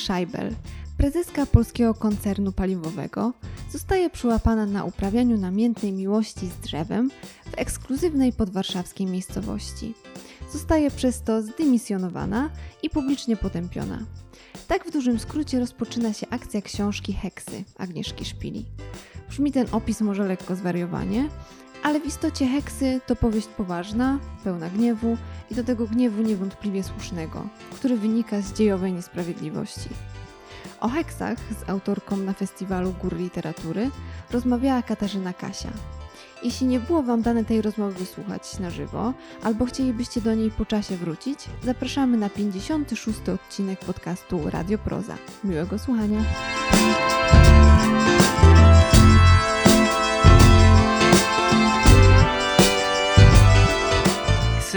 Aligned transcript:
Scheibel, 0.00 0.54
prezeska 0.96 1.46
polskiego 1.46 1.94
koncernu 1.94 2.52
paliwowego, 2.52 3.32
zostaje 3.72 4.10
przyłapana 4.10 4.66
na 4.66 4.84
uprawianiu 4.84 5.38
namiętnej 5.38 5.92
miłości 5.92 6.46
z 6.46 6.56
drzewem 6.56 7.10
w 7.50 7.58
ekskluzywnej 7.58 8.32
podwarszawskiej 8.32 9.06
miejscowości. 9.06 9.94
Zostaje 10.52 10.90
przez 10.90 11.22
to 11.22 11.42
zdymisjonowana 11.42 12.50
i 12.82 12.90
publicznie 12.90 13.36
potępiona. 13.36 13.98
Tak 14.68 14.86
w 14.86 14.92
dużym 14.92 15.18
skrócie 15.18 15.58
rozpoczyna 15.60 16.12
się 16.12 16.26
akcja 16.30 16.62
książki 16.62 17.12
Heksy 17.12 17.64
Agnieszki 17.78 18.24
Szpili. 18.24 18.66
Brzmi 19.28 19.52
ten 19.52 19.66
opis 19.72 20.00
może 20.00 20.24
lekko 20.24 20.56
zwariowanie, 20.56 21.28
ale 21.82 22.00
w 22.00 22.06
istocie 22.06 22.46
Heksy 22.46 23.00
to 23.06 23.16
powieść 23.16 23.46
poważna, 23.46 24.18
pełna 24.44 24.70
gniewu 24.70 25.16
i 25.50 25.54
do 25.54 25.64
tego 25.64 25.86
gniewu 25.86 26.22
niewątpliwie 26.22 26.82
słusznego, 26.82 27.46
który 27.74 27.96
wynika 27.96 28.40
z 28.40 28.52
dziejowej 28.52 28.92
niesprawiedliwości. 28.92 29.88
O 30.80 30.88
heksach 30.88 31.38
z 31.38 31.70
autorką 31.70 32.16
na 32.16 32.32
festiwalu 32.32 32.94
Gór 33.02 33.16
Literatury 33.16 33.90
rozmawiała 34.30 34.82
Katarzyna 34.82 35.32
Kasia. 35.32 35.70
Jeśli 36.42 36.66
nie 36.66 36.80
było 36.80 37.02
Wam 37.02 37.22
dane 37.22 37.44
tej 37.44 37.62
rozmowy 37.62 37.98
wysłuchać 37.98 38.58
na 38.58 38.70
żywo, 38.70 39.12
albo 39.42 39.64
chcielibyście 39.64 40.20
do 40.20 40.34
niej 40.34 40.50
po 40.50 40.66
czasie 40.66 40.96
wrócić, 40.96 41.38
zapraszamy 41.64 42.16
na 42.16 42.30
56. 42.30 43.28
odcinek 43.28 43.80
podcastu 43.80 44.50
Radio 44.50 44.78
Proza. 44.78 45.16
Miłego 45.44 45.78
słuchania! 45.78 46.20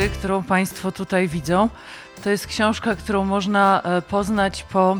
Którą 0.01 0.43
Państwo 0.43 0.91
tutaj 0.91 1.27
widzą, 1.27 1.69
to 2.23 2.29
jest 2.29 2.47
książka, 2.47 2.95
którą 2.95 3.25
można 3.25 3.81
e, 3.81 4.01
poznać 4.01 4.63
po 4.63 4.97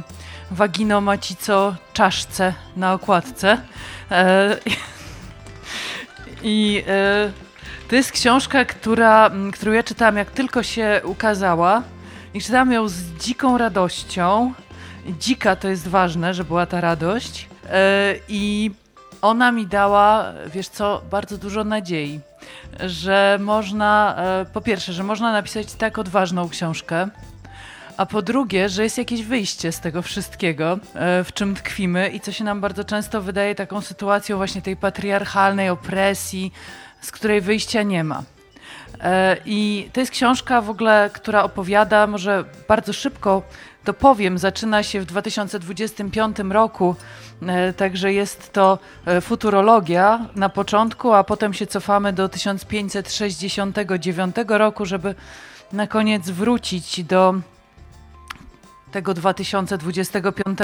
waginomacico 0.51 1.75
czaszce 1.93 2.53
na 2.75 2.93
okładce. 2.93 3.57
E, 4.11 4.57
I 6.43 6.83
e, 6.87 7.31
to 7.89 7.95
jest 7.95 8.11
książka, 8.11 8.65
która, 8.65 9.31
którą 9.53 9.71
ja 9.71 9.83
czytałam 9.83 10.17
jak 10.17 10.31
tylko 10.31 10.63
się 10.63 11.01
ukazała 11.03 11.83
i 12.33 12.41
czytałam 12.41 12.71
ją 12.71 12.87
z 12.87 13.01
dziką 13.01 13.57
radością. 13.57 14.53
Dzika 15.19 15.55
to 15.55 15.67
jest 15.67 15.87
ważne, 15.87 16.33
że 16.33 16.43
była 16.43 16.65
ta 16.65 16.81
radość. 16.81 17.47
I 18.27 18.71
ona 19.21 19.51
mi 19.51 19.67
dała, 19.67 20.33
wiesz 20.53 20.67
co, 20.67 21.01
bardzo 21.11 21.37
dużo 21.37 21.63
nadziei 21.63 22.19
że 22.85 23.37
można, 23.41 24.15
e, 24.17 24.45
po 24.45 24.61
pierwsze, 24.61 24.93
że 24.93 25.03
można 25.03 25.31
napisać 25.31 25.73
tak 25.73 25.99
odważną 25.99 26.49
książkę, 26.49 27.07
a 27.97 28.05
po 28.05 28.21
drugie, 28.21 28.69
że 28.69 28.83
jest 28.83 28.97
jakieś 28.97 29.23
wyjście 29.23 29.71
z 29.71 29.79
tego 29.79 30.01
wszystkiego, 30.01 30.79
e, 30.95 31.23
w 31.23 31.33
czym 31.33 31.55
tkwimy 31.55 32.09
i 32.09 32.19
co 32.19 32.31
się 32.31 32.43
nam 32.43 32.61
bardzo 32.61 32.83
często 32.83 33.21
wydaje 33.21 33.55
taką 33.55 33.81
sytuacją 33.81 34.37
właśnie 34.37 34.61
tej 34.61 34.77
patriarchalnej 34.77 35.69
opresji, 35.69 36.53
z 37.01 37.11
której 37.11 37.41
wyjścia 37.41 37.83
nie 37.83 38.03
ma. 38.03 38.23
E, 39.01 39.37
I 39.45 39.89
to 39.93 39.99
jest 39.99 40.11
książka 40.11 40.61
w 40.61 40.69
ogóle, 40.69 41.09
która 41.13 41.43
opowiada, 41.43 42.07
może 42.07 42.45
bardzo 42.67 42.93
szybko 42.93 43.41
to 43.83 43.93
powiem, 43.93 44.37
zaczyna 44.37 44.83
się 44.83 45.01
w 45.01 45.05
2025 45.05 46.37
roku, 46.49 46.95
e, 47.41 47.73
także 47.73 48.13
jest 48.13 48.53
to 48.53 48.79
e, 49.05 49.21
futurologia 49.21 50.25
na 50.35 50.49
początku, 50.49 51.13
a 51.13 51.23
potem 51.23 51.53
się 51.53 51.67
cofamy 51.67 52.13
do 52.13 52.29
1569 52.29 54.35
roku, 54.47 54.85
żeby 54.85 55.15
na 55.73 55.87
koniec 55.87 56.29
wrócić 56.29 57.03
do 57.03 57.33
tego 58.91 59.13
2025. 59.13 60.59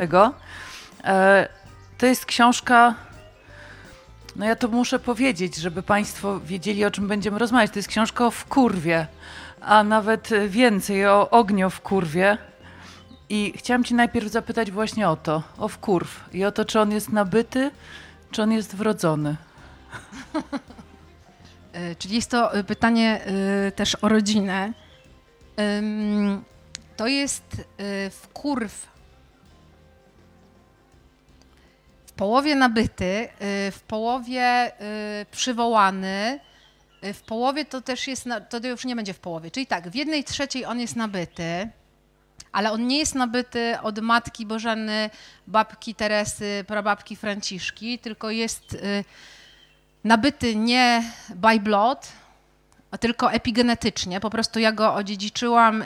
To 1.98 2.06
jest 2.06 2.26
książka 2.26 2.96
no 4.36 4.46
ja 4.46 4.56
to 4.56 4.68
muszę 4.68 5.00
powiedzieć, 5.00 5.56
żeby 5.56 5.84
Państwo 5.84 6.40
wiedzieli, 6.40 6.86
o 6.86 6.92
czym 6.92 7.08
będziemy 7.08 7.40
rozmawiać. 7.40 7.72
To 7.72 7.80
jest 7.80 7.90
książka 7.90 8.26
o 8.26 8.32
wkurwie, 8.32 9.08
a 9.62 9.84
nawet 9.84 10.30
więcej 10.48 11.08
o 11.08 11.30
ognio 11.30 11.70
w 11.70 11.82
kurwie. 11.82 12.38
I 13.30 13.54
chciałam 13.56 13.84
Ci 13.84 13.94
najpierw 13.94 14.32
zapytać 14.32 14.72
właśnie 14.72 15.10
o 15.10 15.16
to, 15.16 15.44
o 15.58 15.68
wkurw 15.68 16.30
i 16.34 16.46
o 16.46 16.52
to, 16.52 16.66
czy 16.66 16.80
on 16.80 16.92
jest 16.92 17.10
nabyty, 17.10 17.72
czy 18.32 18.44
on 18.44 18.52
jest 18.52 18.76
wrodzony. 18.76 19.36
E, 21.74 21.96
czyli 21.96 22.16
jest 22.16 22.32
to 22.32 22.54
e, 22.54 22.64
pytanie 22.64 23.22
e, 23.68 23.72
też 23.72 23.98
o 24.02 24.10
rodzinę. 24.10 24.74
To 26.98 27.08
jest 27.08 27.44
wkurw 28.12 28.88
połowie 32.16 32.56
nabyty, 32.56 33.28
w 33.72 33.80
połowie 33.88 34.72
przywołany, 35.32 36.40
w 37.14 37.22
połowie 37.22 37.66
to 37.66 37.82
też 37.82 38.08
jest, 38.08 38.26
to 38.50 38.68
już 38.68 38.86
nie 38.86 38.96
będzie 38.96 39.14
w 39.14 39.20
połowie, 39.20 39.52
czyli 39.52 39.68
tak, 39.68 39.90
w 39.90 39.96
jednej 39.96 40.24
trzeciej 40.24 40.66
on 40.66 40.80
jest 40.80 40.96
nabyty, 40.96 41.70
ale 42.52 42.72
on 42.72 42.88
nie 42.88 42.98
jest 42.98 43.16
nabyty 43.16 43.80
od 43.82 44.00
matki 44.00 44.46
Bożeny, 44.46 45.10
babki 45.48 45.96
Teresy, 45.96 46.66
prababki 46.68 47.16
Franciszki, 47.16 48.00
tylko 48.00 48.30
jest 48.30 48.78
nabyty 50.04 50.56
nie 50.56 51.04
by 51.36 51.60
blood, 51.60 52.12
a 52.92 52.98
tylko 52.98 53.32
epigenetycznie. 53.32 54.20
Po 54.20 54.30
prostu 54.30 54.60
ja 54.60 54.72
go 54.72 54.94
odziedziczyłam 54.94 55.84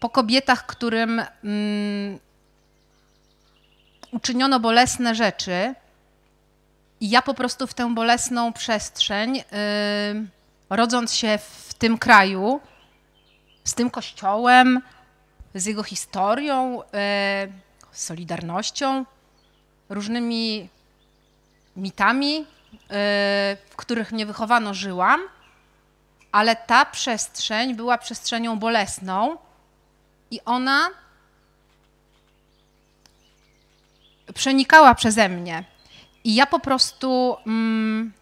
po 0.00 0.08
kobietach, 0.08 0.66
którym 0.66 1.22
mm, 1.44 2.18
uczyniono 4.12 4.60
bolesne 4.60 5.14
rzeczy 5.14 5.74
i 7.00 7.10
ja 7.10 7.22
po 7.22 7.34
prostu 7.34 7.66
w 7.66 7.74
tę 7.74 7.94
bolesną 7.94 8.52
przestrzeń, 8.52 9.36
yy, 9.36 9.44
rodząc 10.70 11.14
się 11.14 11.38
w 11.38 11.74
tym 11.74 11.98
kraju, 11.98 12.60
z 13.64 13.74
tym 13.74 13.90
kościołem, 13.90 14.80
z 15.54 15.66
jego 15.66 15.82
historią, 15.82 16.82
yy, 16.82 17.52
solidarnością, 17.92 19.04
różnymi 19.88 20.68
mitami, 21.76 22.38
yy, 22.38 22.46
w 23.70 23.72
których 23.76 24.12
mnie 24.12 24.26
wychowano, 24.26 24.74
żyłam, 24.74 25.20
ale 26.32 26.56
ta 26.56 26.84
przestrzeń 26.84 27.74
była 27.74 27.98
przestrzenią 27.98 28.58
bolesną 28.58 29.36
i 30.30 30.40
ona 30.44 30.90
przenikała 34.34 34.94
przeze 34.94 35.28
mnie. 35.28 35.64
I 36.24 36.34
ja 36.34 36.46
po 36.46 36.60
prostu 36.60 37.36
mm, 37.46 38.12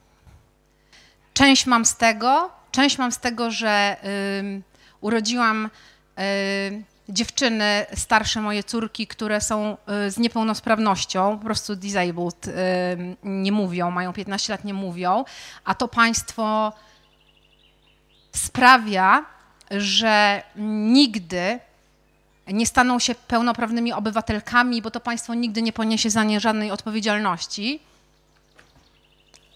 część 1.35 1.67
mam 1.67 1.85
z 1.85 1.97
tego, 1.97 2.51
część 2.71 2.99
mam 2.99 3.13
z 3.13 3.19
tego, 3.19 3.51
że 3.51 3.97
y, 4.05 4.68
urodziłam 5.01 5.71
y, 6.19 6.83
dziewczyny, 7.09 7.87
starsze 7.95 8.41
moje 8.41 8.65
córki, 8.65 9.07
które 9.07 9.41
są 9.41 9.77
y, 10.07 10.11
z 10.11 10.19
niepełnosprawnością, 10.19 11.39
po 11.39 11.45
prostu 11.45 11.77
disabled, 11.77 12.49
y, 12.49 12.53
nie 13.25 13.53
mówią, 13.53 13.91
mają 13.91 14.13
15 14.13 14.53
lat, 14.53 14.65
nie 14.65 14.75
mówią, 14.75 15.25
a 15.65 15.75
to 15.75 15.89
państwo 15.89 16.73
sprawia, 18.33 19.25
że 19.71 20.43
nigdy 20.87 21.59
nie 22.47 22.67
staną 22.67 22.99
się 22.99 23.15
pełnoprawnymi 23.15 23.93
obywatelkami, 23.93 24.83
bo 24.83 24.91
to 24.91 25.01
państwo 25.01 25.35
nigdy 25.35 25.63
nie 25.63 25.73
poniesie 25.73 26.11
za 26.11 26.25
nie 26.25 26.41
żadnej 26.41 26.71
odpowiedzialności. 26.71 27.81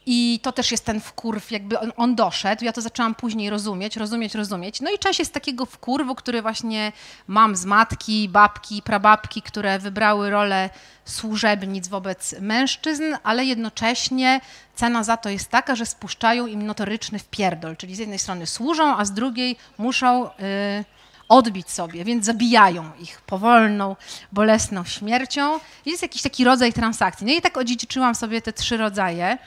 I 0.06 0.40
to 0.42 0.52
też 0.52 0.70
jest 0.70 0.84
ten 0.84 1.00
wkurw, 1.00 1.50
jakby 1.50 1.80
on, 1.80 1.92
on, 1.96 2.14
doszedł. 2.14 2.64
Ja 2.64 2.72
to 2.72 2.80
zaczęłam 2.80 3.14
później 3.14 3.50
rozumieć, 3.50 3.96
rozumieć, 3.96 4.34
rozumieć. 4.34 4.80
No 4.80 4.90
i 4.90 4.98
część 4.98 5.18
jest 5.18 5.34
takiego 5.34 5.66
wkurwu, 5.66 6.14
który 6.14 6.42
właśnie 6.42 6.92
mam 7.26 7.56
z 7.56 7.64
matki, 7.64 8.28
babki, 8.28 8.82
prababki, 8.82 9.42
które 9.42 9.78
wybrały 9.78 10.30
rolę 10.30 10.70
służebnic 11.04 11.88
wobec 11.88 12.34
mężczyzn, 12.40 13.04
ale 13.22 13.44
jednocześnie 13.44 14.40
cena 14.74 15.04
za 15.04 15.16
to 15.16 15.28
jest 15.28 15.48
taka, 15.48 15.74
że 15.74 15.86
spuszczają 15.86 16.46
im 16.46 16.66
notoryczny 16.66 17.18
wpierdol. 17.18 17.76
Czyli 17.76 17.94
z 17.94 17.98
jednej 17.98 18.18
strony 18.18 18.46
służą, 18.46 18.96
a 18.96 19.04
z 19.04 19.12
drugiej 19.12 19.56
muszą... 19.78 20.24
Yy, 20.24 20.84
odbić 21.28 21.70
sobie, 21.70 22.04
więc 22.04 22.24
zabijają 22.24 22.90
ich 23.00 23.20
powolną, 23.20 23.96
bolesną 24.32 24.84
śmiercią. 24.84 25.60
Jest 25.86 26.02
jakiś 26.02 26.22
taki 26.22 26.44
rodzaj 26.44 26.72
transakcji. 26.72 27.26
No 27.26 27.32
i 27.32 27.40
tak 27.40 27.56
odziedziczyłam 27.56 28.14
sobie 28.14 28.42
te 28.42 28.52
trzy 28.52 28.76
rodzaje 28.76 29.38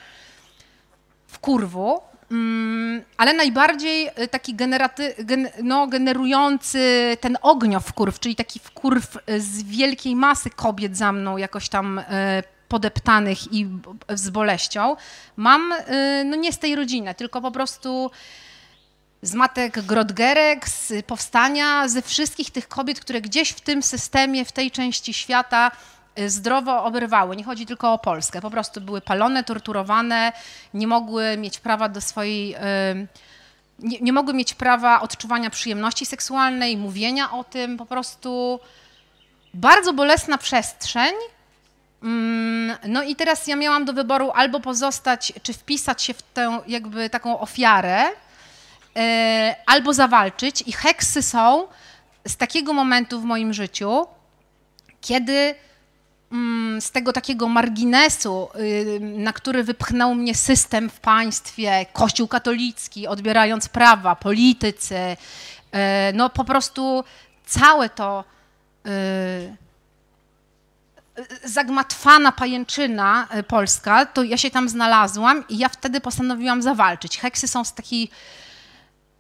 w 1.36 1.40
kurwu, 1.40 2.02
mm, 2.32 3.02
ale 3.18 3.34
najbardziej 3.34 4.10
y, 4.24 4.28
taki 4.28 4.56
generaty, 4.56 5.16
gen, 5.20 5.50
no, 5.64 5.88
generujący 5.88 7.18
ten 7.22 7.38
ogniow 7.42 7.86
wkurw, 7.86 8.20
czyli 8.20 8.36
taki 8.36 8.60
wkurw 8.60 9.18
z 9.38 9.64
wielkiej 9.64 10.16
masy 10.16 10.50
kobiet 10.50 10.98
za 10.98 11.12
mną 11.12 11.38
jakoś 11.38 11.70
tam 11.70 12.00
y, 12.00 12.04
podeptanych 12.68 13.54
i 13.54 13.68
z 14.10 14.30
boleścią, 14.30 14.96
mam 15.36 15.72
y, 15.72 16.24
no 16.26 16.36
nie 16.36 16.54
z 16.54 16.60
tej 16.60 16.76
rodziny, 16.76 17.16
tylko 17.16 17.42
po 17.42 17.52
prostu 17.52 18.12
z 19.22 19.34
matek 19.34 19.82
Grodgerek, 19.82 20.70
z 20.70 21.06
powstania, 21.06 21.88
ze 21.88 22.02
wszystkich 22.02 22.52
tych 22.52 22.68
kobiet, 22.68 23.00
które 23.00 23.22
gdzieś 23.22 23.50
w 23.50 23.62
tym 23.62 23.84
systemie, 23.84 24.46
w 24.46 24.52
tej 24.52 24.72
części 24.72 25.14
świata 25.14 25.72
y, 25.72 25.95
zdrowo 26.28 26.84
oberwały. 26.84 27.36
Nie 27.36 27.44
chodzi 27.44 27.66
tylko 27.66 27.94
o 27.94 27.98
Polskę. 27.98 28.42
Po 28.42 28.52
prostu 28.52 28.82
były 28.82 29.02
palone, 29.02 29.44
torturowane, 29.44 30.34
nie 30.74 30.88
mogły 30.88 31.38
mieć 31.38 31.60
prawa 31.60 31.90
do 31.90 32.02
swojej. 32.02 32.56
Nie, 33.80 34.00
nie 34.00 34.14
mogły 34.14 34.34
mieć 34.34 34.54
prawa 34.54 35.02
odczuwania 35.02 35.50
przyjemności 35.50 36.06
seksualnej, 36.06 36.78
mówienia 36.78 37.32
o 37.32 37.44
tym. 37.44 37.78
Po 37.78 37.86
prostu 37.86 38.60
bardzo 39.54 39.94
bolesna 39.94 40.38
przestrzeń. 40.38 41.14
Mm, 42.04 42.78
No 42.88 43.04
i 43.04 43.16
teraz 43.16 43.48
ja 43.48 43.56
miałam 43.56 43.86
do 43.86 43.94
wyboru 43.94 44.32
albo 44.36 44.60
pozostać, 44.60 45.34
czy 45.44 45.54
wpisać 45.54 46.04
się 46.04 46.14
w 46.14 46.22
tę 46.22 46.60
jakby 46.68 47.10
taką 47.10 47.40
ofiarę, 47.40 48.04
e, 48.96 49.56
albo 49.66 49.94
zawalczyć. 49.94 50.64
I 50.68 50.72
heksy 50.72 51.22
są 51.22 51.68
z 52.28 52.38
takiego 52.38 52.74
momentu 52.74 53.22
w 53.22 53.24
moim 53.24 53.54
życiu, 53.54 54.08
kiedy 55.02 55.56
z 56.80 56.92
tego 56.92 57.14
takiego 57.14 57.48
marginesu, 57.48 58.50
y, 58.56 59.00
na 59.02 59.34
który 59.34 59.64
wypchnął 59.64 60.16
mnie 60.16 60.36
system 60.36 60.90
w 60.90 61.00
państwie, 61.00 61.86
Kościół 61.94 62.28
katolicki, 62.28 63.08
odbierając 63.08 63.70
prawa, 63.70 64.16
politycy, 64.16 65.18
e, 65.72 66.14
no 66.14 66.30
po 66.30 66.44
prostu 66.44 67.04
całe 67.46 67.90
to 67.90 68.24
y, 68.88 69.56
zagmatwana 71.44 72.32
pajęczyna 72.32 73.28
polska, 73.48 74.06
to 74.06 74.24
ja 74.24 74.38
się 74.38 74.52
tam 74.52 74.70
znalazłam 74.70 75.48
i 75.50 75.58
ja 75.58 75.70
wtedy 75.70 76.02
postanowiłam 76.02 76.62
zawalczyć. 76.62 77.20
Heksy 77.20 77.48
są 77.48 77.66
z 77.66 77.74
takiej 77.74 78.10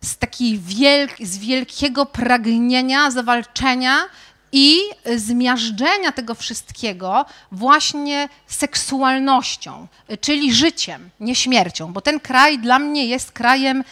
z, 0.02 0.18
takiej 0.18 0.60
wielk, 0.60 1.12
z 1.20 1.38
wielkiego 1.38 2.06
pragnienia 2.06 3.12
zawalczenia 3.12 4.00
i 4.58 4.80
zmiażdżenia 5.16 6.12
tego 6.12 6.36
wszystkiego 6.36 7.26
właśnie 7.52 8.30
seksualnością, 8.48 9.88
czyli 10.22 10.54
życiem, 10.54 11.10
nie 11.20 11.36
śmiercią, 11.36 11.94
bo 11.94 12.02
ten 12.02 12.20
kraj 12.20 12.60
dla 12.60 12.80
mnie 12.80 13.06
jest 13.06 13.32
krajem 13.32 13.84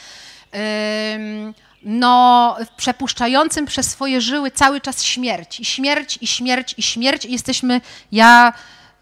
no, 1.84 2.56
przepuszczającym 2.78 3.66
przez 3.66 3.92
swoje 3.92 4.22
żyły 4.22 4.52
cały 4.52 4.82
czas 4.82 5.04
śmierć. 5.04 5.60
I 5.60 5.66
śmierć, 5.66 6.18
i 6.22 6.28
śmierć, 6.28 6.76
i 6.78 6.82
śmierć. 6.84 7.26
I 7.26 7.32
jesteśmy, 7.32 7.82
ja 8.12 8.54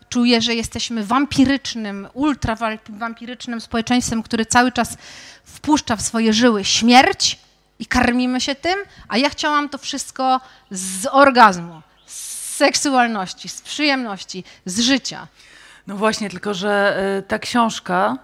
czuję, 0.10 0.42
że 0.42 0.56
jesteśmy 0.56 1.06
wampirycznym, 1.06 2.08
ultrawampirycznym 2.14 3.62
społeczeństwem, 3.62 4.24
który 4.24 4.46
cały 4.46 4.72
czas 4.72 4.98
wpuszcza 5.44 5.96
w 5.96 6.02
swoje 6.02 6.34
żyły 6.34 6.66
śmierć 6.66 7.38
i 7.82 7.86
karmimy 7.86 8.42
się 8.42 8.56
tym, 8.56 8.80
a 9.08 9.18
ja 9.18 9.30
chciałam 9.30 9.70
to 9.70 9.78
wszystko 9.78 10.42
z 10.72 11.06
orgazmu, 11.12 11.82
z 12.06 12.56
seksualności, 12.56 13.50
z 13.50 13.62
przyjemności, 13.62 14.44
z 14.66 14.80
życia. 14.80 15.28
No 15.88 15.96
właśnie, 15.96 16.30
tylko 16.30 16.54
że 16.54 17.04
y, 17.20 17.24
ta 17.24 17.40
książka 17.40 18.18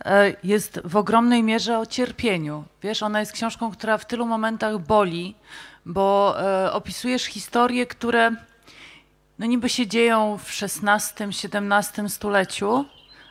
y, 0.00 0.02
jest 0.44 0.80
w 0.84 0.96
ogromnej 0.96 1.42
mierze 1.42 1.78
o 1.78 1.86
cierpieniu. 1.86 2.64
Wiesz, 2.82 3.02
ona 3.02 3.20
jest 3.20 3.32
książką, 3.32 3.70
która 3.70 3.98
w 3.98 4.06
tylu 4.06 4.26
momentach 4.26 4.78
boli, 4.78 5.34
bo 5.84 6.36
y, 6.66 6.72
opisujesz 6.72 7.24
historie, 7.24 7.86
które 7.86 8.30
no 9.38 9.46
niby 9.46 9.68
się 9.68 9.86
dzieją 9.86 10.38
w 10.38 10.62
XVI, 10.62 11.24
XVII 11.24 12.08
stuleciu, 12.10 12.84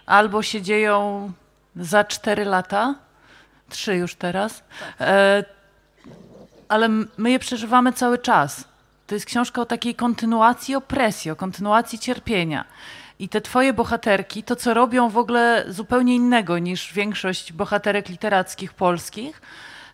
albo 0.05 0.41
się 0.41 0.61
dzieją 0.61 1.31
za 1.75 2.03
cztery 2.03 2.45
lata, 2.45 2.95
trzy 3.69 3.95
już 3.95 4.15
teraz, 4.15 4.63
e, 4.99 5.43
ale 6.69 6.89
my 7.17 7.31
je 7.31 7.39
przeżywamy 7.39 7.93
cały 7.93 8.17
czas. 8.17 8.67
To 9.07 9.15
jest 9.15 9.25
książka 9.25 9.61
o 9.61 9.65
takiej 9.65 9.95
kontynuacji 9.95 10.75
opresji, 10.75 11.31
o 11.31 11.35
kontynuacji 11.35 11.99
cierpienia. 11.99 12.65
I 13.19 13.29
te 13.29 13.41
twoje 13.41 13.73
bohaterki, 13.73 14.43
to 14.43 14.55
co 14.55 14.73
robią 14.73 15.09
w 15.09 15.17
ogóle 15.17 15.65
zupełnie 15.67 16.15
innego 16.15 16.59
niż 16.59 16.93
większość 16.93 17.53
bohaterek 17.53 18.09
literackich 18.09 18.73
polskich, 18.73 19.41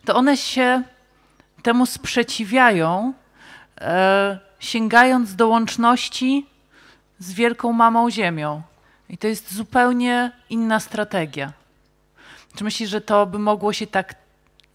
to 0.05 0.15
one 0.15 0.37
się 0.37 0.83
temu 1.63 1.85
sprzeciwiają, 1.85 3.13
e, 3.81 4.39
sięgając 4.59 5.35
do 5.35 5.47
łączności 5.47 6.45
z 7.19 7.33
wielką 7.33 7.73
mamą 7.73 8.09
Ziemią. 8.09 8.61
I 9.09 9.17
to 9.17 9.27
jest 9.27 9.53
zupełnie 9.53 10.31
inna 10.49 10.79
strategia. 10.79 11.53
Czy 12.55 12.63
myślisz, 12.63 12.89
że 12.89 13.01
to 13.01 13.25
by 13.25 13.39
mogło 13.39 13.73
się 13.73 13.87
tak 13.87 14.20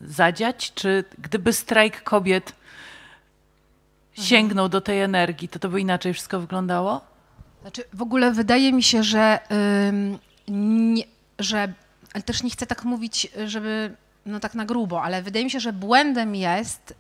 zadziać? 0.01 0.73
Czy 0.75 1.05
gdyby 1.19 1.53
strajk 1.53 2.03
kobiet 2.03 2.53
sięgnął 4.13 4.69
do 4.69 4.81
tej 4.81 5.01
energii, 5.01 5.49
to 5.49 5.59
to 5.59 5.69
by 5.69 5.81
inaczej 5.81 6.15
wszystko 6.15 6.41
wyglądało? 6.41 7.01
Znaczy, 7.61 7.85
w 7.93 8.03
ogóle 8.03 8.33
wydaje 8.33 8.73
mi 8.73 8.83
się, 8.83 9.03
że, 9.03 9.39
nie, 10.49 11.05
że 11.39 11.73
ale 12.15 12.23
też 12.23 12.43
nie 12.43 12.51
chcę 12.51 12.67
tak 12.67 12.85
mówić, 12.85 13.29
żeby 13.47 13.97
no 14.27 14.41
tak 14.41 14.55
na 14.55 14.65
grubo, 14.65 15.03
ale 15.03 15.23
wydaje 15.23 15.45
mi 15.45 15.51
się, 15.51 15.61
że 15.61 15.73
błędem 15.73 16.35
jest 16.35 16.95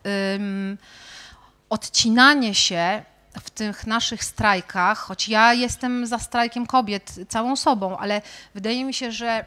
odcinanie 1.70 2.54
się 2.54 3.02
w 3.40 3.50
tych 3.50 3.86
naszych 3.86 4.24
strajkach, 4.24 4.98
choć 4.98 5.28
ja 5.28 5.54
jestem 5.54 6.06
za 6.06 6.18
strajkiem 6.18 6.66
kobiet 6.66 7.14
całą 7.28 7.56
sobą, 7.56 7.98
ale 7.98 8.22
wydaje 8.54 8.84
mi 8.84 8.94
się, 8.94 9.12
że 9.12 9.44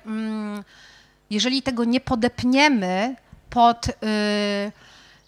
jeżeli 1.29 1.61
tego 1.61 1.83
nie 1.83 1.99
podepniemy 1.99 3.15
pod 3.49 3.87
y, 3.87 3.91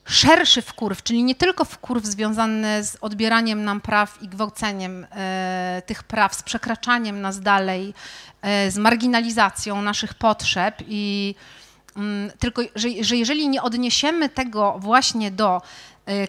szerszy 0.06 0.62
wkurw, 0.62 1.04
czyli 1.04 1.24
nie 1.24 1.36
tylko 1.36 1.66
wkurw 1.66 2.06
związany 2.06 2.84
z 2.84 2.98
odbieraniem 3.02 3.64
nam 3.64 3.82
praw 3.82 4.22
i 4.22 4.28
gwałceniem 4.28 5.08
e, 5.12 5.82
tych 5.86 6.04
praw, 6.04 6.36
z 6.36 6.44
przekraczaniem 6.44 7.22
nas 7.22 7.40
dalej, 7.40 7.94
e, 8.42 8.72
z 8.72 8.78
marginalizacją 8.78 9.82
naszych 9.82 10.14
potrzeb 10.14 10.76
i 10.88 11.36
mm, 11.98 12.32
tylko, 12.40 12.62
że, 12.76 12.90
że 13.02 13.16
jeżeli 13.16 13.50
nie 13.50 13.62
odniesiemy 13.62 14.30
tego 14.30 14.76
właśnie 14.80 15.32
do 15.32 15.62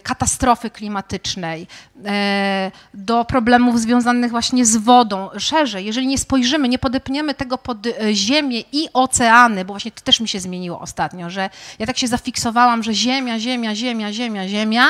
katastrofy 0.03 0.69
klimatycznej, 0.69 1.67
e, 2.05 2.71
do 2.93 3.25
problemów 3.25 3.79
związanych 3.79 4.31
właśnie 4.31 4.65
z 4.65 4.77
wodą, 4.77 5.29
szerzej, 5.37 5.85
jeżeli 5.85 6.07
nie 6.07 6.17
spojrzymy, 6.17 6.69
nie 6.69 6.79
podepniemy 6.79 7.33
tego 7.33 7.57
pod 7.57 7.87
e, 7.87 8.13
ziemię 8.13 8.63
i 8.71 8.89
oceany, 8.93 9.65
bo 9.65 9.73
właśnie 9.73 9.91
to 9.91 10.01
też 10.01 10.19
mi 10.19 10.27
się 10.27 10.39
zmieniło 10.39 10.79
ostatnio, 10.79 11.29
że 11.29 11.49
ja 11.79 11.85
tak 11.85 11.97
się 11.97 12.07
zafiksowałam, 12.07 12.83
że 12.83 12.93
ziemia, 12.93 13.39
ziemia, 13.39 13.75
ziemia, 13.75 14.13
ziemia, 14.13 14.47
ziemia, 14.47 14.85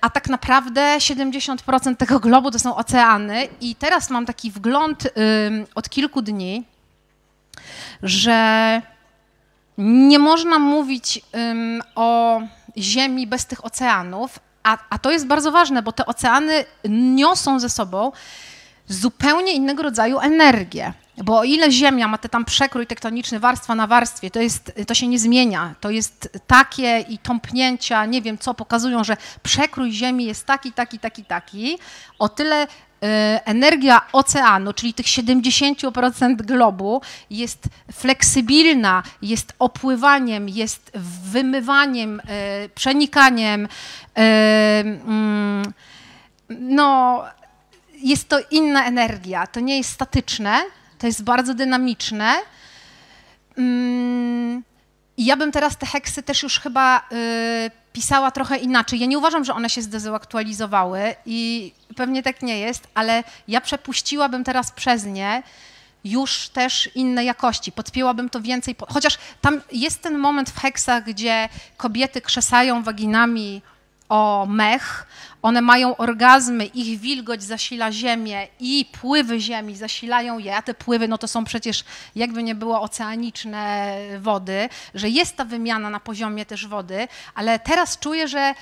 a 0.00 0.10
tak 0.10 0.28
naprawdę 0.28 0.96
70% 0.98 1.96
tego 1.96 2.20
globu 2.20 2.50
to 2.50 2.58
są 2.58 2.76
oceany. 2.76 3.48
I 3.60 3.76
teraz 3.76 4.10
mam 4.10 4.26
taki 4.26 4.50
wgląd 4.50 5.08
od 5.74 5.88
kilku 5.88 6.22
dni, 6.22 6.64
że 8.02 8.82
nie 9.78 10.18
można 10.18 10.58
mówić 10.58 11.20
ym, 11.36 11.82
o 11.94 12.40
Ziemi 12.78 13.26
bez 13.26 13.46
tych 13.46 13.64
oceanów, 13.64 14.38
a, 14.62 14.78
a 14.90 14.98
to 14.98 15.10
jest 15.10 15.26
bardzo 15.26 15.52
ważne, 15.52 15.82
bo 15.82 15.92
te 15.92 16.06
oceany 16.06 16.64
niosą 16.88 17.60
ze 17.60 17.68
sobą 17.68 18.12
zupełnie 18.88 19.52
innego 19.52 19.82
rodzaju 19.82 20.18
energię. 20.18 20.92
Bo 21.18 21.38
o 21.38 21.44
ile 21.44 21.70
Ziemia 21.70 22.08
ma 22.08 22.18
te 22.18 22.28
tam 22.28 22.44
przekrój 22.44 22.86
tektoniczny 22.86 23.40
warstwa 23.40 23.74
na 23.74 23.86
warstwie, 23.86 24.30
to, 24.30 24.40
jest, 24.40 24.72
to 24.86 24.94
się 24.94 25.08
nie 25.08 25.18
zmienia. 25.18 25.74
To 25.80 25.90
jest 25.90 26.38
takie 26.46 27.04
i 27.08 27.18
tąpnięcia, 27.18 28.06
nie 28.06 28.22
wiem 28.22 28.38
co, 28.38 28.54
pokazują, 28.54 29.04
że 29.04 29.16
przekrój 29.42 29.92
Ziemi 29.92 30.24
jest 30.24 30.46
taki, 30.46 30.72
taki, 30.72 30.98
taki, 30.98 31.24
taki. 31.24 31.78
O 32.18 32.28
tyle 32.28 32.66
energia 33.44 34.00
oceanu, 34.12 34.72
czyli 34.72 34.94
tych 34.94 35.06
70% 35.06 36.36
globu, 36.36 37.00
jest 37.30 37.64
fleksybilna, 37.92 39.02
jest 39.22 39.52
opływaniem, 39.58 40.48
jest 40.48 40.90
wymywaniem, 41.24 42.20
e, 42.20 42.68
przenikaniem. 42.68 43.68
e, 44.16 44.80
mm, 44.80 45.72
No, 46.48 47.24
jest 48.02 48.28
to 48.28 48.38
inna 48.50 48.86
energia, 48.86 49.46
to 49.46 49.60
nie 49.60 49.76
jest 49.76 49.90
statyczne, 49.90 50.60
to 50.98 51.06
jest 51.06 51.24
bardzo 51.24 51.54
dynamiczne. 51.54 52.34
Mm, 53.58 54.62
I 55.16 55.24
ja 55.24 55.36
bym 55.36 55.52
teraz 55.52 55.76
te 55.76 55.86
heksy 55.86 56.22
też 56.22 56.42
już 56.42 56.60
chyba 56.60 56.98
y, 56.98 57.81
pisała 57.92 58.30
trochę 58.30 58.56
inaczej. 58.56 59.00
Ja 59.00 59.06
nie 59.06 59.18
uważam, 59.18 59.44
że 59.44 59.54
one 59.54 59.70
się 59.70 59.82
zdezaktualizowały 59.82 61.14
i 61.26 61.72
pewnie 61.96 62.22
tak 62.22 62.42
nie 62.42 62.58
jest, 62.58 62.86
ale 62.94 63.24
ja 63.48 63.60
przepuściłabym 63.60 64.44
teraz 64.44 64.70
przez 64.70 65.04
nie 65.04 65.42
już 66.04 66.48
też 66.48 66.90
inne 66.94 67.24
jakości. 67.24 67.72
Podpięłabym 67.72 68.30
to 68.30 68.40
więcej, 68.40 68.76
chociaż 68.88 69.18
tam 69.40 69.60
jest 69.72 70.02
ten 70.02 70.18
moment 70.18 70.50
w 70.50 70.60
heksach, 70.60 71.04
gdzie 71.04 71.48
kobiety 71.76 72.20
krzesają 72.20 72.82
waginami 72.82 73.62
o 74.12 74.46
mech. 74.48 75.06
One 75.42 75.60
mają 75.60 75.96
orgazmy, 75.96 76.64
ich 76.64 77.00
wilgoć 77.00 77.42
zasila 77.42 77.92
ziemię 77.92 78.48
i 78.60 78.86
pływy 79.00 79.40
ziemi 79.40 79.76
zasilają 79.76 80.38
je, 80.38 80.56
a 80.56 80.62
te 80.62 80.74
pływy 80.74 81.08
no 81.08 81.18
to 81.18 81.28
są 81.28 81.44
przecież 81.44 81.84
jakby 82.16 82.42
nie 82.42 82.54
było 82.54 82.80
oceaniczne 82.80 83.96
wody, 84.20 84.68
że 84.94 85.08
jest 85.08 85.36
ta 85.36 85.44
wymiana 85.44 85.90
na 85.90 86.00
poziomie 86.00 86.46
też 86.46 86.66
wody, 86.66 87.08
ale 87.34 87.58
teraz 87.58 87.98
czuję, 87.98 88.28
że 88.28 88.54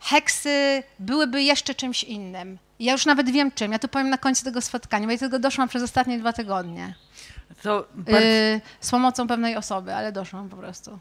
heksy 0.00 0.82
byłyby 0.98 1.42
jeszcze 1.42 1.74
czymś 1.74 2.04
innym. 2.04 2.58
Ja 2.80 2.92
już 2.92 3.06
nawet 3.06 3.30
wiem 3.30 3.52
czym, 3.52 3.72
ja 3.72 3.78
to 3.78 3.88
powiem 3.88 4.10
na 4.10 4.18
końcu 4.18 4.44
tego 4.44 4.60
spotkania, 4.60 5.06
bo 5.06 5.12
ja 5.12 5.18
tego 5.18 5.38
doszłam 5.38 5.68
przez 5.68 5.82
ostatnie 5.82 6.18
dwa 6.18 6.32
tygodnie. 6.32 6.94
To 7.62 7.88
bardzo... 7.94 8.20
Yy, 8.20 8.60
z 8.80 8.90
pomocą 8.90 9.26
pewnej 9.26 9.56
osoby, 9.56 9.94
ale 9.94 10.12
doszłam 10.12 10.48
po 10.48 10.56
prostu. 10.56 10.98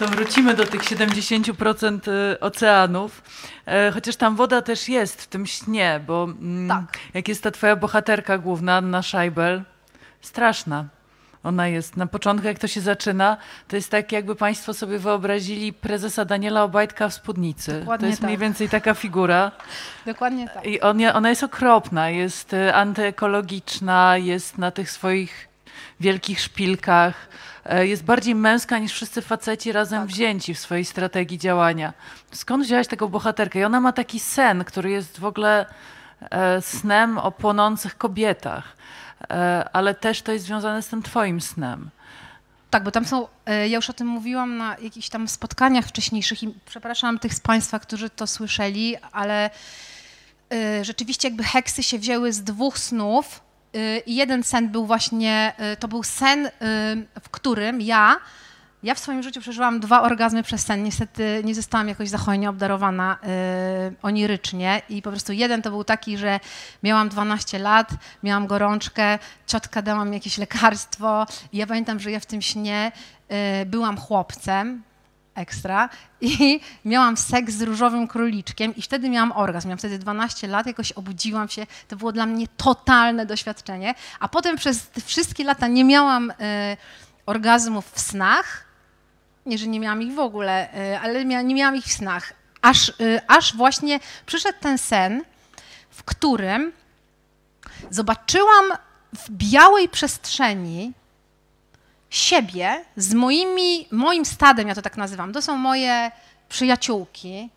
To 0.00 0.06
wrócimy 0.06 0.54
do 0.54 0.66
tych 0.66 0.82
70% 0.82 2.08
y, 2.08 2.40
oceanów. 2.40 3.22
E, 3.66 3.90
Chociaż 3.90 4.16
tam 4.16 4.36
woda 4.36 4.62
też 4.62 4.88
jest 4.88 5.22
w 5.22 5.26
tym 5.26 5.46
śnie, 5.46 6.00
bo 6.06 6.24
mm, 6.24 6.68
Tak. 6.68 6.98
jak 7.14 7.28
jest 7.28 7.42
ta 7.42 7.50
twoja 7.50 7.76
bohaterka 7.76 8.38
główna, 8.38 8.76
Anna 8.76 9.02
Scheibel, 9.02 9.62
straszna. 10.20 10.84
Ona 11.44 11.68
jest, 11.68 11.96
na 11.96 12.06
początku 12.06 12.46
jak 12.46 12.58
to 12.58 12.68
się 12.68 12.80
zaczyna, 12.80 13.36
to 13.68 13.76
jest 13.76 13.90
tak 13.90 14.12
jakby 14.12 14.36
państwo 14.36 14.74
sobie 14.74 14.98
wyobrazili 14.98 15.72
prezesa 15.72 16.24
Daniela 16.24 16.64
Obajtka 16.64 17.08
w 17.08 17.14
spódnicy. 17.14 17.80
Dokładnie 17.80 18.06
to 18.06 18.10
jest 18.10 18.22
mniej 18.22 18.36
tak. 18.36 18.40
więcej 18.40 18.68
taka 18.68 18.94
figura. 18.94 19.52
Dokładnie 20.06 20.48
tak. 20.48 20.66
I 20.66 20.80
on, 20.80 20.98
ona 21.14 21.30
jest 21.30 21.42
okropna, 21.42 22.10
jest 22.10 22.52
y, 22.52 22.74
antyekologiczna, 22.74 24.16
jest 24.16 24.58
na 24.58 24.70
tych 24.70 24.90
swoich 24.90 25.49
wielkich 26.00 26.40
szpilkach, 26.40 27.28
e, 27.64 27.86
jest 27.86 28.04
bardziej 28.04 28.34
męska 28.34 28.78
niż 28.78 28.92
wszyscy 28.92 29.22
faceci 29.22 29.72
razem 29.72 30.06
wzięci 30.06 30.54
w 30.54 30.58
swojej 30.58 30.84
strategii 30.84 31.38
działania. 31.38 31.92
Skąd 32.32 32.64
wzięłaś 32.64 32.86
taką 32.86 33.08
bohaterkę? 33.08 33.58
I 33.60 33.64
ona 33.64 33.80
ma 33.80 33.92
taki 33.92 34.20
sen, 34.20 34.64
który 34.64 34.90
jest 34.90 35.20
w 35.20 35.24
ogóle 35.24 35.66
e, 36.30 36.62
snem 36.62 37.18
o 37.18 37.32
płonących 37.32 37.98
kobietach, 37.98 38.76
e, 39.30 39.68
ale 39.72 39.94
też 39.94 40.22
to 40.22 40.32
jest 40.32 40.44
związane 40.44 40.82
z 40.82 40.88
tym 40.88 41.02
twoim 41.02 41.40
snem. 41.40 41.90
Tak, 42.70 42.84
bo 42.84 42.90
tam 42.90 43.04
są, 43.04 43.28
ja 43.46 43.76
już 43.76 43.90
o 43.90 43.92
tym 43.92 44.06
mówiłam 44.06 44.56
na 44.56 44.76
jakichś 44.82 45.08
tam 45.08 45.28
spotkaniach 45.28 45.86
wcześniejszych 45.86 46.42
i 46.42 46.54
przepraszam 46.66 47.18
tych 47.18 47.34
z 47.34 47.40
Państwa, 47.40 47.78
którzy 47.78 48.10
to 48.10 48.26
słyszeli, 48.26 48.96
ale 49.12 49.50
rzeczywiście 50.82 51.28
jakby 51.28 51.44
heksy 51.44 51.82
się 51.82 51.98
wzięły 51.98 52.32
z 52.32 52.42
dwóch 52.42 52.78
snów 52.78 53.40
i 54.06 54.14
jeden 54.14 54.42
sen 54.42 54.68
był 54.68 54.86
właśnie, 54.86 55.52
e, 55.58 55.76
to 55.76 55.88
był 55.88 56.02
sen, 56.02 56.46
e, 56.46 56.50
w 57.20 57.30
którym 57.30 57.80
ja, 57.80 58.16
ja 58.82 58.94
w 58.94 58.98
swoim 58.98 59.22
życiu 59.22 59.40
przeżyłam 59.40 59.80
dwa 59.80 60.02
orgazmy 60.02 60.42
przez 60.42 60.66
sen. 60.66 60.82
Niestety 60.82 61.42
nie 61.44 61.54
zostałam 61.54 61.88
jakoś 61.88 62.08
za 62.08 62.18
hojnie 62.18 62.50
obdarowana 62.50 63.18
onirycznie 64.02 64.82
i 64.88 65.02
po 65.02 65.10
prostu 65.10 65.32
jeden 65.32 65.62
to 65.62 65.70
był 65.70 65.84
taki, 65.84 66.18
że 66.18 66.40
miałam 66.82 67.08
12 67.08 67.58
lat, 67.58 67.90
miałam 68.22 68.46
gorączkę, 68.46 69.18
ciotka 69.46 69.82
dała 69.82 70.04
mi 70.04 70.14
jakieś 70.14 70.38
lekarstwo 70.38 71.26
i 71.52 71.56
ja 71.56 71.66
pamiętam, 71.66 72.00
że 72.00 72.10
ja 72.10 72.20
w 72.20 72.26
tym 72.26 72.42
śnie 72.42 72.92
byłam 73.66 73.96
chłopcem, 73.96 74.82
ekstra, 75.34 75.88
i 76.20 76.60
miałam 76.84 77.16
seks 77.16 77.54
z 77.54 77.62
różowym 77.62 78.08
króliczkiem 78.08 78.76
i 78.76 78.82
wtedy 78.82 79.08
miałam 79.08 79.32
orgazm. 79.32 79.68
Miałam 79.68 79.78
wtedy 79.78 79.98
12 79.98 80.48
lat, 80.48 80.66
jakoś 80.66 80.92
obudziłam 80.92 81.48
się. 81.48 81.66
To 81.88 81.96
było 81.96 82.12
dla 82.12 82.26
mnie 82.26 82.46
totalne 82.56 83.26
doświadczenie. 83.26 83.94
A 84.20 84.28
potem 84.28 84.56
przez 84.56 84.88
te 84.88 85.00
wszystkie 85.00 85.44
lata 85.44 85.68
nie 85.68 85.84
miałam 85.84 86.32
e, 86.40 86.76
orgazmów 87.26 87.92
w 87.92 88.00
snach. 88.00 88.64
Nie, 89.46 89.58
że 89.58 89.66
nie 89.66 89.80
miałam 89.80 90.02
ich 90.02 90.14
w 90.14 90.18
ogóle, 90.18 90.72
e, 90.74 91.00
ale 91.00 91.24
mia, 91.24 91.42
nie 91.42 91.54
miałam 91.54 91.76
ich 91.76 91.84
w 91.84 91.92
snach. 91.92 92.32
Aż, 92.62 92.88
e, 92.88 92.92
aż 93.28 93.56
właśnie 93.56 94.00
przyszedł 94.26 94.58
ten 94.60 94.78
sen, 94.78 95.24
w 95.90 96.04
którym 96.04 96.72
zobaczyłam 97.90 98.64
w 99.12 99.30
białej 99.30 99.88
przestrzeni 99.88 100.92
siebie 102.10 102.84
z 102.96 103.14
moimi, 103.14 103.86
moim 103.90 104.24
stadem, 104.24 104.68
ja 104.68 104.74
to 104.74 104.82
tak 104.82 104.96
nazywam. 104.96 105.32
To 105.32 105.42
są 105.42 105.56
moje 105.56 106.10
przyjaciółki. 106.48 107.50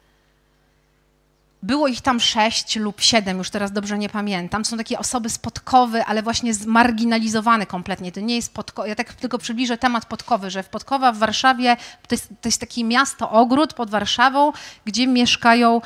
Było 1.63 1.88
ich 1.88 2.01
tam 2.01 2.20
sześć 2.20 2.75
lub 2.75 3.01
siedem, 3.01 3.38
już 3.38 3.50
teraz 3.50 3.72
dobrze 3.72 3.98
nie 3.98 4.10
pamiętam. 4.10 4.65
Są 4.65 4.77
takie 4.77 5.00
osoby 5.00 5.29
z 5.29 5.38
Podkowy, 5.38 6.03
ale 6.03 6.24
właśnie 6.24 6.53
zmarginalizowane 6.53 7.65
kompletnie. 7.65 8.12
To 8.12 8.20
nie 8.20 8.36
jest 8.36 8.53
Podkowa. 8.53 8.88
Ja 8.88 8.96
tak 8.96 9.13
tylko 9.13 9.38
przybliżę 9.38 9.77
temat 9.77 10.05
Podkowy, 10.05 10.51
że 10.51 10.63
w 10.63 10.70
Podkowa 10.70 11.12
w 11.12 11.17
Warszawie 11.17 11.77
to 12.08 12.15
jest, 12.15 12.29
to 12.29 12.48
jest 12.48 12.60
takie 12.60 12.84
miasto, 12.84 13.32
ogród 13.32 13.74
pod 13.74 13.89
Warszawą, 13.89 14.51
gdzie 14.86 15.08
mieszkają 15.08 15.82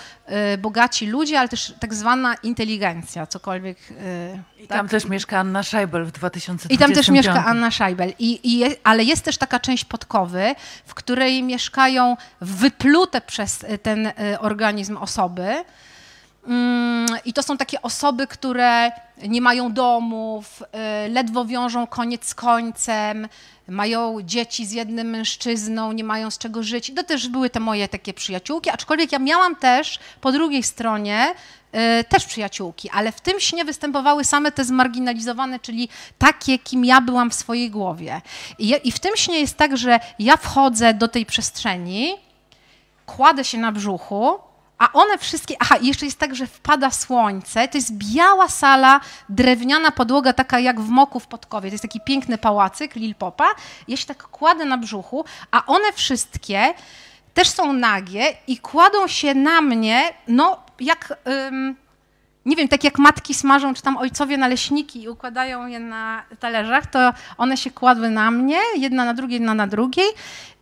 y, 0.53 0.57
bogaci 0.57 1.07
ludzie, 1.07 1.39
ale 1.39 1.49
też 1.49 1.73
tak 1.79 1.93
zwana 1.93 2.35
inteligencja, 2.43 3.27
cokolwiek. 3.27 3.77
y, 3.91 4.39
I 4.59 4.67
tak? 4.67 4.77
tam 4.77 4.87
też 4.87 5.05
mieszka 5.05 5.39
Anna 5.39 5.63
Scheibel 5.63 6.05
w 6.05 6.11
2025. 6.11 6.75
I 6.75 6.77
tam 6.77 6.93
też 6.93 7.09
mieszka 7.09 7.45
Anna 7.45 7.71
Scheibel. 7.71 8.13
I, 8.19 8.39
i 8.43 8.75
ale 8.83 9.03
jest 9.03 9.23
też 9.25 9.37
taka 9.37 9.59
część 9.59 9.85
podkowy, 9.85 10.55
w 10.85 10.93
której 10.93 11.43
mieszkają 11.43 12.17
wyplute 12.41 13.21
przez 13.21 13.63
y, 13.63 13.77
ten 13.77 14.07
y, 14.07 14.13
organizm 14.39 14.97
osoby. 14.97 15.63
Mm, 16.47 17.07
I 17.25 17.33
to 17.33 17.43
są 17.43 17.57
takie 17.57 17.81
osoby, 17.81 18.27
które 18.27 18.91
nie 19.27 19.41
mają 19.41 19.73
domów, 19.73 20.63
y, 21.05 21.09
ledwo 21.09 21.45
wiążą 21.45 21.87
koniec 21.87 22.25
z 22.25 22.35
końcem, 22.35 23.27
mają 23.67 24.17
dzieci 24.21 24.65
z 24.65 24.71
jednym 24.71 25.09
mężczyzną, 25.09 25.91
nie 25.91 26.03
mają 26.03 26.31
z 26.31 26.37
czego 26.37 26.63
żyć. 26.63 26.91
To 26.95 27.03
też 27.03 27.27
były 27.27 27.49
te 27.49 27.59
moje 27.59 27.87
takie 27.87 28.13
przyjaciółki, 28.13 28.69
aczkolwiek 28.69 29.11
ja 29.11 29.19
miałam 29.19 29.55
też 29.55 29.99
po 30.21 30.31
drugiej 30.31 30.63
stronie 30.63 31.33
y, 31.99 32.03
też 32.03 32.25
przyjaciółki, 32.25 32.89
ale 32.89 33.11
w 33.11 33.21
tym 33.21 33.39
śnie 33.39 33.65
występowały 33.65 34.23
same 34.23 34.51
te 34.51 34.63
zmarginalizowane, 34.63 35.59
czyli 35.59 35.89
takie, 36.17 36.59
kim 36.59 36.85
ja 36.85 37.01
byłam 37.01 37.29
w 37.29 37.33
swojej 37.33 37.69
głowie. 37.69 38.21
I, 38.59 38.75
I 38.83 38.91
w 38.91 38.99
tym 38.99 39.15
śnie 39.15 39.39
jest 39.39 39.57
tak, 39.57 39.77
że 39.77 39.99
ja 40.19 40.37
wchodzę 40.37 40.93
do 40.93 41.07
tej 41.07 41.25
przestrzeni, 41.25 42.15
kładę 43.05 43.43
się 43.43 43.57
na 43.57 43.71
brzuchu, 43.71 44.46
a 44.77 44.91
one 44.93 45.17
wszystkie. 45.17 45.55
Aha, 45.59 45.75
jeszcze 45.81 46.05
jest 46.05 46.19
tak, 46.19 46.35
że 46.35 46.47
wpada 46.47 46.91
słońce. 46.91 47.67
To 47.67 47.77
jest 47.77 47.93
biała 47.93 48.49
sala, 48.49 48.99
drewniana 49.29 49.91
podłoga, 49.91 50.33
taka 50.33 50.59
jak 50.59 50.81
w 50.81 50.89
Moku 50.89 51.19
w 51.19 51.27
Podkowie. 51.27 51.69
To 51.69 51.73
jest 51.73 51.81
taki 51.81 52.01
piękny 52.01 52.37
pałacyk 52.37 52.95
Lil 52.95 53.15
Popa. 53.15 53.47
Ja 53.87 53.97
się 53.97 54.05
tak 54.05 54.23
kładę 54.23 54.65
na 54.65 54.77
brzuchu, 54.77 55.25
a 55.51 55.65
one 55.65 55.93
wszystkie 55.93 56.73
też 57.33 57.49
są 57.49 57.73
nagie 57.73 58.23
i 58.47 58.57
kładą 58.57 59.07
się 59.07 59.33
na 59.33 59.61
mnie, 59.61 60.13
no 60.27 60.59
jak. 60.79 61.13
ym, 61.47 61.75
nie 62.45 62.55
wiem, 62.55 62.67
tak 62.67 62.83
jak 62.83 62.97
matki 62.97 63.33
smażą, 63.33 63.73
czy 63.73 63.81
tam 63.81 63.97
ojcowie 63.97 64.37
naleśniki 64.37 65.03
i 65.03 65.09
układają 65.09 65.67
je 65.67 65.79
na 65.79 66.23
talerzach, 66.39 66.85
to 66.85 67.13
one 67.37 67.57
się 67.57 67.71
kładły 67.71 68.09
na 68.09 68.31
mnie, 68.31 68.57
jedna 68.77 69.05
na 69.05 69.13
drugiej, 69.13 69.33
jedna 69.39 69.53
na 69.53 69.67
drugiej. 69.67 70.07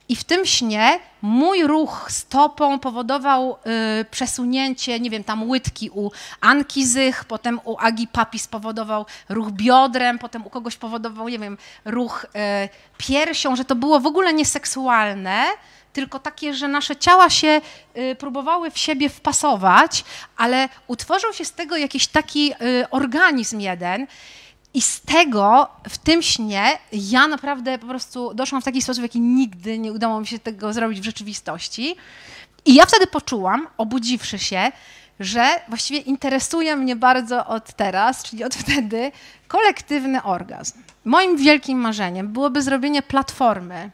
I 0.10 0.16
w 0.16 0.24
tym 0.24 0.46
śnie 0.46 1.00
mój 1.22 1.64
ruch 1.64 2.08
stopą 2.12 2.80
powodował 2.80 3.58
y, 4.02 4.06
przesunięcie, 4.06 5.00
nie 5.00 5.10
wiem, 5.10 5.24
tam 5.24 5.50
łydki 5.50 5.90
u 5.90 6.12
Anki 6.42 6.86
Zych, 6.86 7.26
potem 7.26 7.60
u 7.64 7.78
Agi 7.80 8.08
Papi 8.08 8.40
spowodował 8.40 9.06
ruch 9.30 9.52
biodrem, 9.52 10.20
potem 10.20 10.46
u 10.46 10.50
kogoś 10.50 10.76
powodował, 10.78 11.30
nie 11.30 11.40
wiem, 11.40 11.58
ruch 11.86 12.26
y, 12.26 12.70
piersią, 12.98 13.56
że 13.56 13.66
to 13.66 13.76
było 13.76 14.00
w 14.00 14.08
ogóle 14.08 14.34
nieseksualne, 14.34 15.46
tylko 15.94 16.20
takie, 16.20 16.54
że 16.54 16.68
nasze 16.68 16.96
ciała 16.96 17.30
się 17.30 17.62
y, 17.98 18.16
próbowały 18.16 18.72
w 18.72 18.78
siebie 18.78 19.10
wpasować, 19.10 20.04
ale 20.38 20.70
utworzył 20.88 21.34
się 21.34 21.46
z 21.46 21.52
tego 21.52 21.78
jakiś 21.78 22.08
taki 22.08 22.54
y, 22.54 22.90
organizm 22.90 23.60
jeden. 23.60 24.08
I 24.76 24.82
z 24.82 25.02
tego 25.02 25.70
w 25.90 25.98
tym 25.98 26.22
śnie 26.22 26.78
ja 26.92 27.28
naprawdę 27.28 27.80
po 27.80 27.88
prostu 27.88 28.34
doszłam 28.34 28.62
w 28.62 28.66
taki 28.66 28.82
sposób, 28.82 29.04
jaki 29.04 29.20
nigdy 29.20 29.80
nie 29.80 29.94
udało 29.94 30.20
mi 30.20 30.28
się 30.28 30.40
tego 30.40 30.74
zrobić 30.74 31.02
w 31.02 31.04
rzeczywistości. 31.04 31.96
I 32.66 32.76
ja 32.76 32.86
wtedy 32.86 33.08
poczułam, 33.08 33.68
obudziwszy 33.78 34.40
się, 34.40 34.72
że 35.20 35.62
właściwie 35.68 36.00
interesuje 36.00 36.76
mnie 36.76 36.96
bardzo 36.96 37.46
od 37.46 37.74
teraz, 37.74 38.24
czyli 38.24 38.44
od 38.44 38.56
wtedy, 38.56 39.12
kolektywny 39.48 40.24
orgazm. 40.24 40.84
Moim 41.06 41.38
wielkim 41.38 41.80
marzeniem 41.80 42.28
byłoby 42.28 42.62
zrobienie 42.62 43.02
platformy, 43.02 43.92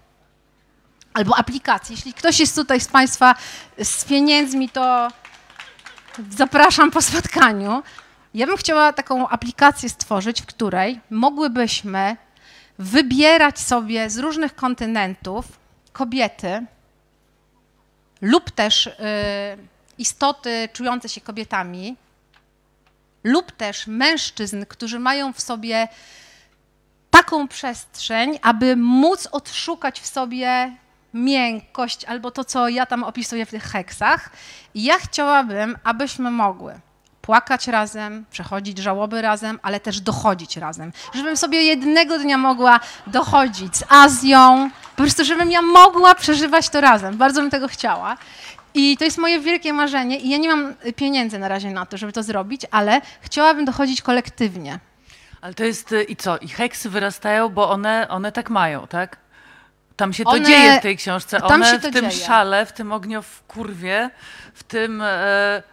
albo 1.14 1.38
aplikacji. 1.38 1.96
Jeśli 1.96 2.14
ktoś 2.14 2.40
jest 2.40 2.56
tutaj 2.56 2.80
z 2.80 2.88
Państwa 2.88 3.36
z 3.84 4.06
pieniędzmi, 4.06 4.70
to 4.70 5.08
zapraszam 6.30 6.92
po 6.92 7.02
spotkaniu. 7.02 7.84
Ja 8.34 8.48
bym 8.48 8.58
chciała 8.58 8.94
taką 8.94 9.30
aplikację 9.30 9.90
stworzyć, 9.90 10.42
w 10.42 10.46
której 10.46 11.02
mogłybyśmy 11.10 12.18
wybierać 12.80 13.60
sobie 13.60 14.10
z 14.10 14.18
różnych 14.18 14.56
kontynentów 14.56 15.46
kobiety 15.94 16.66
lub 18.22 18.52
też 18.52 18.88
y, 18.88 18.92
istoty 19.98 20.70
czujące 20.74 21.10
się 21.10 21.22
kobietami, 21.22 21.96
lub 23.24 23.52
też 23.52 23.88
mężczyzn, 23.88 24.66
którzy 24.66 25.00
mają 25.00 25.34
w 25.34 25.42
sobie 25.42 25.88
taką 27.10 27.48
przestrzeń, 27.48 28.40
aby 28.42 28.76
móc 28.76 29.28
odszukać 29.32 30.00
w 30.00 30.06
sobie 30.06 30.76
miękkość 31.14 32.06
albo 32.06 32.32
to, 32.32 32.46
co 32.46 32.70
ja 32.70 32.86
tam 32.86 33.04
opisuję 33.04 33.46
w 33.46 33.50
tych 33.50 33.64
heksach. 33.64 34.30
I 34.74 34.84
ja 34.84 35.00
chciałabym, 35.00 35.78
abyśmy 35.84 36.32
mogły 36.32 36.80
płakać 37.32 37.68
razem, 37.68 38.26
przechodzić 38.32 38.78
żałoby 38.78 39.22
razem, 39.22 39.60
ale 39.64 39.80
też 39.80 40.02
dochodzić 40.02 40.58
razem. 40.58 40.92
Żebym 41.14 41.38
sobie 41.38 41.64
jednego 41.64 42.20
dnia 42.20 42.38
mogła 42.38 42.80
dochodzić 43.08 43.76
z 43.78 43.84
Azją, 43.90 44.70
po 44.96 45.04
prostu 45.04 45.26
żebym 45.26 45.52
ja 45.52 45.62
mogła 45.62 46.16
przeżywać 46.16 46.70
to 46.70 46.82
razem. 46.82 47.18
Bardzo 47.18 47.42
bym 47.42 47.50
tego 47.52 47.68
chciała. 47.68 48.18
I 48.74 48.98
to 48.98 49.04
jest 49.04 49.18
moje 49.18 49.40
wielkie 49.40 49.74
marzenie 49.74 50.20
i 50.20 50.30
ja 50.30 50.38
nie 50.38 50.50
mam 50.50 50.74
pieniędzy 50.96 51.40
na 51.40 51.48
razie 51.48 51.72
na 51.72 51.86
to, 51.86 51.98
żeby 51.98 52.12
to 52.14 52.24
zrobić, 52.24 52.62
ale 52.72 53.02
chciałabym 53.22 53.66
dochodzić 53.66 54.02
kolektywnie. 54.02 54.80
Ale 55.42 55.54
to 55.54 55.64
jest 55.64 55.92
y, 55.92 56.04
i 56.04 56.16
co? 56.16 56.38
I 56.38 56.48
heksy 56.48 56.90
wyrastają, 56.90 57.50
bo 57.50 57.70
one, 57.70 58.08
one 58.10 58.32
tak 58.32 58.50
mają, 58.50 58.88
tak? 58.88 59.18
Tam 59.96 60.14
się 60.14 60.24
to 60.24 60.30
One- 60.30 60.46
dzieje 60.46 60.80
w 60.80 60.82
tej 60.82 60.98
książce. 60.98 61.40
tam 61.42 61.52
One 61.52 61.66
się 61.72 61.80
w 61.80 61.82
tym 61.82 61.94
dzieje. 61.94 62.26
szale, 62.26 62.66
w 62.66 62.72
tym 62.74 62.92
ogniokurwie, 62.92 64.10
w 64.54 64.64
tym 64.64 65.02
e, 65.02 65.64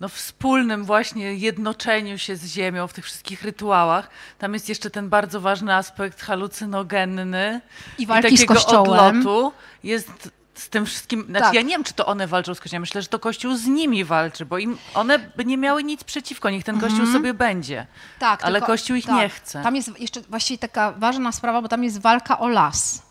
no, 0.00 0.08
wspólnym 0.08 0.84
właśnie 0.84 1.34
jednoczeniu 1.34 2.18
się 2.18 2.36
z 2.36 2.46
ziemią, 2.46 2.86
w 2.86 2.92
tych 2.92 3.04
wszystkich 3.04 3.42
rytuałach. 3.42 4.10
Tam 4.38 4.54
jest 4.54 4.68
jeszcze 4.68 4.90
ten 4.90 5.08
bardzo 5.08 5.40
ważny 5.40 5.74
aspekt 5.74 6.20
halucynogenny 6.22 7.60
I 7.98 8.06
walki 8.06 8.36
z 8.36 8.40
takiego 8.40 8.54
Kościołem. 8.54 9.16
odlotu. 9.16 9.52
Jest 9.82 10.30
z 10.54 10.68
tym 10.68 10.86
wszystkim, 10.86 11.24
znaczy 11.28 11.44
Tak. 11.44 11.54
ja 11.54 11.62
nie 11.62 11.68
wiem, 11.68 11.84
czy 11.84 11.94
to 11.94 12.06
one 12.06 12.26
walczą 12.26 12.54
z 12.54 12.60
Kościołem, 12.60 12.80
myślę, 12.80 13.02
że 13.02 13.08
to 13.08 13.18
Kościół 13.18 13.56
z 13.56 13.66
nimi 13.66 14.04
walczy, 14.04 14.46
bo 14.46 14.58
im, 14.58 14.78
one 14.94 15.18
by 15.18 15.44
nie 15.44 15.56
miały 15.56 15.84
nic 15.84 16.04
przeciwko, 16.04 16.50
niech 16.50 16.64
ten 16.64 16.80
Kościół 16.80 17.06
sobie 17.06 17.34
będzie. 17.34 17.86
Tak, 18.18 18.44
Ale 18.44 18.60
Kościół 18.60 18.96
ich 18.96 19.08
nie 19.08 19.28
chce. 19.28 19.62
Tam 19.62 19.76
jest 19.76 20.00
jeszcze 20.00 20.20
właściwie 20.20 20.58
taka 20.58 20.92
ważna 20.92 21.32
sprawa, 21.32 21.62
bo 21.62 21.68
tam 21.68 21.84
jest 21.84 22.00
walka 22.00 22.38
o 22.38 22.48
las. 22.48 23.02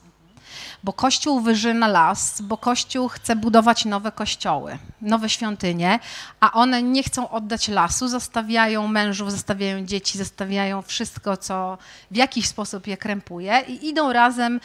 Bo 0.83 0.93
Kościół 0.93 1.39
wyżyna 1.39 1.87
las, 1.87 2.41
bo 2.41 2.57
Kościół 2.57 3.07
chce 3.07 3.35
budować 3.35 3.85
nowe 3.85 4.11
kościoły, 4.11 4.77
nowe 5.01 5.29
świątynie, 5.29 5.99
a 6.39 6.51
one 6.51 6.83
nie 6.83 7.03
chcą 7.03 7.29
oddać 7.29 7.67
lasu, 7.67 8.07
zostawiają 8.07 8.87
mężów, 8.87 9.31
zostawiają 9.31 9.85
dzieci, 9.85 10.17
zostawiają 10.17 10.81
wszystko, 10.81 11.37
co 11.37 11.77
w 12.11 12.15
jakiś 12.15 12.47
sposób 12.47 12.87
je 12.87 12.97
krępuje 12.97 13.63
i 13.67 13.87
idą 13.87 14.13
razem 14.13 14.59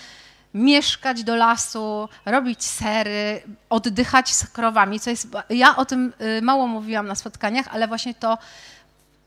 mieszkać 0.54 1.24
do 1.24 1.36
lasu, 1.36 2.08
robić 2.24 2.64
sery, 2.64 3.42
oddychać 3.70 4.34
z 4.34 4.46
krowami, 4.46 5.00
co 5.00 5.10
jest, 5.10 5.28
ja 5.50 5.76
o 5.76 5.84
tym 5.84 6.12
y, 6.38 6.42
mało 6.42 6.66
mówiłam 6.66 7.06
na 7.06 7.14
spotkaniach, 7.14 7.68
ale 7.70 7.88
właśnie 7.88 8.14
to 8.14 8.38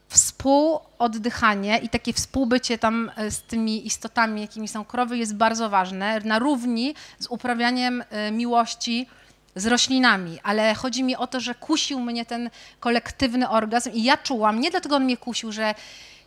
współoddychanie 0.08 1.78
i 1.78 1.90
takie 1.90 2.14
współbycie 2.14 2.78
tam 2.78 3.12
e, 3.16 3.32
z 3.32 3.42
tymi 3.42 3.88
istotami, 3.88 4.42
jakimi 4.42 4.68
są 4.68 4.86
krowy, 4.86 5.18
jest 5.18 5.36
bardzo 5.36 5.70
ważne, 5.70 6.20
na 6.20 6.40
równi 6.40 6.96
z 7.20 7.28
uprawianiem 7.28 8.04
e, 8.10 8.32
miłości 8.32 9.08
z 9.56 9.68
roślinami, 9.68 10.40
ale 10.44 10.76
chodzi 10.76 11.04
mi 11.04 11.16
o 11.16 11.28
to, 11.28 11.40
że 11.40 11.56
kusił 11.56 12.00
mnie 12.00 12.26
ten 12.26 12.50
kolektywny 12.80 13.50
orgazm 13.50 13.92
i 13.92 14.04
ja 14.04 14.18
czułam, 14.18 14.60
nie 14.60 14.72
dlatego 14.72 14.96
on 14.96 15.04
mnie 15.04 15.18
kusił, 15.18 15.52
że 15.52 15.76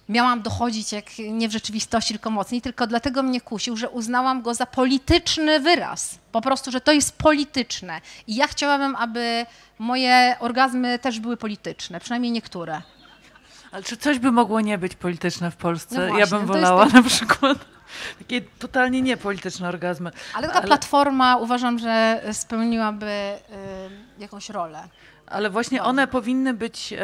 miałam 0.08 0.42
dochodzić 0.42 0.92
jak 0.92 1.04
nie 1.18 1.48
w 1.48 1.52
rzeczywistości, 1.52 2.14
tylko 2.14 2.30
mocniej, 2.30 2.62
tylko 2.62 2.86
dlatego 2.86 3.22
mnie 3.22 3.40
kusił, 3.40 3.76
że 3.76 3.90
uznałam 3.90 4.42
go 4.42 4.54
za 4.54 4.66
polityczny 4.66 5.60
wyraz. 5.60 6.18
Po 6.32 6.40
prostu, 6.40 6.70
że 6.70 6.80
to 6.80 6.92
jest 6.92 7.18
polityczne. 7.18 8.00
I 8.26 8.34
ja 8.34 8.46
chciałabym, 8.46 8.96
aby 8.96 9.46
moje 9.78 10.36
orgazmy 10.40 10.98
też 10.98 11.20
były 11.20 11.36
polityczne, 11.36 12.00
przynajmniej 12.00 12.32
niektóre. 12.32 12.82
Ale 13.72 13.82
czy 13.82 13.96
coś 13.96 14.18
by 14.18 14.32
mogło 14.32 14.60
nie 14.60 14.78
być 14.78 14.94
polityczne 14.94 15.50
w 15.50 15.56
Polsce? 15.56 15.96
No 15.96 16.02
ja 16.04 16.10
właśnie, 16.10 16.38
bym 16.38 16.48
to 16.48 16.56
jest 16.56 16.68
wolała 16.68 16.86
na 16.86 17.02
przykład 17.02 17.58
takie 18.18 18.40
totalnie 18.40 19.02
niepolityczne 19.02 19.68
orgazmy. 19.68 20.10
Ale 20.34 20.48
taka 20.48 20.60
platforma 20.62 21.36
uważam, 21.36 21.78
że 21.78 22.22
spełniłaby 22.32 23.06
y, 23.06 24.20
jakąś 24.22 24.48
rolę. 24.50 24.88
Ale 25.26 25.50
właśnie 25.50 25.82
one 25.82 26.06
powinny 26.06 26.54
być, 26.54 26.94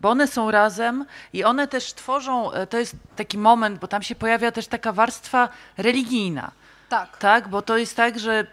bo 0.00 0.10
one 0.10 0.26
są 0.26 0.50
razem 0.50 1.04
i 1.32 1.44
one 1.44 1.68
też 1.68 1.92
tworzą, 1.92 2.52
e, 2.52 2.66
to 2.66 2.78
jest 2.78 2.96
taki 3.16 3.38
moment, 3.38 3.78
bo 3.78 3.88
tam 3.88 4.02
się 4.02 4.14
pojawia 4.14 4.52
też 4.52 4.66
taka 4.66 4.92
warstwa 4.92 5.48
religijna, 5.76 6.50
Tak. 6.88 7.16
tak? 7.16 7.48
Bo 7.48 7.62
to 7.62 7.78
jest 7.78 7.96
tak, 7.96 8.18
że 8.18 8.46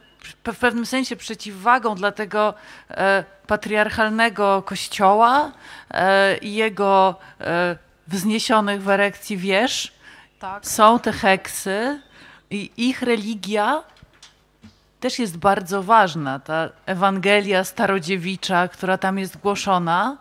w 0.54 0.58
pewnym 0.60 0.86
sensie 0.86 1.16
przeciwwagą 1.16 1.96
dla 1.96 2.12
tego 2.12 2.54
e, 2.90 3.24
patriarchalnego 3.48 4.62
kościoła 4.62 5.52
e, 5.92 6.38
i 6.38 6.56
jego 6.56 7.16
e, 7.42 7.78
wzniesionych 8.08 8.84
w 8.84 8.90
erekcji 8.90 9.38
wież 9.38 9.94
tak. 10.40 10.68
są 10.68 11.00
te 11.00 11.12
heksy 11.12 12.02
i 12.50 12.72
ich 12.78 13.02
religia 13.02 13.84
też 15.00 15.20
jest 15.20 15.38
bardzo 15.38 15.84
ważna. 15.84 16.40
Ta 16.40 16.70
Ewangelia 16.86 17.64
Starodziewicza, 17.64 18.68
która 18.68 18.98
tam 18.98 19.20
jest 19.20 19.38
głoszona, 19.38 20.18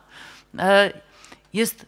jest 1.53 1.87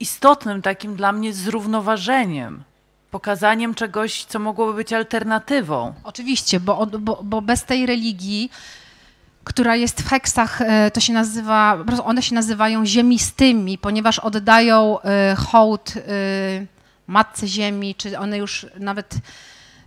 istotnym 0.00 0.62
takim 0.62 0.96
dla 0.96 1.12
mnie 1.12 1.32
zrównoważeniem, 1.32 2.64
pokazaniem 3.10 3.74
czegoś, 3.74 4.24
co 4.24 4.38
mogłoby 4.38 4.74
być 4.74 4.92
alternatywą. 4.92 5.94
Oczywiście, 6.04 6.60
bo, 6.60 6.86
bo, 6.86 7.20
bo 7.22 7.42
bez 7.42 7.64
tej 7.64 7.86
religii, 7.86 8.50
która 9.46 9.76
jest 9.76 10.02
w 10.02 10.08
heksach, 10.08 10.62
e, 10.62 10.90
to 10.90 11.00
się 11.00 11.12
nazywa, 11.12 11.78
one 12.04 12.22
się 12.22 12.34
nazywają 12.34 12.86
ziemistymi, 12.86 13.78
ponieważ 13.78 14.18
oddają 14.18 15.00
e, 15.00 15.36
hołd 15.38 15.94
e, 15.96 16.00
matce 17.06 17.48
ziemi, 17.48 17.94
czy 17.94 18.18
one 18.18 18.38
już 18.38 18.66
nawet, 18.78 19.14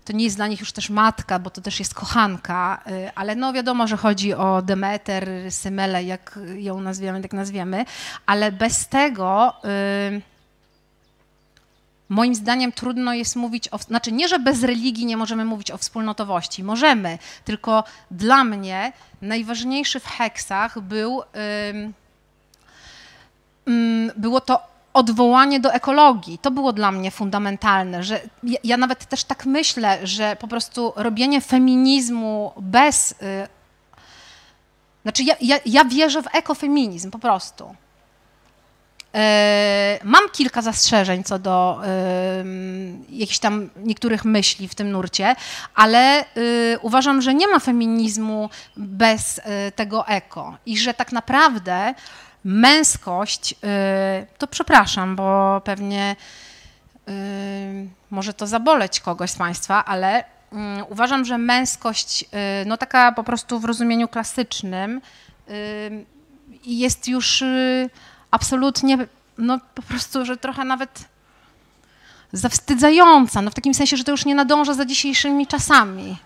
to 0.05 0.13
nie 0.13 0.23
jest 0.23 0.36
dla 0.36 0.47
nich 0.47 0.60
już 0.60 0.71
też 0.71 0.89
matka, 0.89 1.39
bo 1.39 1.49
to 1.49 1.62
też 1.62 1.79
jest 1.79 1.93
kochanka, 1.93 2.84
ale 3.15 3.36
no 3.36 3.53
wiadomo, 3.53 3.88
że 3.88 3.97
chodzi 3.97 4.34
o 4.34 4.62
Demeter, 4.62 5.29
Symelę, 5.49 6.03
jak 6.03 6.39
ją 6.55 6.82
nazwiemy, 6.82 7.21
tak 7.21 7.34
nazwiemy, 7.34 7.86
ale 8.25 8.51
bez 8.51 8.88
tego... 8.88 9.53
Moim 12.09 12.35
zdaniem 12.35 12.71
trudno 12.71 13.13
jest 13.13 13.35
mówić 13.35 13.67
o, 13.67 13.77
znaczy 13.77 14.11
nie, 14.11 14.27
że 14.27 14.39
bez 14.39 14.63
religii 14.63 15.05
nie 15.05 15.17
możemy 15.17 15.45
mówić 15.45 15.71
o 15.71 15.77
wspólnotowości, 15.77 16.63
możemy, 16.63 17.17
tylko 17.45 17.83
dla 18.11 18.43
mnie 18.43 18.93
najważniejszy 19.21 19.99
w 19.99 20.05
heksach 20.05 20.79
był, 20.79 21.21
ym, 23.67 24.11
było 24.17 24.41
to 24.41 24.69
odwołanie 24.93 25.59
do 25.59 25.73
ekologii. 25.73 26.37
To 26.37 26.51
było 26.51 26.73
dla 26.73 26.91
mnie 26.91 27.11
fundamentalne, 27.11 28.03
że 28.03 28.21
ja, 28.43 28.59
ja 28.63 28.77
nawet 28.77 29.05
też 29.05 29.23
tak 29.23 29.45
myślę, 29.45 30.07
że 30.07 30.35
po 30.35 30.47
prostu 30.47 30.93
robienie 30.95 31.41
feminizmu 31.41 32.51
bez... 32.57 33.11
Y, 33.11 33.15
znaczy 35.01 35.23
ja, 35.23 35.35
ja, 35.41 35.59
ja 35.65 35.85
wierzę 35.85 36.23
w 36.23 36.35
ekofeminizm 36.35 37.11
po 37.11 37.19
prostu. 37.19 37.75
E, 39.15 39.99
Mam 40.03 40.29
kilka 40.31 40.61
zastrzeżeń 40.61 41.23
co 41.23 41.39
do 41.39 41.81
jakichś 43.09 43.39
tam 43.39 43.69
niektórych 43.83 44.25
myśli 44.25 44.67
w 44.67 44.75
tym 44.75 44.91
nurcie, 44.91 45.35
ale 45.75 46.25
y, 46.37 46.77
uważam, 46.81 47.21
że 47.21 47.33
nie 47.33 47.47
ma 47.47 47.59
feminizmu 47.59 48.49
bez 48.77 49.37
y, 49.37 49.41
tego 49.75 50.07
eko 50.07 50.57
i 50.65 50.77
że 50.77 50.93
tak 50.93 51.11
naprawdę 51.11 51.93
męskość, 52.43 53.51
y, 53.51 53.55
to 54.37 54.47
przepraszam, 54.47 55.15
bo 55.15 55.61
pewnie 55.65 56.15
może 58.09 58.33
to 58.33 58.47
zaboleć 58.47 58.99
kogoś 58.99 59.31
z 59.31 59.35
Państwa, 59.35 59.85
ale 59.85 60.23
mm, 60.51 60.85
uważam, 60.89 61.25
że 61.25 61.37
męskość, 61.37 62.25
no 62.65 62.77
taka 62.77 63.11
po 63.11 63.23
prostu 63.23 63.59
w 63.59 63.65
rozumieniu 63.65 64.07
klasycznym, 64.07 65.01
jest 66.65 67.07
już 67.07 67.43
absolutnie, 68.31 68.97
no 69.37 69.59
po 69.75 69.81
prostu, 69.81 70.25
że 70.25 70.37
trochę 70.37 70.65
nawet 70.65 71.05
zawstydzająca, 72.33 73.41
no 73.41 73.51
w 73.51 73.53
takim 73.53 73.73
sensie, 73.73 73.97
że 73.97 74.03
to 74.03 74.11
już 74.11 74.25
nie 74.25 74.35
nadąża 74.35 74.73
za 74.73 74.85
dzisiejszymi 74.85 75.47
czasami. 75.47 76.17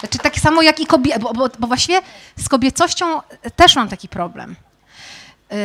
Znaczy 0.00 0.18
tak 0.18 0.36
samo 0.36 0.62
jak 0.62 0.80
i 0.80 0.86
kobiety, 0.86 1.20
bo, 1.20 1.32
bo, 1.32 1.48
bo 1.58 1.66
właściwie 1.66 2.00
z 2.36 2.48
kobiecością 2.48 3.20
też 3.56 3.76
mam 3.76 3.88
taki 3.88 4.08
problem, 4.08 4.56
yy, 5.50 5.56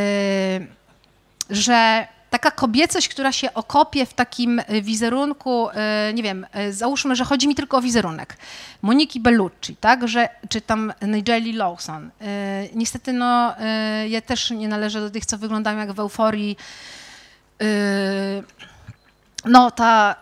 że 1.49 2.07
taka 2.29 2.51
kobiecość, 2.51 3.09
która 3.09 3.31
się 3.31 3.53
okopie 3.53 4.05
w 4.05 4.13
takim 4.13 4.59
y, 4.59 4.81
wizerunku, 4.81 5.69
y, 5.69 5.73
nie 6.13 6.23
wiem, 6.23 6.45
y, 6.67 6.73
załóżmy, 6.73 7.15
że 7.15 7.25
chodzi 7.25 7.47
mi 7.47 7.55
tylko 7.55 7.77
o 7.77 7.81
wizerunek, 7.81 8.37
Moniki 8.81 9.19
Bellucci, 9.19 9.75
tak, 9.75 10.07
że, 10.07 10.29
czy 10.49 10.61
tam 10.61 10.93
Nigeli 11.01 11.53
Lawson. 11.53 12.09
Niestety, 12.73 13.13
no, 13.13 13.55
ja 14.07 14.21
też 14.21 14.51
nie 14.51 14.67
należę 14.67 15.01
do 15.01 15.09
tych, 15.09 15.25
co 15.25 15.37
wyglądają 15.37 15.77
jak 15.77 15.91
w 15.91 15.99
euforii. 15.99 16.57
No, 19.45 19.71
ta... 19.71 20.15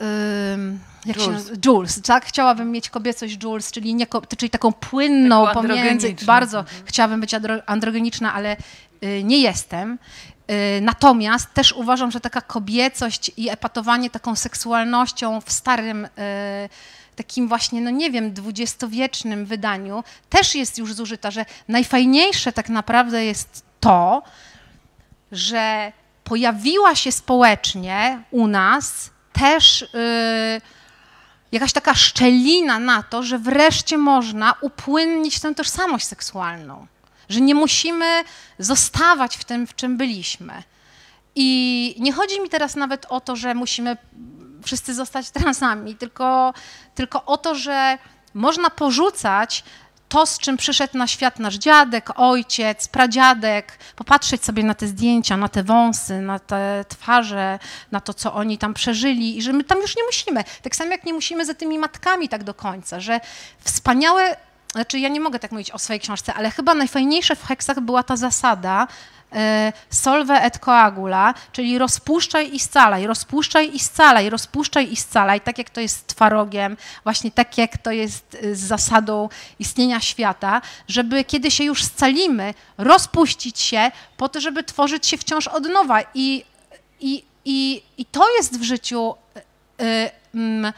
Jak 1.05 1.17
się 1.17 1.23
Jules. 1.23 1.51
Jules, 1.65 2.01
tak? 2.01 2.25
Chciałabym 2.25 2.71
mieć 2.71 2.89
kobiecość 2.89 3.43
Jules, 3.43 3.71
czyli, 3.71 3.95
nie, 3.95 4.07
czyli 4.37 4.49
taką 4.49 4.73
płynną 4.73 5.45
Taką 5.45 5.61
pomiędzy... 5.61 6.15
Bardzo 6.25 6.65
chciałabym 6.85 7.21
być 7.21 7.33
andro, 7.33 7.55
androgeniczna, 7.65 8.33
ale 8.33 8.57
y, 9.03 9.23
nie 9.23 9.41
jestem. 9.41 9.97
Y, 10.51 10.81
Natomiast 10.81 11.53
też 11.53 11.73
uważam, 11.73 12.11
że 12.11 12.19
taka 12.19 12.41
kobiecość 12.41 13.31
i 13.37 13.49
epatowanie 13.49 14.09
taką 14.09 14.35
seksualnością 14.35 15.41
w 15.41 15.51
starym, 15.51 16.05
y, 16.05 16.09
takim 17.15 17.47
właśnie, 17.47 17.81
no 17.81 17.89
nie 17.89 18.11
wiem, 18.11 18.33
dwudziestowiecznym 18.33 19.45
wydaniu 19.45 20.03
też 20.29 20.55
jest 20.55 20.77
już 20.77 20.93
zużyta, 20.93 21.31
że 21.31 21.45
najfajniejsze 21.67 22.53
tak 22.53 22.69
naprawdę 22.69 23.25
jest 23.25 23.63
to, 23.79 24.23
że 25.31 25.91
pojawiła 26.23 26.95
się 26.95 27.11
społecznie 27.11 28.21
u 28.31 28.47
nas 28.47 29.09
też 29.33 29.81
y, 29.81 29.87
jakaś 31.51 31.73
taka 31.73 31.93
szczelina 31.93 32.79
na 32.79 33.03
to, 33.03 33.23
że 33.23 33.39
wreszcie 33.39 33.97
można 33.97 34.53
upłynnić 34.61 35.39
tę 35.39 35.55
tożsamość 35.55 36.05
seksualną. 36.05 36.87
Że 37.29 37.41
nie 37.41 37.55
musimy 37.55 38.23
zostawać 38.59 39.37
w 39.37 39.45
tym, 39.45 39.67
w 39.67 39.75
czym 39.75 39.97
byliśmy. 39.97 40.63
I 41.35 41.95
nie 41.99 42.13
chodzi 42.13 42.41
mi 42.41 42.49
teraz 42.49 42.75
nawet 42.75 43.05
o 43.09 43.21
to, 43.21 43.35
że 43.35 43.53
musimy 43.53 43.97
wszyscy 44.65 44.93
zostać 44.93 45.29
transami, 45.31 45.95
tylko, 45.95 46.53
tylko 46.95 47.25
o 47.25 47.37
to, 47.37 47.55
że 47.55 47.97
można 48.33 48.69
porzucać 48.69 49.63
to, 50.09 50.25
z 50.25 50.39
czym 50.39 50.57
przyszedł 50.57 50.97
na 50.97 51.07
świat 51.07 51.39
nasz 51.39 51.55
dziadek, 51.55 52.09
ojciec, 52.15 52.87
pradziadek, 52.87 53.79
popatrzeć 53.95 54.45
sobie 54.45 54.63
na 54.63 54.73
te 54.73 54.87
zdjęcia, 54.87 55.37
na 55.37 55.49
te 55.49 55.63
wąsy, 55.63 56.21
na 56.21 56.39
te 56.39 56.85
twarze, 56.87 57.59
na 57.91 57.99
to, 57.99 58.13
co 58.13 58.33
oni 58.33 58.57
tam 58.57 58.73
przeżyli 58.73 59.37
i 59.37 59.41
że 59.41 59.53
my 59.53 59.63
tam 59.63 59.81
już 59.81 59.95
nie 59.95 60.03
musimy. 60.03 60.43
Tak 60.61 60.75
samo 60.75 60.91
jak 60.91 61.03
nie 61.03 61.13
musimy 61.13 61.45
za 61.45 61.53
tymi 61.53 61.79
matkami 61.79 62.29
tak 62.29 62.43
do 62.43 62.53
końca, 62.53 62.99
że 62.99 63.19
wspaniałe, 63.63 64.37
znaczy 64.77 64.99
ja 64.99 65.09
nie 65.09 65.19
mogę 65.19 65.39
tak 65.39 65.51
mówić 65.51 65.71
o 65.71 65.79
swojej 65.79 65.99
książce, 65.99 66.33
ale 66.33 66.51
chyba 66.51 66.73
najfajniejsze 66.73 67.35
w 67.35 67.45
heksach 67.45 67.79
była 67.79 68.03
ta 68.03 68.15
zasada, 68.15 68.87
e, 69.33 69.73
solve 69.89 70.31
et 70.31 70.59
coagula, 70.59 71.33
czyli 71.51 71.77
rozpuszczaj 71.77 72.53
i 72.55 72.59
scalaj, 72.59 73.07
rozpuszczaj 73.07 73.75
i 73.75 73.79
scalaj, 73.79 74.29
rozpuszczaj 74.29 74.91
i 74.91 74.95
scalaj, 74.95 75.41
tak 75.41 75.57
jak 75.57 75.69
to 75.69 75.81
jest 75.81 75.97
z 75.97 76.03
twarogiem, 76.03 76.77
właśnie 77.03 77.31
tak 77.31 77.57
jak 77.57 77.77
to 77.77 77.91
jest 77.91 78.37
e, 78.43 78.55
z 78.55 78.59
zasadą 78.59 79.29
istnienia 79.59 79.99
świata, 79.99 80.61
żeby 80.87 81.23
kiedy 81.23 81.51
się 81.51 81.63
już 81.63 81.83
scalimy, 81.83 82.53
rozpuścić 82.77 83.59
się 83.59 83.91
po 84.17 84.29
to, 84.29 84.41
żeby 84.41 84.63
tworzyć 84.63 85.07
się 85.07 85.17
wciąż 85.17 85.47
od 85.47 85.69
nowa. 85.69 86.01
I, 86.13 86.45
i, 86.99 87.23
i, 87.45 87.83
i 87.97 88.05
to 88.05 88.35
jest 88.37 88.59
w 88.59 88.63
życiu 88.63 89.15
y, 89.81 89.83
y, 89.83 90.11
mm, 90.35 90.73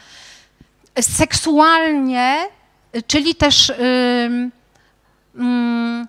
seksualnie, 1.00 2.48
czyli 3.06 3.34
też 3.34 3.70
ym, 4.26 4.52
ym, 5.38 6.08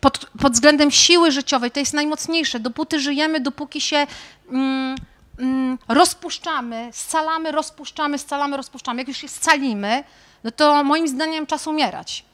pod, 0.00 0.26
pod 0.42 0.52
względem 0.52 0.90
siły 0.90 1.32
życiowej, 1.32 1.70
to 1.70 1.80
jest 1.80 1.94
najmocniejsze. 1.94 2.60
Dopóty 2.60 3.00
żyjemy, 3.00 3.40
dopóki 3.40 3.80
się 3.80 4.06
ym, 4.52 4.94
ym, 5.40 5.78
rozpuszczamy, 5.88 6.88
scalamy, 6.92 7.52
rozpuszczamy, 7.52 8.18
scalamy, 8.18 8.56
rozpuszczamy. 8.56 9.00
Jak 9.00 9.08
już 9.08 9.16
się 9.16 9.28
scalimy, 9.28 10.04
no 10.44 10.50
to 10.50 10.84
moim 10.84 11.08
zdaniem 11.08 11.46
czas 11.46 11.66
umierać. 11.66 12.24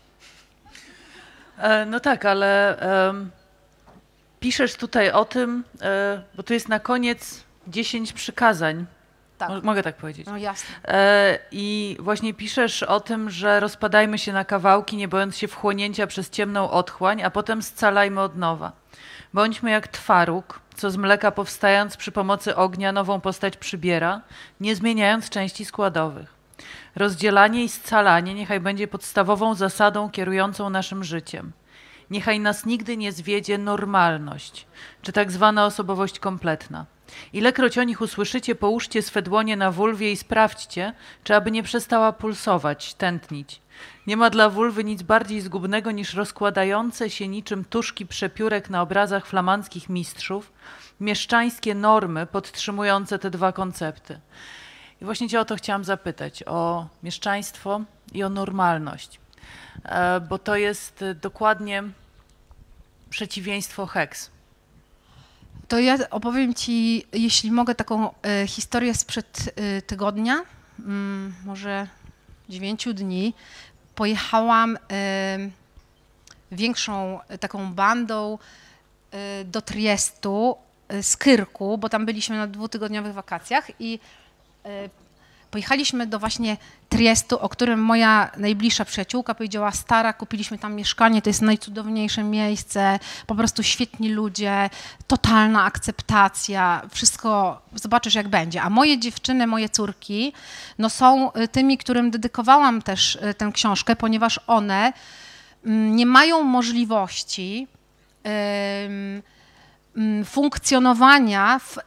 E, 1.59 1.87
No 1.87 2.01
tak, 2.01 2.25
ale 2.25 2.79
em, 3.09 3.31
piszesz 4.41 4.75
tutaj 4.75 5.11
o 5.11 5.25
tym, 5.25 5.65
e, 5.83 6.23
bo 6.35 6.43
tu 6.43 6.53
jest 6.53 6.69
na 6.69 6.81
koniec 6.81 7.41
10 7.69 8.13
przykazań. 8.13 8.87
Tak. 9.41 9.49
Mo- 9.51 9.61
Mogę 9.63 9.83
tak 9.83 9.97
powiedzieć. 9.97 10.27
No 10.27 10.37
jasne. 10.37 10.69
E, 10.85 11.39
I 11.51 11.97
właśnie 12.01 12.35
piszesz 12.35 12.83
o 12.83 13.01
tym, 13.01 13.31
że 13.31 13.61
rozpadajmy 13.61 14.19
się 14.19 14.33
na 14.33 14.45
kawałki, 14.45 14.97
nie 14.97 15.09
bojąc 15.09 15.37
się 15.37 15.49
wchłonięcia 15.49 16.07
przez 16.07 16.31
ciemną 16.31 16.71
otchłań, 16.71 17.23
a 17.23 17.31
potem 17.31 17.63
scalajmy 17.63 18.21
od 18.21 18.37
nowa. 18.37 18.73
Bądźmy 19.35 19.71
jak 19.71 19.89
twaróg, 19.89 20.61
co 20.75 20.91
z 20.91 20.97
mleka 20.97 21.31
powstając 21.31 21.97
przy 21.97 22.13
pomocy 22.13 22.57
ognia 22.57 22.93
nową 22.93 23.21
postać 23.21 23.57
przybiera, 23.57 24.21
nie 24.61 24.77
zmieniając 24.77 25.31
części 25.31 25.65
składowych. 25.65 26.35
Rozdzielanie 26.97 27.65
i 27.65 27.69
scalanie 27.69 28.35
niechaj 28.35 28.61
będzie 28.61 28.89
podstawową 28.89 29.55
zasadą 29.55 30.11
kierującą 30.11 30.71
naszym 30.71 31.05
życiem. 31.05 31.53
Niechaj 32.11 32.41
nas 32.41 32.67
nigdy 32.67 32.97
nie 32.97 33.13
zwiedzie 33.13 33.59
normalność, 33.59 34.67
czy 35.03 35.13
tak 35.13 35.33
zwana 35.33 35.67
osobowość 35.67 36.19
kompletna. 36.19 36.87
Ilekroć 37.33 37.79
o 37.79 37.83
nich 37.83 38.01
usłyszycie, 38.01 38.55
połóżcie 38.55 39.03
swe 39.03 39.23
dłonie 39.23 39.57
na 39.57 39.71
wulwie 39.71 40.13
i 40.13 40.17
sprawdźcie, 40.17 40.93
czy 41.25 41.35
aby 41.35 41.51
nie 41.51 41.63
przestała 41.63 42.13
pulsować, 42.13 42.95
tętnić. 42.95 43.61
Nie 44.07 44.17
ma 44.17 44.31
dla 44.31 44.51
wulwy 44.51 44.85
nic 44.85 45.03
bardziej 45.03 45.41
zgubnego 45.41 45.91
niż 45.91 46.15
rozkładające 46.15 47.11
się 47.11 47.29
niczym 47.29 47.65
tuszki 47.65 48.07
przepiórek 48.07 48.71
na 48.71 48.83
obrazach 48.83 49.27
flamandzkich 49.27 49.89
mistrzów, 49.89 50.53
mieszczańskie 51.01 51.75
normy 51.75 52.27
podtrzymujące 52.27 53.19
te 53.19 53.31
dwa 53.31 53.53
koncepty. 53.53 54.21
I 55.03 55.05
właśnie 55.05 55.29
Cię 55.29 55.41
o 55.41 55.45
to 55.45 55.57
chciałam 55.57 55.85
zapytać, 55.85 56.43
o 56.47 56.87
mieszczaństwo 57.03 57.81
i 58.13 58.23
o 58.23 58.29
normalność, 58.29 59.21
E, 59.85 60.21
bo 60.21 60.39
to 60.39 60.57
jest 60.57 61.03
e, 61.03 61.15
dokładnie 61.15 61.83
przeciwieństwo 63.11 63.87
heks. 63.87 64.31
To 65.71 65.79
ja 65.79 65.99
opowiem 66.11 66.55
Ci, 66.55 67.07
jeśli 67.13 67.51
mogę, 67.51 67.75
taką 67.75 68.11
e, 68.23 68.47
historię 68.47 68.95
sprzed 68.95 69.53
e, 69.57 69.83
tygodnia, 69.83 70.43
mm, 70.79 71.35
może 71.45 71.87
dziewięciu 72.49 72.95
dni. 72.95 73.35
Pojechałam 73.95 74.79
e, 74.93 75.39
większą 76.53 77.21
taką 77.41 77.75
bandą 77.75 78.39
do 79.45 79.63
Triestu 79.63 80.57
z 81.03 81.17
Kyrku, 81.17 81.79
bo 81.79 81.89
tam 81.89 82.07
byliśmy 82.07 82.37
na 82.37 82.47
dwutygodniowych 82.47 83.15
wakacjach 83.15 83.71
i 83.79 83.99
pojechaliśmy 85.51 86.07
do 86.07 86.19
właśnie 86.19 86.57
Triestu, 86.89 87.39
o 87.41 87.49
którym 87.49 87.81
moja 87.81 88.31
najbliższa 88.37 88.85
przyjaciółka 88.85 89.35
powiedziała, 89.35 89.71
stara, 89.71 90.13
kupiliśmy 90.13 90.59
tam 90.59 90.75
mieszkanie, 90.75 91.23
to 91.23 91.31
jest 91.31 91.43
najcudowniejsze 91.43 92.25
miejsce, 92.25 92.99
po 93.27 93.35
prostu 93.35 93.63
świetni 93.63 94.13
ludzie, 94.13 94.71
totalna 95.07 95.65
akceptacja, 95.65 96.83
wszystko, 96.91 97.63
zobaczysz 97.75 98.15
jak 98.15 98.29
będzie. 98.29 98.63
A 98.63 98.71
moje 98.71 98.99
dziewczyny, 98.99 99.47
moje 99.47 99.69
córki, 99.69 100.33
no 100.79 100.91
są 100.91 101.33
y, 101.33 101.49
tymi, 101.49 101.79
którym 101.79 102.11
dedykowałam 102.11 102.83
też 102.83 103.15
y, 103.15 103.35
tę 103.35 103.51
książkę, 103.55 103.97
ponieważ 103.97 104.41
one 104.47 104.93
mm, 105.65 105.97
nie 105.97 106.07
mają 106.07 106.43
możliwości 106.43 107.67
mm, 108.25 109.23
funkcjonowania 110.25 111.59
w 111.59 111.79
y, 111.79 111.81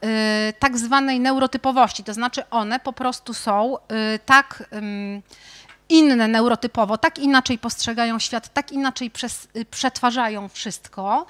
tak 0.60 0.78
zwanej 0.78 1.20
neurotypowości. 1.20 2.04
To 2.04 2.14
znaczy 2.14 2.50
one 2.50 2.80
po 2.80 2.94
prostu 2.94 3.34
są 3.34 3.78
y, 3.78 4.20
tak 4.26 4.64
inne 5.90 6.28
neurotypowo, 6.28 6.98
tak 6.98 7.20
inaczej 7.20 7.58
postrzegają 7.58 8.20
świat, 8.20 8.54
tak 8.54 8.72
inaczej 8.72 9.12
y, 9.56 9.66
przetwarzają 9.66 10.50
wszystko, 10.50 11.26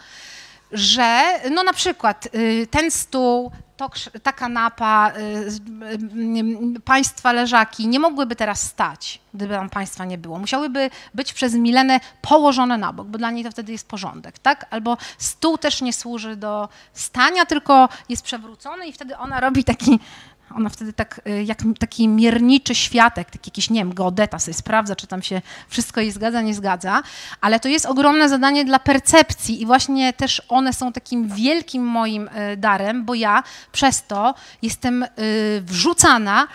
że 0.73 1.23
no 1.51 1.63
na 1.63 1.73
przykład 1.73 2.27
y, 2.35 2.67
ten 2.71 2.91
stół, 2.91 3.51
to, 3.77 3.89
ta 4.23 4.33
kanapa, 4.33 5.11
y, 5.17 6.77
y, 6.77 6.79
państwa 6.79 7.31
leżaki 7.31 7.87
nie 7.87 7.99
mogłyby 7.99 8.35
teraz 8.35 8.61
stać, 8.61 9.21
gdyby 9.33 9.53
tam 9.53 9.69
państwa 9.69 10.05
nie 10.05 10.17
było. 10.17 10.39
Musiałyby 10.39 10.89
być 11.13 11.33
przez 11.33 11.53
Milenę 11.53 11.99
położone 12.21 12.77
na 12.77 12.93
bok, 12.93 13.07
bo 13.07 13.17
dla 13.17 13.31
niej 13.31 13.43
to 13.43 13.51
wtedy 13.51 13.71
jest 13.71 13.87
porządek, 13.87 14.39
tak? 14.39 14.65
Albo 14.69 14.97
stół 15.17 15.57
też 15.57 15.81
nie 15.81 15.93
służy 15.93 16.35
do 16.35 16.69
stania, 16.93 17.45
tylko 17.45 17.89
jest 18.09 18.23
przewrócony 18.23 18.87
i 18.87 18.93
wtedy 18.93 19.17
ona 19.17 19.39
robi 19.39 19.63
taki 19.63 19.99
ona 20.55 20.69
wtedy 20.69 20.93
tak, 20.93 21.21
y, 21.27 21.43
jak 21.43 21.57
taki 21.79 22.07
mierniczy 22.07 22.75
światek, 22.75 23.31
taki 23.31 23.49
jakiś, 23.49 23.69
nie 23.69 23.79
wiem, 23.79 23.93
geodeta 23.93 24.39
sobie 24.39 24.53
sprawdza, 24.53 24.95
czy 24.95 25.07
tam 25.07 25.21
się 25.21 25.41
wszystko 25.67 26.01
jej 26.01 26.11
zgadza, 26.11 26.41
nie 26.41 26.53
zgadza, 26.53 27.03
ale 27.41 27.59
to 27.59 27.67
jest 27.67 27.85
ogromne 27.85 28.29
zadanie 28.29 28.65
dla 28.65 28.79
percepcji 28.79 29.61
i 29.61 29.65
właśnie 29.65 30.13
też 30.13 30.41
one 30.49 30.73
są 30.73 30.93
takim 30.93 31.27
wielkim 31.27 31.83
moim 31.83 32.27
y, 32.27 32.57
darem, 32.57 33.05
bo 33.05 33.13
ja 33.13 33.43
przez 33.71 34.03
to 34.03 34.35
jestem 34.61 35.03
y, 35.03 35.09
wrzucana 35.61 36.47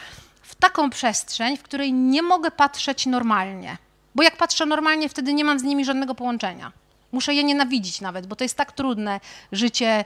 w 0.42 0.54
taką 0.54 0.90
przestrzeń, 0.90 1.56
w 1.56 1.62
której 1.62 1.92
nie 1.92 2.22
mogę 2.22 2.50
patrzeć 2.50 3.06
normalnie. 3.06 3.76
Bo 4.14 4.22
jak 4.22 4.36
patrzę 4.36 4.66
normalnie, 4.66 5.08
wtedy 5.08 5.32
nie 5.32 5.44
mam 5.44 5.58
z 5.58 5.62
nimi 5.62 5.84
żadnego 5.84 6.14
połączenia. 6.14 6.72
Muszę 7.12 7.34
je 7.34 7.44
nienawidzić 7.44 8.00
nawet, 8.00 8.26
bo 8.26 8.36
to 8.36 8.44
jest 8.44 8.56
tak 8.56 8.72
trudne 8.72 9.20
życie, 9.52 10.04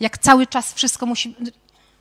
jak 0.00 0.18
cały 0.18 0.46
czas 0.46 0.74
wszystko 0.74 1.06
musi. 1.06 1.36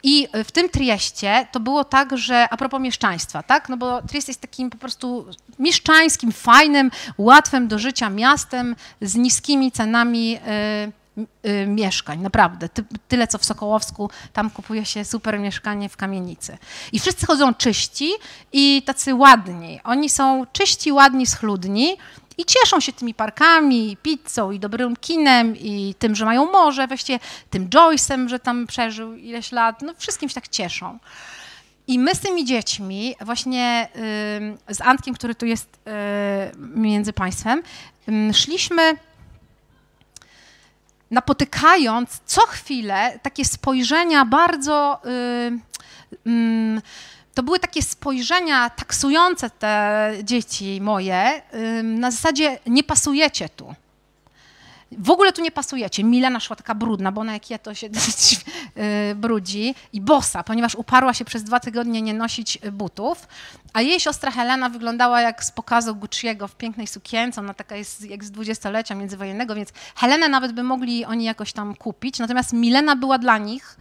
I 0.07 0.27
w 0.43 0.51
tym 0.51 0.69
Trieście 0.69 1.47
to 1.51 1.59
było 1.59 1.83
tak, 1.83 2.17
że 2.17 2.49
a 2.49 2.57
propos 2.57 2.81
mieszczaństwa, 2.81 3.43
tak? 3.43 3.69
No 3.69 3.77
bo 3.77 4.01
Triest 4.01 4.27
jest 4.27 4.41
takim 4.41 4.69
po 4.69 4.77
prostu 4.77 5.25
mieszczańskim, 5.59 6.31
fajnym, 6.31 6.91
łatwym 7.17 7.67
do 7.67 7.79
życia 7.79 8.09
miastem 8.09 8.75
z 9.01 9.15
niskimi 9.15 9.71
cenami 9.71 10.37
y, 11.17 11.49
y, 11.49 11.67
mieszkań, 11.67 12.19
naprawdę. 12.19 12.69
Ty, 12.69 12.83
tyle 13.07 13.27
co 13.27 13.37
w 13.37 13.45
Sokołowsku, 13.45 14.09
tam 14.33 14.49
kupuje 14.49 14.85
się 14.85 15.05
super 15.05 15.39
mieszkanie 15.39 15.89
w 15.89 15.97
kamienicy. 15.97 16.57
I 16.91 16.99
wszyscy 16.99 17.25
chodzą 17.25 17.53
czyści 17.53 18.11
i 18.53 18.83
tacy 18.85 19.15
ładni. 19.15 19.79
Oni 19.83 20.09
są 20.09 20.45
czyści, 20.53 20.91
ładni, 20.91 21.25
schludni 21.25 21.97
I 22.37 22.45
cieszą 22.45 22.79
się 22.79 22.93
tymi 22.93 23.13
parkami, 23.13 23.91
i 23.91 23.97
pizzą, 23.97 24.51
i 24.51 24.59
dobrym 24.59 24.95
kinem, 24.95 25.55
i 25.57 25.95
tym, 25.99 26.15
że 26.15 26.25
mają 26.25 26.51
morze, 26.51 26.87
właściwie 26.87 27.19
tym 27.49 27.69
Joyce'em, 27.69 28.27
że 28.27 28.39
tam 28.39 28.67
przeżył 28.67 29.15
ileś 29.15 29.51
lat. 29.51 29.81
No 29.81 29.93
wszystkim 29.97 30.29
się 30.29 30.35
tak 30.35 30.47
cieszą. 30.47 30.99
I 31.87 31.99
my 31.99 32.15
z 32.15 32.19
tymi 32.19 32.45
dziećmi, 32.45 33.15
właśnie 33.21 33.87
y, 34.69 34.75
z 34.75 34.81
Antkiem, 34.81 35.13
który 35.13 35.35
tu 35.35 35.45
jest 35.45 35.79
y, 35.87 36.57
między 36.57 37.13
państwem, 37.13 37.63
y, 38.09 38.33
szliśmy 38.33 38.97
napotykając 41.11 42.21
co 42.25 42.41
chwilę 42.41 43.19
takie 43.21 43.45
spojrzenia 43.45 44.25
bardzo. 44.25 45.01
Y, 47.35 47.37
to 47.37 47.43
były 47.43 47.59
takie 47.59 47.81
spojrzenia 47.81 48.69
taksujące 48.69 49.49
te 49.49 50.11
dzieci 50.23 50.79
moje, 50.81 51.41
na 51.83 52.11
zasadzie 52.11 52.59
nie 52.67 52.83
pasujecie 52.83 53.49
tu. 53.49 53.75
W 54.91 55.09
ogóle 55.09 55.33
tu 55.33 55.41
nie 55.41 55.51
pasujecie. 55.51 56.03
Milena 56.03 56.39
szła 56.39 56.55
taka 56.55 56.75
brudna, 56.75 57.11
bo 57.11 57.21
ona 57.21 57.33
jak 57.33 57.49
ja 57.49 57.57
to 57.57 57.73
się 57.73 57.89
dosyć 57.99 58.33
yy, 58.75 59.15
brudzi 59.15 59.75
i 59.93 60.01
bosa, 60.01 60.43
ponieważ 60.43 60.75
uparła 60.75 61.13
się 61.13 61.25
przez 61.25 61.43
dwa 61.43 61.59
tygodnie 61.59 62.01
nie 62.01 62.13
nosić 62.13 62.57
butów, 62.71 63.27
a 63.73 63.81
jej 63.81 63.99
siostra 63.99 64.31
Helena 64.31 64.69
wyglądała 64.69 65.21
jak 65.21 65.43
z 65.43 65.51
pokazu 65.51 65.93
Gucci'ego 65.93 66.47
w 66.47 66.55
pięknej 66.55 66.87
sukience, 66.87 67.41
ona 67.41 67.53
taka 67.53 67.75
jest 67.75 68.05
jak 68.05 68.23
z 68.23 68.31
dwudziestolecia 68.31 68.95
międzywojennego, 68.95 69.55
więc 69.55 69.69
Helenę 69.95 70.29
nawet 70.29 70.51
by 70.51 70.63
mogli 70.63 71.05
oni 71.05 71.25
jakoś 71.25 71.53
tam 71.53 71.75
kupić, 71.75 72.19
natomiast 72.19 72.53
Milena 72.53 72.95
była 72.95 73.17
dla 73.17 73.37
nich 73.37 73.77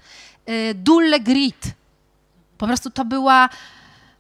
yy, 0.47 0.75
dulle 0.75 1.21
grit. 1.21 1.75
Po 2.59 2.67
prostu 2.67 2.91
to 2.91 3.05
była 3.05 3.49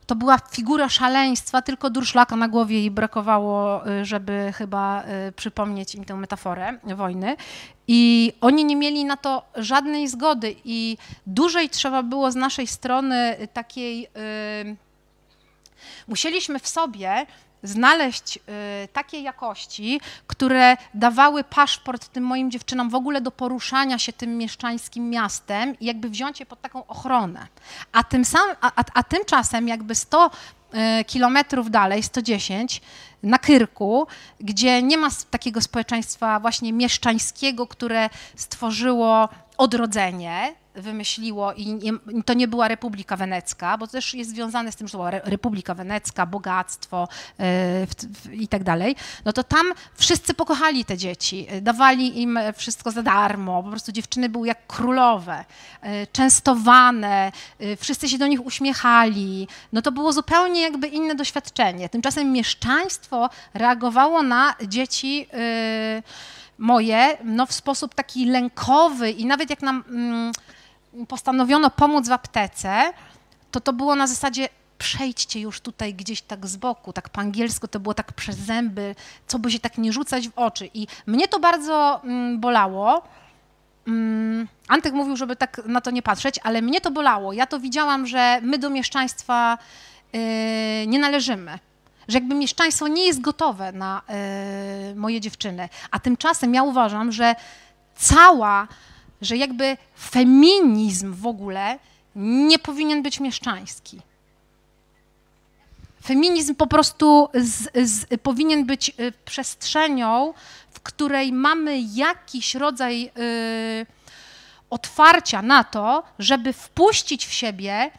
to 0.06 0.14
była 0.14 0.38
figura 0.50 0.88
szaleństwa, 0.88 1.62
tylko 1.62 1.90
durszlaka 1.90 2.36
na 2.36 2.48
głowie 2.48 2.78
jej 2.78 2.90
brakowało, 2.90 3.88
y, 3.88 4.04
żeby 4.04 4.52
chyba 4.56 5.04
y, 5.28 5.32
przypomnieć 5.32 5.94
im 5.94 6.04
tę 6.04 6.14
metaforę 6.14 6.78
wojny. 6.96 7.36
I 7.88 8.32
oni 8.40 8.64
nie 8.64 8.76
mieli 8.76 9.04
na 9.04 9.16
to 9.16 9.42
żadnej 9.56 10.08
zgody 10.08 10.56
i 10.64 10.96
dłużej 11.26 11.68
trzeba 11.68 12.02
było 12.02 12.30
z 12.30 12.36
naszej 12.36 12.66
strony 12.66 13.36
takiej... 13.52 14.00
Yy, 14.00 14.76
musieliśmy 16.08 16.58
w 16.58 16.68
sobie 16.68 17.26
znaleźć 17.64 18.36
y, 18.36 18.40
takie 18.92 19.20
jakości, 19.20 20.00
które 20.26 20.76
dawały 20.94 21.44
paszport 21.44 22.08
tym 22.08 22.24
moim 22.24 22.50
dziewczynom 22.50 22.90
w 22.90 22.94
ogóle 22.94 23.20
do 23.20 23.30
poruszania 23.30 23.98
się 23.98 24.12
tym 24.12 24.38
mieszczańskim 24.38 25.10
miastem 25.10 25.78
i 25.80 25.86
jakby 25.86 26.08
wziąć 26.08 26.40
je 26.40 26.46
pod 26.46 26.60
taką 26.60 26.86
ochronę. 26.86 27.46
A, 27.92 28.04
tym 28.04 28.24
sam, 28.24 28.50
a, 28.60 28.72
a, 28.94 29.02
tymczasem 29.02 29.68
jakby 29.68 29.94
100 29.94 30.30
y, 30.30 31.04
kilometrów 31.04 31.70
dalej, 31.70 32.02
110, 32.02 32.80
na 33.22 33.38
Kyrku, 33.38 34.06
gdzie 34.40 34.82
nie 34.82 34.98
ma 34.98 35.08
takiego 35.30 35.60
społeczeństwa 35.60 36.40
właśnie 36.40 36.72
mieszczańskiego, 36.72 37.66
które 37.66 38.10
stworzyło 38.36 39.28
odrodzenie, 39.56 40.54
wymyśliło 40.74 41.52
i 41.52 41.74
nie, 41.74 41.92
to 42.24 42.34
nie 42.34 42.48
była 42.48 42.68
Republika 42.68 43.16
Wenecka, 43.16 43.78
bo 43.78 43.86
też 43.86 44.14
jest 44.14 44.30
związane 44.30 44.72
z 44.72 44.76
tym, 44.76 44.88
że 44.88 44.92
to 44.92 44.98
była 44.98 45.10
Republika 45.10 45.74
Wenecka, 45.74 46.26
bogactwo 46.26 47.08
yy, 47.38 48.34
i 48.34 48.48
tak 48.48 48.64
dalej, 48.64 48.96
no 49.24 49.32
to 49.32 49.44
tam 49.44 49.72
wszyscy 49.94 50.34
pokochali 50.34 50.84
te 50.84 50.96
dzieci, 50.96 51.46
dawali 51.62 52.22
im 52.22 52.38
wszystko 52.56 52.90
za 52.90 53.02
darmo, 53.02 53.62
po 53.62 53.70
prostu 53.70 53.92
dziewczyny 53.92 54.28
były 54.28 54.46
jak 54.46 54.66
królowe, 54.66 55.44
yy, 55.82 55.88
częstowane, 56.12 57.32
wszyscy 57.78 58.08
się 58.08 58.18
do 58.18 58.26
nich 58.26 58.46
uśmiechali, 58.46 59.48
no 59.72 59.82
to 59.82 59.92
było 59.92 60.12
zupełnie 60.12 60.60
jakby 60.60 60.88
inne 60.88 61.14
doświadczenie. 61.14 61.88
Tymczasem 61.88 62.32
mieszczaństwo 62.32 63.30
reagowało 63.54 64.22
na 64.22 64.54
dzieci 64.68 65.26
moje 66.58 67.18
no, 67.24 67.46
w 67.46 67.52
sposób 67.52 67.94
taki 67.94 68.26
lękowy 68.26 69.10
i 69.10 69.26
nawet 69.26 69.50
jak 69.50 69.62
nam 69.62 69.84
mm, 69.88 70.32
postanowiono 71.08 71.70
pomóc 71.70 72.08
w 72.08 72.12
aptece, 72.12 72.92
to 73.50 73.60
to 73.60 73.72
było 73.72 73.94
na 73.94 74.06
zasadzie 74.06 74.48
przejdźcie 74.78 75.40
już 75.40 75.60
tutaj 75.60 75.94
gdzieś 75.94 76.22
tak 76.22 76.46
z 76.46 76.56
boku, 76.56 76.92
tak 76.92 77.08
po 77.08 77.20
angielsku 77.20 77.68
to 77.68 77.80
było 77.80 77.94
tak 77.94 78.12
przez 78.12 78.36
zęby, 78.36 78.94
co 79.26 79.38
by 79.38 79.50
się 79.50 79.60
tak 79.60 79.78
nie 79.78 79.92
rzucać 79.92 80.28
w 80.28 80.38
oczy. 80.38 80.70
I 80.74 80.86
mnie 81.06 81.28
to 81.28 81.40
bardzo 81.40 82.00
mm, 82.04 82.40
bolało. 82.40 83.02
Mm, 83.86 84.48
Antek 84.68 84.94
mówił, 84.94 85.16
żeby 85.16 85.36
tak 85.36 85.60
na 85.66 85.80
to 85.80 85.90
nie 85.90 86.02
patrzeć, 86.02 86.40
ale 86.42 86.62
mnie 86.62 86.80
to 86.80 86.90
bolało. 86.90 87.32
Ja 87.32 87.46
to 87.46 87.60
widziałam, 87.60 88.06
że 88.06 88.40
my 88.42 88.58
do 88.58 88.70
mieszczaństwa 88.70 89.58
yy, 90.12 90.20
nie 90.86 90.98
należymy. 90.98 91.58
Że 92.08 92.18
jakby 92.18 92.34
mieszczaństwo 92.34 92.88
nie 92.88 93.06
jest 93.06 93.20
gotowe 93.20 93.72
na 93.72 94.02
yy, 94.88 94.94
moje 94.94 95.20
dziewczyny. 95.20 95.68
A 95.90 95.98
tymczasem 95.98 96.54
ja 96.54 96.62
uważam, 96.62 97.12
że 97.12 97.34
cała 97.94 98.68
że 99.24 99.36
jakby 99.36 99.76
feminizm 99.98 101.14
w 101.14 101.26
ogóle 101.26 101.78
nie 102.16 102.58
powinien 102.58 103.02
być 103.02 103.20
mieszczański. 103.20 104.00
Feminizm 106.04 106.54
po 106.54 106.66
prostu 106.66 107.28
z, 107.34 107.90
z, 107.90 108.20
powinien 108.22 108.66
być 108.66 108.88
y, 108.88 109.12
przestrzenią, 109.24 110.34
w 110.70 110.80
której 110.80 111.32
mamy 111.32 111.80
jakiś 111.80 112.54
rodzaj 112.54 113.10
y, 113.18 113.86
otwarcia 114.70 115.42
na 115.42 115.64
to, 115.64 116.02
żeby 116.18 116.52
wpuścić 116.52 117.26
w 117.26 117.32
siebie 117.32 117.90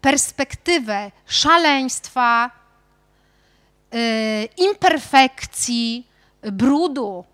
perspektywę 0.00 1.10
szaleństwa, 1.26 2.50
y, 3.94 4.48
imperfekcji, 4.56 6.06
brudu, 6.42 7.24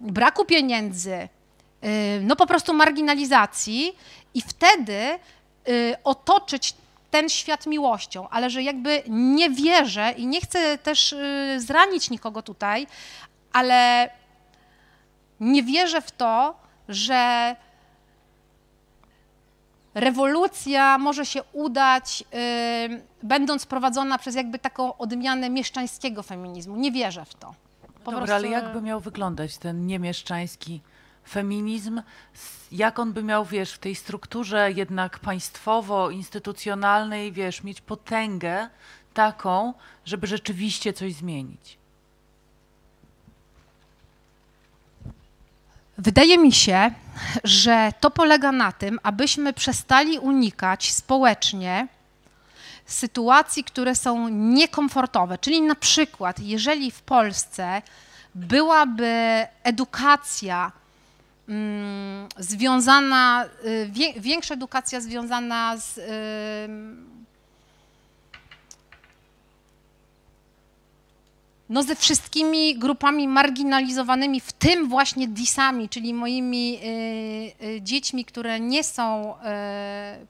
braku 0.00 0.44
pieniędzy, 0.44 1.28
no 2.20 2.36
po 2.36 2.46
prostu 2.46 2.74
marginalizacji 2.74 3.96
i 4.34 4.42
wtedy 4.42 5.18
y, 5.68 5.94
otoczyć 6.04 6.74
ten 7.10 7.28
świat 7.28 7.66
miłością, 7.66 8.28
ale 8.28 8.50
że 8.50 8.62
jakby 8.62 9.02
nie 9.08 9.50
wierzę 9.50 10.14
i 10.16 10.26
nie 10.26 10.40
chcę 10.40 10.78
też 10.78 11.12
y, 11.12 11.60
zranić 11.60 12.10
nikogo 12.10 12.42
tutaj, 12.42 12.86
ale 13.52 14.10
nie 15.40 15.62
wierzę 15.62 16.00
w 16.00 16.10
to, 16.10 16.54
że 16.88 17.56
rewolucja 19.94 20.98
może 20.98 21.26
się 21.26 21.42
udać, 21.52 22.24
będąc 23.22 23.66
prowadzona 23.66 24.18
przez 24.18 24.34
jakby 24.34 24.58
taką 24.58 24.96
odmianę 24.96 25.50
mieszczańskiego 25.50 26.22
feminizmu. 26.22 26.76
Nie 26.76 26.92
wierzę 26.92 27.24
w 27.24 27.34
to. 27.34 27.54
Po 28.04 28.10
Dobra, 28.10 28.26
prostu... 28.26 28.34
ale 28.34 28.48
jakby 28.48 28.82
miał 28.82 29.00
wyglądać 29.00 29.58
ten 29.58 29.86
niemieszczański 29.86 30.80
feminizm, 31.28 32.02
jak 32.72 32.98
on 32.98 33.12
by 33.12 33.22
miał, 33.22 33.44
wiesz, 33.44 33.72
w 33.72 33.78
tej 33.78 33.94
strukturze 33.94 34.72
jednak 34.72 35.18
państwowo-instytucjonalnej, 35.18 37.32
wiesz, 37.32 37.62
mieć 37.62 37.80
potęgę 37.80 38.68
taką, 39.14 39.74
żeby 40.04 40.26
rzeczywiście 40.26 40.92
coś 40.92 41.14
zmienić? 41.14 41.78
Wydaje 45.98 46.38
mi 46.38 46.52
się, 46.52 46.90
że 47.44 47.92
to 48.00 48.10
polega 48.10 48.52
na 48.52 48.72
tym, 48.72 48.98
abyśmy 49.02 49.52
przestali 49.52 50.18
unikać 50.18 50.92
społecznie 50.92 51.88
sytuacji, 52.86 53.64
które 53.64 53.94
są 53.94 54.28
niekomfortowe. 54.28 55.38
Czyli 55.38 55.62
na 55.62 55.74
przykład, 55.74 56.40
jeżeli 56.40 56.90
w 56.90 57.02
Polsce 57.02 57.82
byłaby 58.34 59.46
edukacja 59.62 60.72
związana, 62.38 63.44
y, 63.64 64.20
większa 64.20 64.54
edukacja 64.54 65.00
związana 65.00 65.76
z 65.76 65.98
y, 65.98 66.02
no 71.68 71.82
ze 71.82 71.96
wszystkimi 71.96 72.78
grupami 72.78 73.28
marginalizowanymi, 73.28 74.40
w 74.40 74.52
tym 74.52 74.88
właśnie 74.88 75.28
disami, 75.28 75.88
czyli 75.88 76.14
moimi 76.14 76.78
y, 77.62 77.80
dziećmi, 77.80 78.24
które 78.24 78.60
nie 78.60 78.84
są 78.84 79.34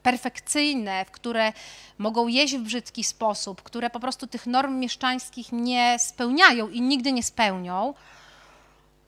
perfekcyjne, 0.02 1.04
w 1.04 1.10
które 1.10 1.52
mogą 1.98 2.28
jeść 2.28 2.56
w 2.56 2.62
brzydki 2.62 3.04
sposób, 3.04 3.62
które 3.62 3.90
po 3.90 4.00
prostu 4.00 4.26
tych 4.26 4.46
norm 4.46 4.78
mieszczańskich 4.78 5.52
nie 5.52 5.96
spełniają 5.98 6.68
i 6.68 6.80
nigdy 6.80 7.12
nie 7.12 7.22
spełnią, 7.22 7.94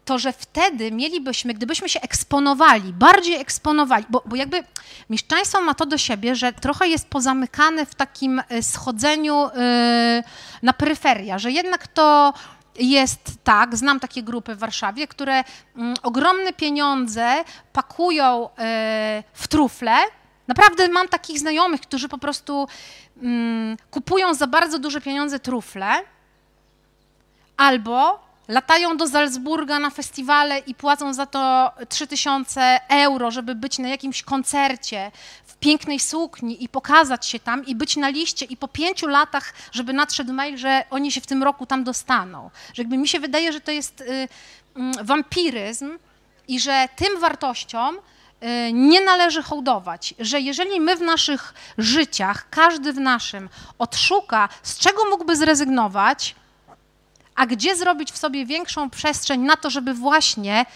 to 0.05 0.19
że 0.19 0.33
wtedy 0.33 0.93
mielibyśmy, 0.93 1.55
gdybyśmy 1.55 1.89
się 1.89 2.01
eksponowali, 2.01 2.93
bardziej 2.93 3.35
eksponowali, 3.35 4.05
bo, 4.11 4.23
bo 4.27 4.37
jakby 4.37 4.65
mieszczaństwo 5.11 5.61
ma 5.61 5.75
to 5.75 5.87
do 5.87 5.99
siebie, 5.99 6.37
że 6.37 6.53
trochę 6.53 6.89
jest 6.89 7.09
pozamykane 7.09 7.87
w 7.87 7.95
takim 7.95 8.43
e, 8.49 8.63
schodzeniu 8.63 9.43
yy, 9.43 10.23
na 10.63 10.73
peryferia, 10.73 11.39
że 11.39 11.51
jednak 11.51 11.89
to 11.89 12.33
jest 12.79 13.39
tak, 13.45 13.77
znam 13.77 14.01
takie 14.01 14.23
grupy 14.23 14.55
w 14.55 14.59
Warszawie, 14.59 15.07
które 15.07 15.41
y, 15.41 15.45
ogromne 16.03 16.53
pieniądze 16.53 17.45
pakują 17.73 18.47
y, 18.47 18.51
w 19.33 19.49
trufle. 19.49 19.97
Naprawdę 20.49 20.89
mam 20.89 21.09
takich 21.09 21.39
znajomych, 21.39 21.81
którzy 21.81 22.09
po 22.09 22.19
prostu 22.19 22.69
y, 23.17 23.21
kupują 23.91 24.35
za 24.35 24.47
bardzo 24.47 24.79
duże 24.79 25.01
pieniądze 25.01 25.41
trufle 25.41 25.93
albo 27.57 28.25
latają 28.49 28.97
do 28.97 29.09
Salzburga 29.09 29.79
na 29.79 29.91
festiwale 29.91 30.59
i 30.59 30.75
płacą 30.75 31.15
za 31.15 31.27
to 31.27 31.73
3000 31.89 32.81
euro, 32.89 33.31
żeby 33.31 33.55
być 33.55 33.79
na 33.79 33.89
jakimś 33.89 34.23
koncercie 34.23 35.11
w 35.47 35.57
pięknej 35.57 36.01
sukni 36.01 36.65
i 36.65 36.69
pokazać 36.69 37.27
się 37.27 37.41
tam 37.41 37.67
i 37.67 37.75
być 37.75 37.97
na 37.97 38.09
liście 38.09 38.47
i 38.47 38.57
po 38.57 38.69
pięciu 38.69 39.07
latach, 39.07 39.55
żeby 39.73 39.93
nadszedł 39.93 40.33
mail, 40.33 40.57
że 40.57 40.85
oni 40.91 41.13
się 41.13 41.21
w 41.21 41.27
tym 41.27 41.43
roku 41.43 41.67
tam 41.67 41.85
dostaną. 41.85 42.51
Że 42.75 42.83
jakby 42.83 42.99
mi 42.99 43.09
się 43.09 43.21
wydaje, 43.21 43.53
że 43.53 43.61
to 43.61 43.71
jest 43.71 44.01
y, 44.01 44.05
y, 44.05 44.29
wampiryzm 45.05 45.99
i 46.49 46.61
że 46.61 46.89
tym 46.97 47.21
wartościom 47.21 47.97
y, 47.97 48.73
nie 48.73 49.01
należy 49.01 49.43
hołdować, 49.43 50.15
że 50.19 50.41
jeżeli 50.41 50.81
my 50.81 50.97
w 50.97 51.01
naszych 51.01 51.55
życiach, 51.79 52.51
każdy 52.51 52.93
w 52.93 53.01
naszym 53.01 53.49
odszuka, 53.79 54.49
z 54.63 54.79
czego 54.79 55.05
mógłby 55.11 55.37
zrezygnować, 55.37 56.35
a 57.35 57.47
gdzie 57.47 57.77
zrobić 57.77 58.13
w 58.13 58.17
sobie 58.17 58.47
większą 58.47 58.91
przestrzeń 58.91 59.41
na 59.41 59.57
to, 59.57 59.71
żeby 59.71 59.95
właśnie 59.95 60.67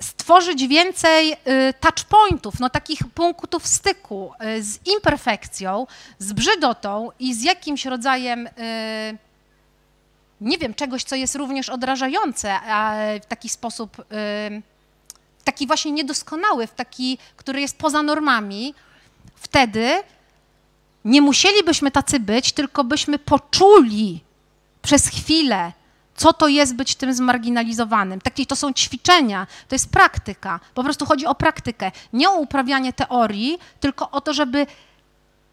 stworzyć 0.00 0.68
więcej 0.68 1.32
y, 1.32 1.36
touchpointów, 1.80 2.60
no 2.60 2.70
takich 2.70 3.00
punktów 3.14 3.66
styku 3.66 4.32
y, 4.58 4.62
z 4.62 4.86
imperfekcją, 4.86 5.86
z 6.18 6.32
brzydotą 6.32 7.10
i 7.18 7.34
z 7.34 7.42
jakimś 7.42 7.86
rodzajem, 7.86 8.46
y, 8.46 8.50
nie 10.40 10.58
wiem, 10.58 10.74
czegoś, 10.74 11.04
co 11.04 11.16
jest 11.16 11.34
również 11.34 11.68
odrażające, 11.68 12.60
w 13.22 13.26
taki 13.26 13.48
sposób, 13.48 13.96
taki 15.44 15.66
właśnie 15.66 15.92
niedoskonały, 15.92 16.66
w 16.66 16.74
taki, 16.74 17.18
który 17.36 17.60
jest 17.60 17.78
poza 17.78 18.02
normami, 18.02 18.74
wtedy 19.36 20.02
nie 21.04 21.22
musielibyśmy 21.22 21.90
tacy 21.90 22.20
być, 22.20 22.52
tylko 22.52 22.84
byśmy 22.84 23.18
poczuli 23.18 24.20
przez 24.82 25.08
chwilę, 25.08 25.72
co 26.16 26.32
to 26.32 26.48
jest 26.48 26.76
być 26.76 26.94
tym 26.94 27.14
zmarginalizowanym. 27.14 28.20
Takie 28.20 28.46
to 28.46 28.56
są 28.56 28.72
ćwiczenia, 28.72 29.46
to 29.68 29.74
jest 29.74 29.90
praktyka. 29.90 30.60
Po 30.74 30.84
prostu 30.84 31.06
chodzi 31.06 31.26
o 31.26 31.34
praktykę. 31.34 31.92
Nie 32.12 32.30
o 32.30 32.36
uprawianie 32.36 32.92
teorii, 32.92 33.58
tylko 33.80 34.10
o 34.10 34.20
to, 34.20 34.34
żeby 34.34 34.66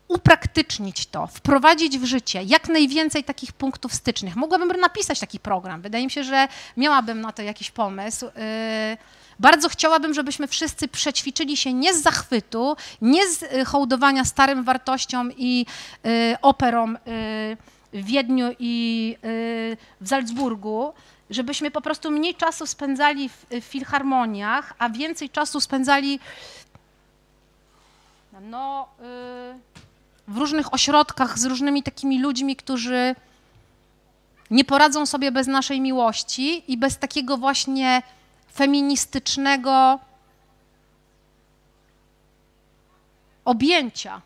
upraktycznić 0.07 1.05
to, 1.05 1.27
wprowadzić 1.27 1.97
w 1.97 2.05
życie 2.05 2.43
jak 2.43 2.69
najwięcej 2.69 3.23
takich 3.23 3.53
punktów 3.53 3.93
stycznych. 3.93 4.35
Mogłabym 4.35 4.71
napisać 4.79 5.19
taki 5.19 5.39
program. 5.39 5.81
Wydaje 5.81 6.05
mi 6.05 6.11
się, 6.11 6.23
że 6.23 6.47
miałabym 6.77 7.21
na 7.21 7.31
to 7.31 7.41
jakiś 7.41 7.71
pomysł. 7.71 8.25
Yy, 8.25 8.97
bardzo 9.39 9.69
chciałabym, 9.69 10.13
żebyśmy 10.13 10.47
wszyscy 10.47 10.87
przećwiczyli 10.87 11.57
się 11.57 11.73
nie 11.73 11.93
z 11.93 12.01
zachwytu, 12.01 12.75
nie 13.01 13.27
z 13.27 13.43
y, 13.43 13.65
hołdowania 13.65 14.25
starym 14.25 14.63
wartościom 14.63 15.31
i 15.37 15.65
y, 16.05 16.35
operom 16.41 16.95
y, 16.95 16.99
w 17.93 18.05
Wiedniu 18.05 18.47
i 18.59 19.15
y, 19.23 19.77
w 20.01 20.07
Salzburgu, 20.07 20.93
żebyśmy 21.29 21.71
po 21.71 21.81
prostu 21.81 22.11
mniej 22.11 22.35
czasu 22.35 22.67
spędzali 22.67 23.29
w, 23.29 23.45
w 23.61 23.63
filharmoniach, 23.63 24.73
a 24.79 24.89
więcej 24.89 25.29
czasu 25.29 25.59
spędzali 25.59 26.19
no, 28.41 28.87
y, 28.99 29.59
w 30.27 30.37
różnych 30.37 30.73
ośrodkach 30.73 31.39
z 31.39 31.45
różnymi 31.45 31.83
takimi 31.83 32.19
ludźmi, 32.19 32.55
którzy 32.55 33.15
nie 34.51 34.65
poradzą 34.65 35.05
sobie 35.05 35.31
bez 35.31 35.47
naszej 35.47 35.81
miłości 35.81 36.71
i 36.71 36.77
bez 36.77 36.97
takiego 36.97 37.37
właśnie 37.37 38.01
feministycznego 38.53 39.99
objęcia. 43.45 44.21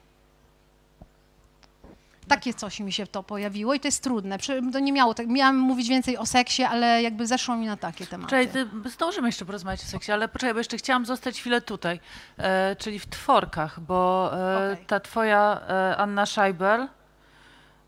Takie 2.28 2.54
coś 2.54 2.80
mi 2.80 2.92
się 2.94 3.08
to 3.08 3.24
pojawiło 3.24 3.74
i 3.74 3.80
to 3.80 3.88
jest 3.88 4.04
trudne. 4.04 4.38
To 4.74 4.80
nie 4.80 4.92
miało 4.92 5.14
tak, 5.14 5.28
miałam 5.28 5.58
mówić 5.58 5.90
więcej 5.90 6.18
o 6.18 6.26
seksie, 6.26 6.64
ale 6.64 7.02
jakby 7.02 7.28
zeszło 7.28 7.56
mi 7.56 7.66
na 7.66 7.78
takie 7.78 8.08
tematy. 8.08 8.30
Czekaj, 8.30 8.66
zdążymy 8.86 9.28
jeszcze 9.28 9.46
porozmawiać 9.46 9.82
o 9.82 9.86
seksie, 9.86 10.12
ale 10.12 10.28
poczekaj, 10.28 10.54
bo 10.54 10.60
jeszcze 10.60 10.78
chciałam 10.78 11.06
zostać 11.06 11.40
chwilę 11.40 11.62
tutaj, 11.62 12.00
e, 12.38 12.76
czyli 12.76 13.00
w 13.00 13.08
tworkach, 13.10 13.80
bo 13.80 14.32
e, 14.34 14.72
okay. 14.74 14.86
ta 14.86 15.00
twoja 15.00 15.62
e, 15.70 15.98
Anna 15.98 16.26
Scheiber 16.26 16.88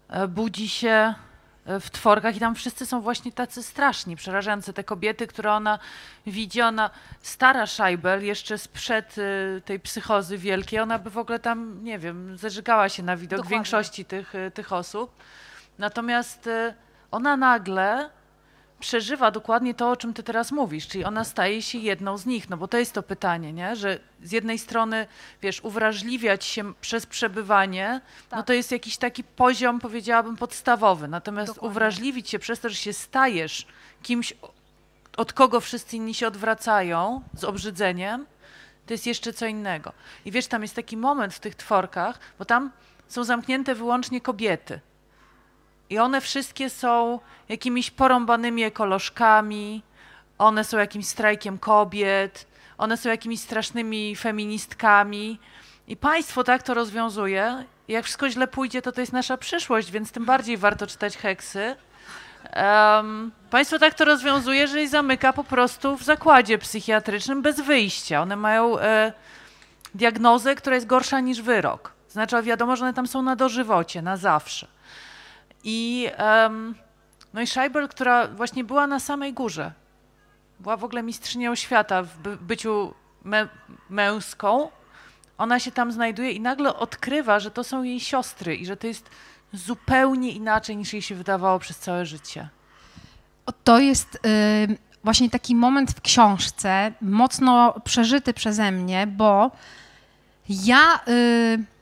e, 0.10 0.28
budzi 0.28 0.70
się 0.70 1.14
w 1.68 1.90
tworkach 1.90 2.36
i 2.36 2.40
tam 2.40 2.56
wszyscy 2.56 2.86
są 2.86 3.02
właśnie 3.02 3.32
tacy 3.32 3.64
straszni, 3.64 4.16
przerażający. 4.16 4.74
Te 4.74 4.84
kobiety, 4.84 5.28
które 5.28 5.52
ona 5.52 5.80
widzi, 6.26 6.62
ona, 6.62 6.90
stara 7.22 7.66
Scheibel, 7.68 8.26
jeszcze 8.26 8.58
sprzed 8.58 9.18
y, 9.18 9.62
tej 9.66 9.80
psychozy 9.80 10.38
wielkiej, 10.38 10.80
ona 10.80 11.00
by 11.00 11.10
w 11.10 11.18
ogóle 11.18 11.40
tam, 11.40 11.84
nie 11.84 12.00
wiem, 12.00 12.38
zażygała 12.38 12.90
się 12.90 13.04
na 13.04 13.18
widok 13.18 13.38
Dokładnie. 13.38 13.56
większości 13.56 14.06
tych, 14.06 14.36
y, 14.36 14.52
tych 14.52 14.74
osób. 14.74 15.16
Natomiast 15.78 16.48
y, 16.48 16.74
ona 17.12 17.38
nagle 17.38 18.10
przeżywa 18.80 19.32
dokładnie 19.32 19.74
to, 19.74 19.90
o 19.90 19.96
czym 19.96 20.14
ty 20.14 20.24
teraz 20.24 20.52
mówisz, 20.52 20.88
czyli 20.88 21.06
ona 21.06 21.24
staje 21.24 21.62
się 21.62 21.78
jedną 21.78 22.18
z 22.18 22.26
nich, 22.26 22.50
no 22.50 22.58
bo 22.58 22.68
to 22.68 22.78
jest 22.78 22.94
to 22.94 23.04
pytanie, 23.04 23.54
nie? 23.54 23.76
że 23.76 24.00
z 24.24 24.32
jednej 24.32 24.60
strony, 24.60 25.08
wiesz, 25.42 25.64
uwrażliwiać 25.64 26.46
się 26.46 26.74
przez 26.74 27.06
przebywanie, 27.06 28.02
no 28.04 28.30
tak. 28.30 28.40
no 28.40 28.44
to 28.44 28.54
jest 28.54 28.72
jakiś 28.72 28.98
taki 28.98 29.24
poziom, 29.24 29.80
powiedziałabym, 29.80 30.36
podstawowy, 30.36 31.08
natomiast 31.08 31.54
dokładnie. 31.54 31.70
uwrażliwić 31.70 32.30
się 32.30 32.40
przez 32.40 32.60
to, 32.60 32.70
że 32.70 32.76
się 32.76 32.94
stajesz 32.94 33.68
kimś, 34.04 34.34
od 35.18 35.34
kogo 35.34 35.60
wszyscy 35.60 35.96
inni 35.96 36.14
się 36.14 36.28
odwracają 36.28 37.22
z 37.34 37.44
obrzydzeniem, 37.44 38.26
to 38.86 38.94
jest 38.94 39.08
jeszcze 39.08 39.34
co 39.34 39.46
innego. 39.46 39.94
I 40.26 40.32
wiesz, 40.32 40.48
tam 40.48 40.62
jest 40.62 40.76
taki 40.76 40.98
moment 40.98 41.34
w 41.34 41.40
tych 41.40 41.56
tworkach, 41.56 42.20
bo 42.40 42.46
tam 42.46 42.72
są 43.08 43.24
zamknięte 43.24 43.76
wyłącznie 43.76 44.22
kobiety. 44.22 44.80
I 45.90 46.00
one 46.00 46.22
wszystkie 46.22 46.70
są 46.70 47.20
jakimiś 47.50 47.92
porąbanymi 47.92 48.64
ekolożkami, 48.64 49.84
one 50.38 50.64
są 50.64 50.78
jakimś 50.78 51.08
strajkiem 51.08 51.58
kobiet, 51.58 52.48
one 52.78 52.98
są 52.98 53.10
jakimiś 53.10 53.40
strasznymi 53.40 54.16
feministkami. 54.16 55.40
I 55.88 55.98
państwo 55.98 56.44
tak 56.44 56.64
to 56.64 56.74
rozwiązuje. 56.74 57.66
Jak 57.88 58.06
wszystko 58.06 58.30
źle 58.30 58.48
pójdzie, 58.48 58.82
to 58.82 58.92
to 58.92 59.02
jest 59.02 59.14
nasza 59.14 59.38
przyszłość, 59.38 59.92
więc 59.92 60.12
tym 60.12 60.26
bardziej 60.26 60.58
warto 60.58 60.88
czytać 60.88 61.18
heksy. 61.18 61.76
Um, 62.56 63.32
państwo 63.50 63.80
tak 63.80 63.94
to 63.94 64.06
rozwiązuje, 64.06 64.68
że 64.68 64.82
je 64.82 64.90
zamyka 64.90 65.34
po 65.34 65.44
prostu 65.44 65.98
w 65.98 66.04
zakładzie 66.04 66.58
psychiatrycznym 66.58 67.42
bez 67.42 67.62
wyjścia. 67.62 68.22
One 68.22 68.36
mają 68.36 68.80
e, 68.80 69.14
diagnozę, 69.96 70.56
która 70.56 70.76
jest 70.76 70.88
gorsza 70.88 71.20
niż 71.20 71.42
wyrok. 71.42 71.92
Znaczy, 72.10 72.44
wiadomo, 72.44 72.76
że 72.76 72.86
one 72.86 72.94
tam 72.94 73.08
są 73.08 73.22
na 73.22 73.36
dożywocie, 73.36 74.02
na 74.02 74.18
zawsze. 74.18 74.68
I, 75.70 76.10
um, 76.20 76.76
no 77.34 77.42
i 77.42 77.48
Scheibel, 77.48 77.88
która 77.88 78.28
właśnie 78.28 78.64
była 78.64 78.88
na 78.88 79.00
samej 79.00 79.34
górze, 79.34 79.72
była 80.60 80.78
w 80.78 80.84
ogóle 80.84 81.04
mistrzynią 81.04 81.56
świata 81.56 82.04
w 82.04 82.18
by 82.18 82.38
byciu 82.38 82.94
me 83.24 83.48
męską, 83.90 84.70
ona 85.38 85.60
się 85.60 85.72
tam 85.72 85.92
znajduje 85.92 86.32
i 86.32 86.40
nagle 86.40 86.76
odkrywa, 86.76 87.40
że 87.40 87.52
to 87.52 87.64
są 87.64 87.84
jej 87.84 88.00
siostry 88.00 88.56
i 88.56 88.66
że 88.66 88.78
to 88.78 88.88
jest 88.88 89.10
zupełnie 89.54 90.32
inaczej 90.32 90.78
niż 90.78 90.94
jej 90.94 91.02
się 91.02 91.16
wydawało 91.16 91.60
przez 91.60 91.80
całe 91.80 92.06
życie. 92.06 92.50
To 93.64 93.80
jest 93.80 94.16
y, 94.16 94.20
właśnie 95.04 95.30
taki 95.30 95.56
moment 95.56 95.92
w 95.92 96.02
książce, 96.02 96.92
mocno 97.02 97.80
przeżyty 97.84 98.34
przeze 98.34 98.72
mnie, 98.72 99.08
bo 99.08 99.52
ja. 100.50 101.00
Y, 101.08 101.77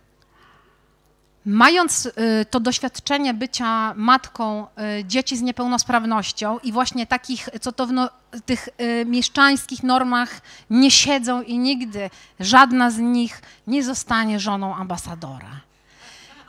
Mając 1.46 2.06
y, 2.06 2.12
to 2.50 2.60
doświadczenie 2.60 3.34
bycia 3.34 3.94
matką 3.96 4.68
y, 5.00 5.06
dzieci 5.06 5.38
z 5.38 5.42
niepełnosprawnością 5.42 6.60
i 6.60 6.72
właśnie 6.72 7.08
takich, 7.08 7.50
co 7.62 7.72
to 7.72 7.88
w 7.88 7.92
no, 7.92 8.10
tych 8.46 8.70
y, 8.82 9.06
mieszczańskich 9.06 9.84
normach 9.84 10.42
nie 10.70 10.92
siedzą 10.92 11.42
i 11.42 11.58
nigdy 11.58 12.10
żadna 12.40 12.92
z 12.92 12.98
nich 12.98 13.42
nie 13.68 13.84
zostanie 13.84 14.40
żoną 14.40 14.76
ambasadora. 14.76 15.62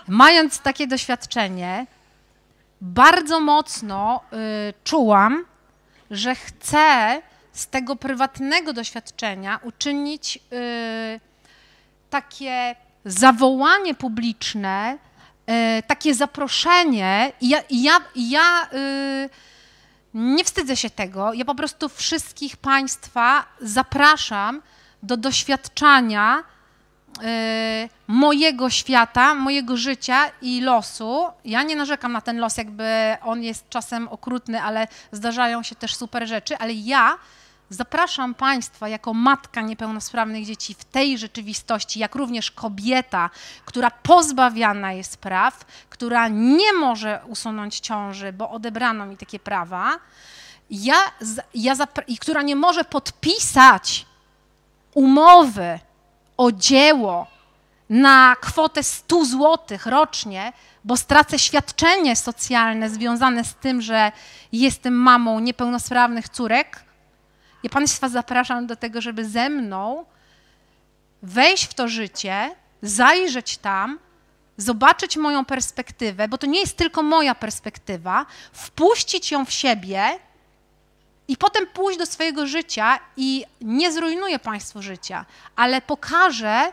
Mając 0.09 0.59
takie 0.59 0.87
doświadczenie, 0.87 1.87
bardzo 2.80 3.40
mocno 3.40 4.20
czułam, 4.85 5.44
że 6.11 6.35
chcę 6.35 7.22
z 7.52 7.66
tego 7.66 7.96
prywatnego 7.96 8.72
doświadczenia 8.72 9.61
uczynić 9.62 10.38
takie 12.11 12.76
zawołanie 13.07 13.95
publiczne, 13.95 14.99
e, 15.47 15.83
takie 15.83 16.15
zaproszenie, 16.15 17.33
i 17.40 17.48
ja, 17.48 17.63
ja, 17.71 18.00
ja 18.17 18.69
y, 18.73 19.31
nie 20.15 20.44
wstydzę 20.44 20.77
się 20.77 20.90
tego, 20.90 21.33
ja 21.33 21.44
po 21.44 21.54
prostu 21.54 21.88
wszystkich 21.88 22.57
Państwa 22.57 23.44
zapraszam 23.61 24.63
do 25.02 25.17
doświadczania 25.17 26.38
y, 26.38 27.88
mojego 28.07 28.71
świata, 28.71 29.35
mojego 29.35 29.77
życia 29.77 30.31
i 30.42 30.61
losu. 30.61 31.27
Ja 31.44 31.63
nie 31.63 31.77
narzekam 31.77 32.13
na 32.13 32.21
ten 32.21 32.38
los, 32.38 32.57
jakby 32.57 33.17
on 33.23 33.42
jest 33.42 33.69
czasem 33.69 34.09
okrutny, 34.09 34.63
ale 34.63 34.88
zdarzają 35.13 35.63
się 35.63 35.75
też 35.75 35.96
super 35.96 36.29
rzeczy, 36.29 36.59
ale 36.59 36.73
ja 36.73 37.19
zapraszam 37.71 38.35
Państwa 38.35 38.88
jako 38.88 39.14
matka 39.14 39.60
niepełnosprawnych 39.60 40.46
dzieci 40.46 40.75
w 40.75 40.85
tej 40.85 41.19
rzeczywistości, 41.19 42.00
jak 42.00 42.14
również 42.14 42.50
kobieta, 42.50 43.31
która 43.64 43.90
pozbawiana 43.90 44.92
jest 44.92 45.17
praw, 45.17 45.64
która 45.90 46.29
nie 46.29 46.73
może 46.73 47.21
usunąć 47.27 47.81
ciąży, 47.81 48.33
bo 48.33 48.50
odebrano 48.50 49.06
mi 49.06 49.17
takie 49.17 49.38
prawa, 49.38 49.98
ja, 50.71 50.96
ja 51.54 51.75
i 52.06 52.19
która 52.19 52.42
nie 52.42 52.56
może 52.56 52.85
podpisać 52.85 54.06
umowy 54.94 55.79
o 56.37 56.52
dzieło 56.52 57.27
na 57.90 58.37
kwotę 58.40 58.83
100 58.83 59.25
zł 59.25 59.79
rocznie, 59.87 60.52
bo 60.85 60.96
stracę 60.96 61.38
świadczenie 61.38 62.17
socjalne 62.17 62.90
związane 62.90 63.44
z 63.44 63.54
tym, 63.54 63.83
że 63.83 64.12
jestem 64.52 64.94
mamą 64.94 65.40
niepełnosprawnych 65.40 66.29
córek, 66.29 66.85
ja 67.67 67.71
Państwa 67.71 68.08
zapraszam 68.08 68.67
do 68.67 68.77
tego, 68.77 69.00
żeby 69.00 69.25
ze 69.25 69.48
mną 69.48 70.04
wejść 71.23 71.64
w 71.64 71.75
to 71.75 71.88
życie, 71.88 72.54
zajrzeć 72.83 73.58
tam, 73.58 73.98
zobaczyć 74.56 75.17
moją 75.17 75.44
perspektywę, 75.44 76.29
bo 76.29 76.38
to 76.38 76.46
nie 76.46 76.60
jest 76.60 76.77
tylko 76.77 77.02
moja 77.02 77.35
perspektywa, 77.35 78.27
wpuścić 78.52 79.31
ją 79.31 79.44
w 79.44 79.52
siebie 79.52 80.19
i 81.29 81.37
potem 81.37 81.67
pójść 81.67 81.98
do 81.98 82.06
swojego 82.06 82.46
życia 82.46 82.98
i 83.17 83.44
nie 83.60 83.92
zrujnuję 83.92 84.38
Państwu 84.38 84.83
życia, 84.83 85.25
ale 85.56 85.81
pokażę, 85.81 86.73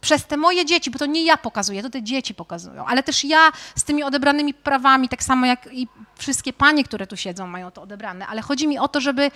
przez 0.00 0.26
te 0.26 0.36
moje 0.36 0.64
dzieci, 0.64 0.90
bo 0.90 0.98
to 0.98 1.06
nie 1.06 1.24
ja 1.24 1.36
pokazuję, 1.36 1.82
to 1.82 1.90
te 1.90 2.02
dzieci 2.02 2.34
pokazują, 2.34 2.86
ale 2.86 3.02
też 3.02 3.24
ja 3.24 3.52
z 3.76 3.84
tymi 3.84 4.02
odebranymi 4.02 4.54
prawami, 4.54 5.08
tak 5.08 5.22
samo 5.22 5.46
jak 5.46 5.68
i 5.72 5.88
wszystkie 6.18 6.52
panie, 6.52 6.84
które 6.84 7.06
tu 7.06 7.16
siedzą, 7.16 7.46
mają 7.46 7.70
to 7.70 7.82
odebrane, 7.82 8.26
ale 8.26 8.42
chodzi 8.42 8.68
mi 8.68 8.78
o 8.78 8.88
to, 8.88 9.00
żeby 9.00 9.30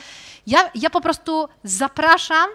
ja, 0.47 0.71
ja 0.75 0.91
po 0.91 1.01
prostu 1.01 1.49
zapraszam, 1.65 2.49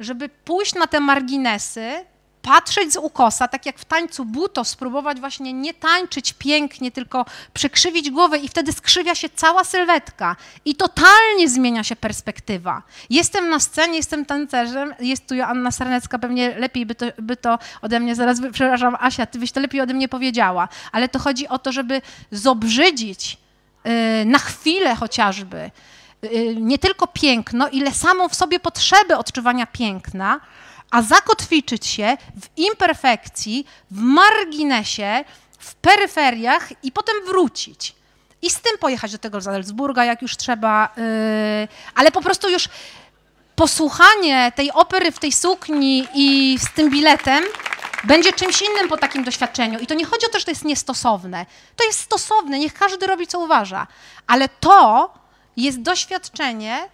żeby 0.00 0.28
pójść 0.28 0.74
na 0.74 0.86
te 0.86 1.00
marginesy, 1.00 2.04
patrzeć 2.48 2.92
z 2.92 2.96
ukosa, 2.96 3.48
tak 3.48 3.66
jak 3.66 3.78
w 3.78 3.84
tańcu 3.84 4.24
buto, 4.24 4.64
spróbować 4.64 5.20
właśnie 5.20 5.52
nie 5.52 5.74
tańczyć 5.74 6.32
pięknie, 6.32 6.92
tylko 6.92 7.24
przekrzywić 7.54 8.10
głowę 8.10 8.38
i 8.38 8.48
wtedy 8.48 8.72
skrzywia 8.72 9.14
się 9.14 9.28
cała 9.28 9.64
sylwetka 9.64 10.36
i 10.64 10.74
totalnie 10.74 11.48
zmienia 11.48 11.84
się 11.84 11.96
perspektywa. 11.96 12.82
Jestem 13.10 13.48
na 13.48 13.60
scenie, 13.60 13.96
jestem 13.96 14.26
tancerzem, 14.26 14.94
jest 15.00 15.26
tu 15.26 15.34
Joanna 15.34 15.70
Sarnecka, 15.70 16.18
pewnie 16.18 16.58
lepiej 16.58 16.86
by 16.86 16.94
to, 16.94 17.06
by 17.18 17.36
to 17.36 17.58
ode 17.82 18.00
mnie 18.00 18.14
zaraz, 18.14 18.38
przepraszam 18.52 18.96
Asia, 19.00 19.26
ty 19.26 19.38
byś 19.38 19.52
to 19.52 19.60
lepiej 19.60 19.80
ode 19.80 19.94
mnie 19.94 20.08
powiedziała, 20.08 20.68
ale 20.92 21.08
to 21.08 21.18
chodzi 21.18 21.48
o 21.48 21.58
to, 21.58 21.72
żeby 21.72 22.02
zobrzydzić 22.32 23.36
yy, 23.84 24.24
na 24.24 24.38
chwilę 24.38 24.94
chociażby, 24.94 25.70
yy, 26.22 26.56
nie 26.56 26.78
tylko 26.78 27.06
piękno, 27.06 27.68
ile 27.68 27.92
samą 27.92 28.28
w 28.28 28.34
sobie 28.34 28.60
potrzebę 28.60 29.18
odczuwania 29.18 29.66
piękna, 29.66 30.40
a 30.90 31.02
zakotwiczyć 31.02 31.86
się 31.86 32.16
w 32.40 32.58
imperfekcji, 32.58 33.66
w 33.90 34.00
marginesie, 34.00 35.24
w 35.58 35.74
peryferiach 35.74 36.68
i 36.82 36.92
potem 36.92 37.14
wrócić. 37.26 37.94
I 38.42 38.50
z 38.50 38.60
tym 38.60 38.78
pojechać 38.78 39.12
do 39.12 39.18
tego 39.18 39.40
Salzburga, 39.40 40.04
jak 40.04 40.22
już 40.22 40.36
trzeba, 40.36 40.88
yy, 40.96 41.02
ale 41.94 42.10
po 42.10 42.20
prostu 42.20 42.50
już 42.50 42.68
posłuchanie 43.56 44.52
tej 44.56 44.72
opery 44.72 45.12
w 45.12 45.18
tej 45.18 45.32
sukni 45.32 46.08
i 46.14 46.58
z 46.58 46.70
tym 46.70 46.90
biletem 46.90 47.44
będzie 48.04 48.32
czymś 48.32 48.62
innym 48.62 48.88
po 48.88 48.96
takim 48.96 49.24
doświadczeniu. 49.24 49.78
I 49.78 49.86
to 49.86 49.94
nie 49.94 50.04
chodzi 50.04 50.26
o 50.26 50.28
to, 50.28 50.38
że 50.38 50.44
to 50.44 50.50
jest 50.50 50.64
niestosowne. 50.64 51.46
To 51.76 51.84
jest 51.84 52.00
stosowne, 52.00 52.58
niech 52.58 52.74
każdy 52.74 53.06
robi, 53.06 53.26
co 53.26 53.38
uważa. 53.38 53.86
Ale 54.26 54.48
to 54.48 55.14
jest 55.56 55.82
doświadczenie, 55.82 56.88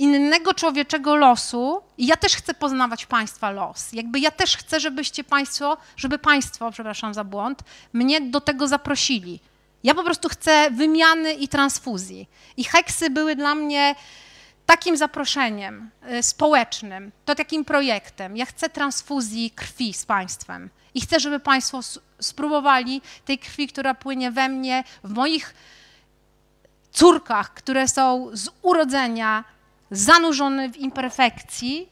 innego 0.00 0.54
człowieczego 0.54 1.16
losu 1.16 1.82
i 1.98 2.06
ja 2.06 2.16
też 2.16 2.36
chcę 2.36 2.54
poznawać 2.54 3.06
Państwa 3.06 3.50
los. 3.50 3.92
Jakby 3.92 4.20
ja 4.20 4.30
też 4.30 4.56
chcę, 4.56 4.80
żebyście 4.80 5.24
Państwo, 5.24 5.76
żeby 5.96 6.18
Państwo, 6.18 6.70
przepraszam 6.72 7.14
za 7.14 7.24
błąd, 7.24 7.62
mnie 7.92 8.20
do 8.20 8.40
tego 8.40 8.68
zaprosili. 8.68 9.40
Ja 9.84 9.94
po 9.94 10.04
prostu 10.04 10.28
chcę 10.28 10.70
wymiany 10.70 11.32
i 11.32 11.48
transfuzji. 11.48 12.28
I 12.56 12.64
heksy 12.64 13.10
były 13.10 13.36
dla 13.36 13.54
mnie 13.54 13.94
takim 14.66 14.96
zaproszeniem 14.96 15.90
y, 16.12 16.22
społecznym, 16.22 17.12
to 17.24 17.34
takim 17.34 17.64
projektem. 17.64 18.36
Ja 18.36 18.46
chcę 18.46 18.68
transfuzji 18.68 19.50
krwi 19.50 19.92
z 19.92 20.06
Państwem. 20.06 20.70
I 20.94 21.00
chcę, 21.00 21.20
żeby 21.20 21.40
Państwo 21.40 21.80
spróbowali 22.20 23.02
tej 23.24 23.38
krwi, 23.38 23.68
która 23.68 23.94
płynie 23.94 24.30
we 24.30 24.48
mnie, 24.48 24.84
w 25.04 25.14
moich 25.14 25.54
córkach, 26.92 27.54
które 27.54 27.88
są 27.88 28.30
z 28.32 28.50
urodzenia 28.62 29.44
zanurzony 29.90 30.68
w 30.68 30.76
imperfekcji 30.76 31.88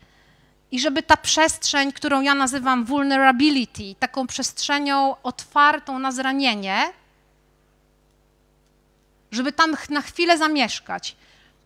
i 0.70 0.80
żeby 0.80 1.02
ta 1.02 1.16
przestrzeń, 1.16 1.92
którą 1.92 2.20
ja 2.20 2.34
nazywam 2.34 2.84
vulnerability, 2.84 3.94
taką 3.98 4.26
przestrzenią 4.26 5.16
otwartą 5.22 5.98
na 5.98 6.12
zranienie, 6.12 6.92
żeby 9.30 9.52
tam 9.52 9.76
na 9.90 10.02
chwilę 10.02 10.38
zamieszkać. 10.38 11.16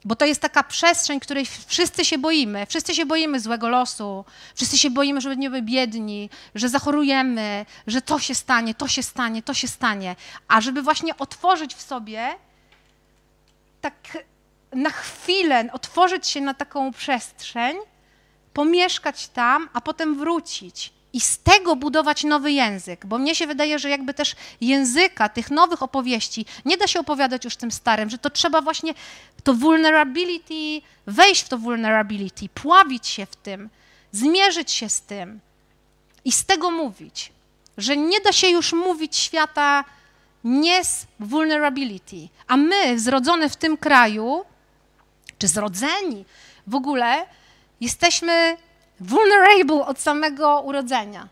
Bo 0.04 0.16
to 0.16 0.26
jest 0.26 0.40
taka 0.40 0.62
przestrzeń, 0.62 1.20
której 1.20 1.46
wszyscy 1.66 2.04
się 2.04 2.18
boimy. 2.18 2.66
Wszyscy 2.66 2.94
się 2.94 3.06
boimy 3.06 3.40
złego 3.40 3.68
losu, 3.68 4.24
wszyscy 4.54 4.78
się 4.78 4.90
boimy, 4.90 5.20
że 5.20 5.28
będziemy 5.28 5.62
biedni, 5.62 6.30
że 6.54 6.68
zachorujemy, 6.68 7.66
że 7.86 8.02
to 8.02 8.18
się 8.18 8.34
stanie, 8.34 8.74
to 8.74 8.88
się 8.88 9.02
stanie, 9.02 9.42
to 9.42 9.54
się 9.54 9.68
stanie. 9.68 10.16
A 10.48 10.60
żeby 10.60 10.82
właśnie 10.82 11.16
otworzyć 11.16 11.74
w 11.74 11.82
sobie 11.82 12.34
tak 13.80 13.94
na 14.72 14.90
chwilę 14.90 15.68
otworzyć 15.72 16.26
się 16.26 16.40
na 16.40 16.54
taką 16.54 16.92
przestrzeń, 16.92 17.76
pomieszkać 18.52 19.28
tam, 19.28 19.68
a 19.72 19.80
potem 19.80 20.18
wrócić 20.18 20.92
i 21.12 21.20
z 21.20 21.38
tego 21.38 21.76
budować 21.76 22.24
nowy 22.24 22.52
język, 22.52 23.06
bo 23.06 23.18
mnie 23.18 23.34
się 23.34 23.46
wydaje, 23.46 23.78
że 23.78 23.90
jakby 23.90 24.14
też 24.14 24.34
języka 24.60 25.28
tych 25.28 25.50
nowych 25.50 25.82
opowieści 25.82 26.46
nie 26.64 26.76
da 26.76 26.86
się 26.86 27.00
opowiadać 27.00 27.44
już 27.44 27.56
tym 27.56 27.72
starym, 27.72 28.10
że 28.10 28.18
to 28.18 28.30
trzeba 28.30 28.60
właśnie 28.60 28.94
to 29.44 29.54
vulnerability, 29.54 30.86
wejść 31.06 31.42
w 31.42 31.48
to 31.48 31.58
vulnerability, 31.58 32.48
pławić 32.48 33.06
się 33.06 33.26
w 33.26 33.36
tym, 33.36 33.70
zmierzyć 34.12 34.70
się 34.70 34.88
z 34.88 35.00
tym 35.00 35.40
i 36.24 36.32
z 36.32 36.44
tego 36.44 36.70
mówić, 36.70 37.32
że 37.78 37.96
nie 37.96 38.20
da 38.20 38.32
się 38.32 38.48
już 38.48 38.72
mówić 38.72 39.16
świata 39.16 39.84
nie 40.44 40.84
z 40.84 41.06
vulnerability, 41.20 42.28
a 42.46 42.56
my 42.56 42.98
zrodzone 42.98 43.48
w 43.48 43.56
tym 43.56 43.76
kraju 43.76 44.44
czy 45.42 45.48
zrodzeni 45.48 46.24
w 46.66 46.74
ogóle, 46.74 47.26
jesteśmy 47.80 48.56
vulnerable 49.00 49.86
od 49.86 49.98
samego 49.98 50.60
urodzenia. 50.60 51.28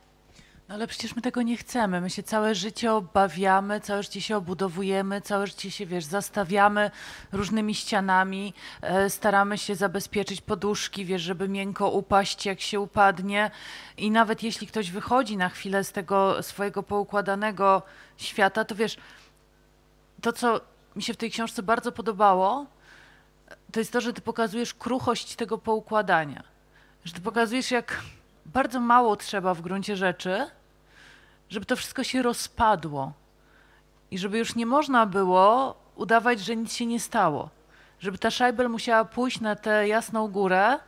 No 0.69 0.75
ale 0.75 0.87
przecież 0.87 1.17
my 1.17 1.23
tego 1.23 1.43
nie 1.43 1.57
chcemy. 1.57 2.01
My 2.01 2.11
się 2.11 2.23
całe 2.23 2.55
życie 2.55 2.93
obawiamy, 2.93 3.81
całe 3.81 4.03
życie 4.03 4.21
się 4.21 4.37
obudowujemy, 4.37 5.21
całe 5.21 5.47
życie 5.47 5.71
się, 5.71 5.87
wiesz, 5.87 6.05
zastawiamy 6.05 6.91
różnymi 7.33 7.75
ścianami, 7.75 8.55
e, 8.83 9.11
staramy 9.11 9.59
się 9.59 9.75
zabezpieczyć 9.75 10.41
poduszki, 10.41 11.05
wiesz, 11.05 11.23
żeby 11.23 11.49
miękko 11.49 11.91
upaść, 11.91 12.47
jak 12.47 12.61
się 12.61 12.81
upadnie. 12.81 13.51
I 13.97 14.11
nawet 14.11 14.43
jeśli 14.43 14.67
ktoś 14.67 14.91
wychodzi 14.91 15.37
na 15.37 15.49
chwilę 15.49 15.85
z 15.85 15.93
tego 15.93 16.43
swojego 16.43 16.83
poukładanego 16.83 17.83
świata, 18.17 18.65
to 18.65 18.75
wiesz, 18.75 18.97
to 20.23 20.33
co 20.33 20.61
mi 20.97 21.03
się 21.03 21.15
w 21.15 21.17
tej 21.17 21.31
książce 21.31 21.63
bardzo 21.63 21.93
podobało, 21.93 22.67
to 23.71 23.81
jest 23.81 23.93
to, 23.93 24.01
że 24.01 24.13
ty 24.13 24.21
pokazujesz 24.21 24.75
kruchość 24.75 25.37
tego 25.37 25.59
poukładania. 25.59 26.43
Że 27.05 27.13
ty 27.13 27.21
pokazujesz, 27.21 27.71
jak 27.71 28.03
bardzo 28.47 28.81
mało 28.81 29.17
trzeba 29.17 29.55
w 29.55 29.61
gruncie 29.61 29.97
rzeczy, 29.97 30.47
żeby 31.49 31.67
to 31.67 31.77
wszystko 31.77 32.05
się 32.05 32.23
rozpadło. 32.23 33.13
I 34.11 34.19
żeby 34.19 34.39
już 34.39 34.55
nie 34.55 34.67
można 34.67 35.07
było 35.07 35.77
udawać, 35.97 36.41
że 36.41 36.57
nic 36.57 36.73
się 36.73 36.87
nie 36.87 37.01
stało. 37.01 37.51
Żeby 38.01 38.19
ta 38.19 38.31
szajbel 38.31 38.69
musiała 38.69 39.05
pójść 39.05 39.41
na 39.41 39.57
tę 39.57 39.89
jasną 39.89 40.29
górę 40.29 40.79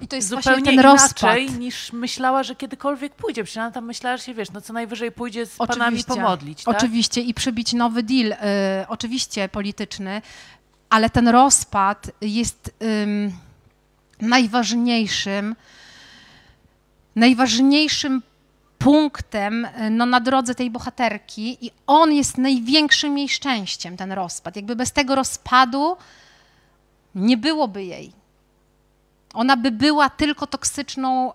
i 0.00 0.08
to 0.08 0.16
jest 0.16 0.28
zupełnie 0.28 0.62
ten 0.62 0.74
inaczej 0.74 0.92
rozpad. 0.92 1.58
niż 1.58 1.92
myślała, 1.92 2.42
że 2.42 2.54
kiedykolwiek 2.54 3.14
pójdzie. 3.14 3.44
Przecież 3.44 3.56
ona 3.56 3.70
tam 3.70 3.84
myślała, 3.84 4.16
że 4.16 4.22
się 4.22 4.34
wiesz, 4.34 4.50
no 4.50 4.60
co 4.60 4.72
najwyżej 4.72 5.12
pójdzie 5.12 5.46
z 5.46 5.54
Oczywiście. 5.58 5.78
panami 5.78 6.04
pomodlić. 6.04 6.64
Tak? 6.64 6.76
Oczywiście 6.76 7.20
i 7.20 7.34
przybić 7.34 7.72
nowy 7.72 8.02
deal, 8.02 8.32
y, 8.32 8.36
oczywiście 8.88 9.48
polityczny, 9.48 10.22
ale 10.90 11.10
ten 11.10 11.28
rozpad 11.28 12.10
jest 12.20 12.74
ym, 12.82 13.32
najważniejszym, 14.20 15.56
najważniejszym 17.16 18.22
punktem 18.78 19.64
y, 19.64 19.90
no, 19.90 20.06
na 20.06 20.20
drodze 20.20 20.54
tej 20.54 20.70
bohaterki 20.70 21.66
i 21.66 21.70
on 21.86 22.12
jest 22.12 22.38
największym 22.38 23.18
jej 23.18 23.28
szczęściem, 23.28 23.96
ten 23.96 24.12
rozpad. 24.12 24.56
Jakby 24.56 24.76
bez 24.76 24.92
tego 24.92 25.14
rozpadu 25.14 25.96
nie 27.14 27.36
byłoby 27.36 27.84
jej. 27.84 28.12
Ona 29.34 29.56
by 29.56 29.70
była 29.70 30.10
tylko 30.10 30.46
toksyczną 30.46 31.32
y, 31.32 31.34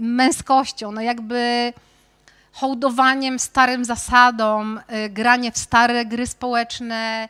męskością, 0.00 0.92
no 0.92 1.00
jakby 1.00 1.72
hołdowaniem 2.52 3.38
starym 3.38 3.84
zasadom, 3.84 4.80
y, 5.06 5.08
granie 5.08 5.52
w 5.52 5.58
stare 5.58 6.04
gry 6.04 6.26
społeczne, 6.26 7.28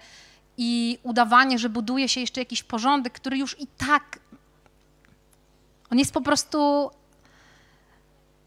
i 0.58 0.98
udawanie, 1.02 1.58
że 1.58 1.68
buduje 1.68 2.08
się 2.08 2.20
jeszcze 2.20 2.40
jakiś 2.40 2.62
porządek, 2.62 3.12
który 3.12 3.38
już 3.38 3.60
i 3.60 3.66
tak. 3.66 4.18
On 5.90 5.98
jest 5.98 6.12
po 6.12 6.20
prostu 6.20 6.90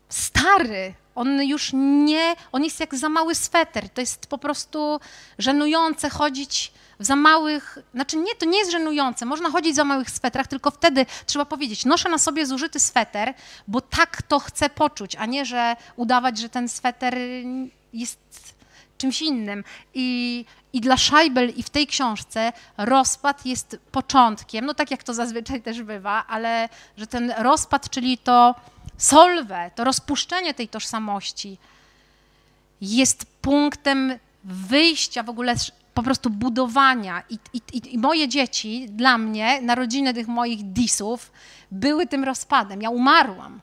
stary. 0.09 0.93
On 1.15 1.43
już 1.43 1.71
nie. 1.73 2.35
On 2.51 2.63
jest 2.63 2.79
jak 2.79 2.95
za 2.95 3.09
mały 3.09 3.35
sweter. 3.35 3.89
To 3.89 4.01
jest 4.01 4.27
po 4.27 4.37
prostu 4.37 4.99
żenujące 5.37 6.09
chodzić 6.09 6.71
w 6.99 7.05
za 7.05 7.15
małych. 7.15 7.77
Znaczy, 7.93 8.17
nie, 8.17 8.35
to 8.35 8.45
nie 8.45 8.57
jest 8.57 8.71
żenujące. 8.71 9.25
Można 9.25 9.49
chodzić 9.49 9.73
w 9.73 9.75
za 9.75 9.83
małych 9.83 10.09
swetrach, 10.09 10.47
tylko 10.47 10.71
wtedy 10.71 11.05
trzeba 11.25 11.45
powiedzieć: 11.45 11.85
noszę 11.85 12.09
na 12.09 12.17
sobie 12.17 12.45
zużyty 12.45 12.79
sweter, 12.79 13.33
bo 13.67 13.81
tak 13.81 14.21
to 14.21 14.39
chcę 14.39 14.69
poczuć, 14.69 15.15
a 15.15 15.25
nie, 15.25 15.45
że 15.45 15.75
udawać, 15.95 16.37
że 16.37 16.49
ten 16.49 16.69
sweter 16.69 17.17
jest 17.93 18.19
czymś 18.97 19.21
innym. 19.21 19.63
I, 19.93 20.45
I 20.73 20.81
dla 20.81 20.97
Scheibel 20.97 21.49
i 21.49 21.63
w 21.63 21.69
tej 21.69 21.87
książce 21.87 22.53
rozpad 22.77 23.45
jest 23.45 23.79
początkiem, 23.91 24.65
no 24.65 24.73
tak 24.73 24.91
jak 24.91 25.03
to 25.03 25.13
zazwyczaj 25.13 25.61
też 25.61 25.83
bywa, 25.83 26.25
ale 26.27 26.69
że 26.97 27.07
ten 27.07 27.33
rozpad, 27.37 27.89
czyli 27.89 28.17
to 28.17 28.55
solwę, 28.97 29.71
to 29.75 29.83
rozpuszczenie 29.83 30.53
tej 30.53 30.67
tożsamości 30.67 31.57
jest 32.81 33.25
punktem 33.41 34.19
wyjścia 34.43 35.23
w 35.23 35.29
ogóle 35.29 35.55
po 35.93 36.03
prostu 36.03 36.29
budowania. 36.29 37.23
I, 37.29 37.39
i, 37.53 37.93
I, 37.93 37.97
moje 37.97 38.27
dzieci, 38.27 38.87
dla 38.89 39.17
mnie, 39.17 39.61
narodziny 39.61 40.13
tych 40.13 40.27
moich 40.27 40.63
disów, 40.63 41.31
były 41.71 42.07
tym 42.07 42.23
rozpadem. 42.23 42.81
Ja 42.81 42.89
umarłam. 42.89 43.59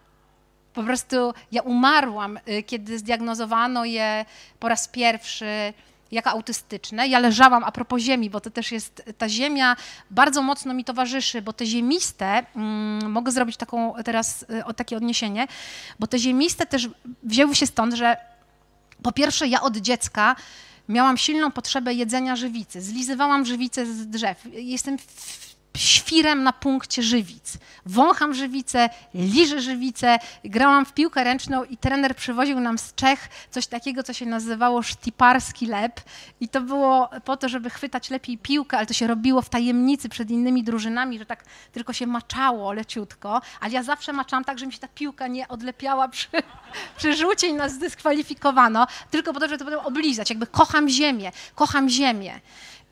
Po 0.74 0.82
prostu 0.82 1.34
ja 1.52 1.62
umarłam, 1.62 2.38
y, 2.48 2.62
kiedy 2.62 2.98
zdiagnozowano 2.98 3.84
je 3.84 4.24
po 4.61 4.68
raz 4.68 4.88
pierwszy 4.88 5.72
jako 6.12 6.30
autystyczne. 6.30 7.09
Ja 7.09 7.18
leżałam 7.18 7.64
a 7.64 7.72
propos 7.72 8.02
ziemi, 8.02 8.30
bo 8.30 8.40
to 8.40 8.50
też 8.50 8.72
jest, 8.72 9.02
ta 9.18 9.28
ziemia 9.28 9.76
bardzo 10.11 10.42
mocno 10.42 10.74
mi 10.74 10.84
towarzyszy, 10.84 11.42
bo 11.42 11.52
te 11.52 11.66
ziemiste, 11.66 12.46
mm, 12.57 13.11
mogę 13.12 13.32
zrobić 13.32 13.57
taką 13.57 13.94
teraz 14.04 14.42
y, 14.70 14.74
takie 14.74 14.96
odniesienie, 14.96 15.46
bo 15.98 16.07
te 16.07 16.18
ziemiste 16.18 16.66
też 16.66 16.88
wzięły 17.22 17.54
się 17.54 17.66
stąd, 17.66 17.94
że 17.94 18.16
po 19.02 19.12
pierwsze 19.12 19.48
ja 19.48 19.61
od 19.62 19.76
dziecka 19.76 20.36
miałam 20.88 21.16
silną 21.16 21.50
potrzebę 21.50 21.94
jedzenia 21.94 22.36
żywicy. 22.36 22.82
Zlizywałam 22.82 23.46
żywicę 23.46 23.86
z 23.86 24.07
drzew. 24.07 24.38
Jestem 24.52 24.96
świrem 25.77 26.43
na 26.43 26.53
punkcie 26.53 27.03
żywic. 27.03 27.59
Wącham 27.87 28.35
żywicę, 28.35 28.89
liżę 29.14 29.61
żywicę, 29.61 30.18
grałam 30.45 30.87
w 30.87 30.93
piłkę 30.93 31.24
ręczną 31.24 31.64
i 31.64 31.77
trener 31.77 32.16
przywoził 32.16 32.61
nam 32.61 32.79
z 32.79 32.95
Czech 32.95 33.29
coś 33.51 33.66
takiego, 33.66 34.03
co 34.03 34.12
się 34.12 34.27
nazywało 34.27 34.83
sztiparski 34.83 35.66
lep 35.66 36.01
i 36.41 36.49
to 36.49 36.61
było 36.61 37.11
po 37.24 37.37
to, 37.37 37.49
żeby 37.49 37.70
chwytać 37.70 38.11
lepiej 38.11 38.39
piłkę, 38.39 38.77
ale 38.77 38.87
to 38.87 38.95
się 38.95 39.07
robiło 39.07 39.43
w 39.43 39.49
tajemnicy 39.49 40.09
przed 40.09 40.31
innymi 40.31 40.64
drużynami, 40.64 41.18
że 41.18 41.27
tak 41.27 41.45
tylko 41.72 41.93
się 41.93 42.07
maczało 42.07 42.72
leciutko, 42.72 43.41
ale 43.61 43.72
ja 43.72 43.83
zawsze 43.83 44.12
maczałam 44.12 44.45
tak, 44.45 44.59
że 44.59 44.66
mi 44.66 44.72
się 44.72 44.79
ta 44.79 44.89
piłka 44.89 45.27
nie 45.27 45.49
odlepiała 45.49 46.09
przy, 46.16 46.29
przy 46.97 47.16
rzucie 47.16 47.47
i 47.47 47.55
nas 47.55 47.72
zdyskwalifikowano, 47.72 48.87
tylko 49.11 49.33
po 49.33 49.41
to, 49.41 49.49
żeby 49.49 49.59
to 49.59 49.64
potem 49.64 49.81
oblizać. 49.81 50.31
Jakby 50.31 50.47
kocham 50.47 50.89
ziemię, 50.89 51.33
kocham 51.55 51.89
ziemię. 51.89 52.41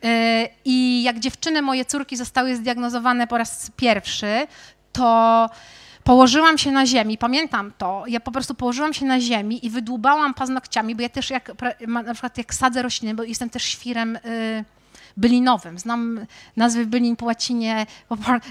Y, 0.04 0.48
I 0.64 1.02
jak 1.02 1.18
dziewczyny, 1.18 1.62
moje 1.62 1.84
córki 1.84 2.16
zostały 2.16 2.56
zdiagnozowane 2.56 3.26
po 3.26 3.38
raz 3.38 3.70
pierwszy, 3.76 4.46
to 4.92 5.50
położyłam 6.04 6.58
się 6.58 6.72
na 6.72 6.86
ziemi, 6.86 7.18
pamiętam 7.18 7.72
to, 7.78 8.04
ja 8.06 8.20
po 8.20 8.32
prostu 8.32 8.54
położyłam 8.54 8.94
się 8.94 9.06
na 9.06 9.20
ziemi 9.20 9.66
i 9.66 9.70
wydłubałam 9.70 10.34
paznokciami, 10.34 10.94
bo 10.94 11.02
ja 11.02 11.08
też 11.08 11.30
jak, 11.30 11.52
na 11.86 12.14
przykład 12.14 12.38
jak 12.38 12.54
sadzę 12.54 12.82
rośliny, 12.82 13.14
bo 13.14 13.22
jestem 13.22 13.50
też 13.50 13.62
świrem 13.62 14.16
y, 14.16 14.64
bylinowym, 15.16 15.78
znam 15.78 16.26
nazwy 16.56 16.86
bylin 16.86 17.16
po 17.16 17.26
łacinie, 17.26 17.86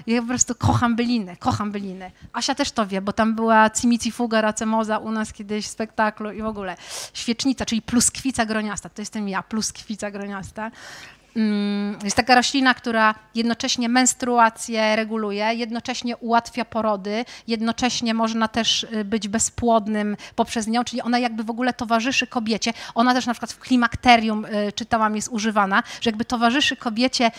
ja 0.07 0.21
po 0.21 0.27
prostu 0.27 0.55
kocham 0.55 0.95
byliny, 0.95 1.37
kocham 1.37 1.71
byliny. 1.71 2.11
Asia 2.33 2.55
też 2.55 2.71
to 2.71 2.87
wie, 2.87 3.01
bo 3.01 3.13
tam 3.13 3.35
była 3.35 3.69
cimici 3.69 4.11
fuga 4.11 4.41
racemoza 4.41 4.97
u 4.97 5.11
nas 5.11 5.33
kiedyś 5.33 5.65
w 5.65 5.69
spektaklu 5.69 6.31
i 6.31 6.41
w 6.41 6.45
ogóle. 6.45 6.75
Świecznica, 7.13 7.65
czyli 7.65 7.81
pluskwica 7.81 8.45
groniasta, 8.45 8.89
to 8.89 9.01
jestem 9.01 9.29
ja, 9.29 9.43
pluskwica 9.43 10.11
groniasta. 10.11 10.71
Mm, 11.35 11.97
jest 12.03 12.15
taka 12.15 12.35
roślina, 12.35 12.73
która 12.73 13.15
jednocześnie 13.35 13.89
menstruację 13.89 14.95
reguluje, 14.95 15.53
jednocześnie 15.53 16.17
ułatwia 16.17 16.65
porody, 16.65 17.25
jednocześnie 17.47 18.13
można 18.13 18.47
też 18.47 18.83
y, 18.83 19.05
być 19.05 19.27
bezpłodnym 19.27 20.17
poprzez 20.35 20.67
nią, 20.67 20.83
czyli 20.83 21.01
ona 21.01 21.19
jakby 21.19 21.43
w 21.43 21.49
ogóle 21.49 21.73
towarzyszy 21.73 22.27
kobiecie. 22.27 22.73
Ona 22.95 23.13
też 23.13 23.25
na 23.25 23.33
przykład 23.33 23.51
w 23.51 23.59
klimakterium, 23.59 24.45
y, 24.45 24.71
czytałam, 24.71 25.15
jest 25.15 25.29
używana, 25.29 25.83
że 26.01 26.09
jakby 26.09 26.25
towarzyszy 26.25 26.75
kobiecie 26.75 27.31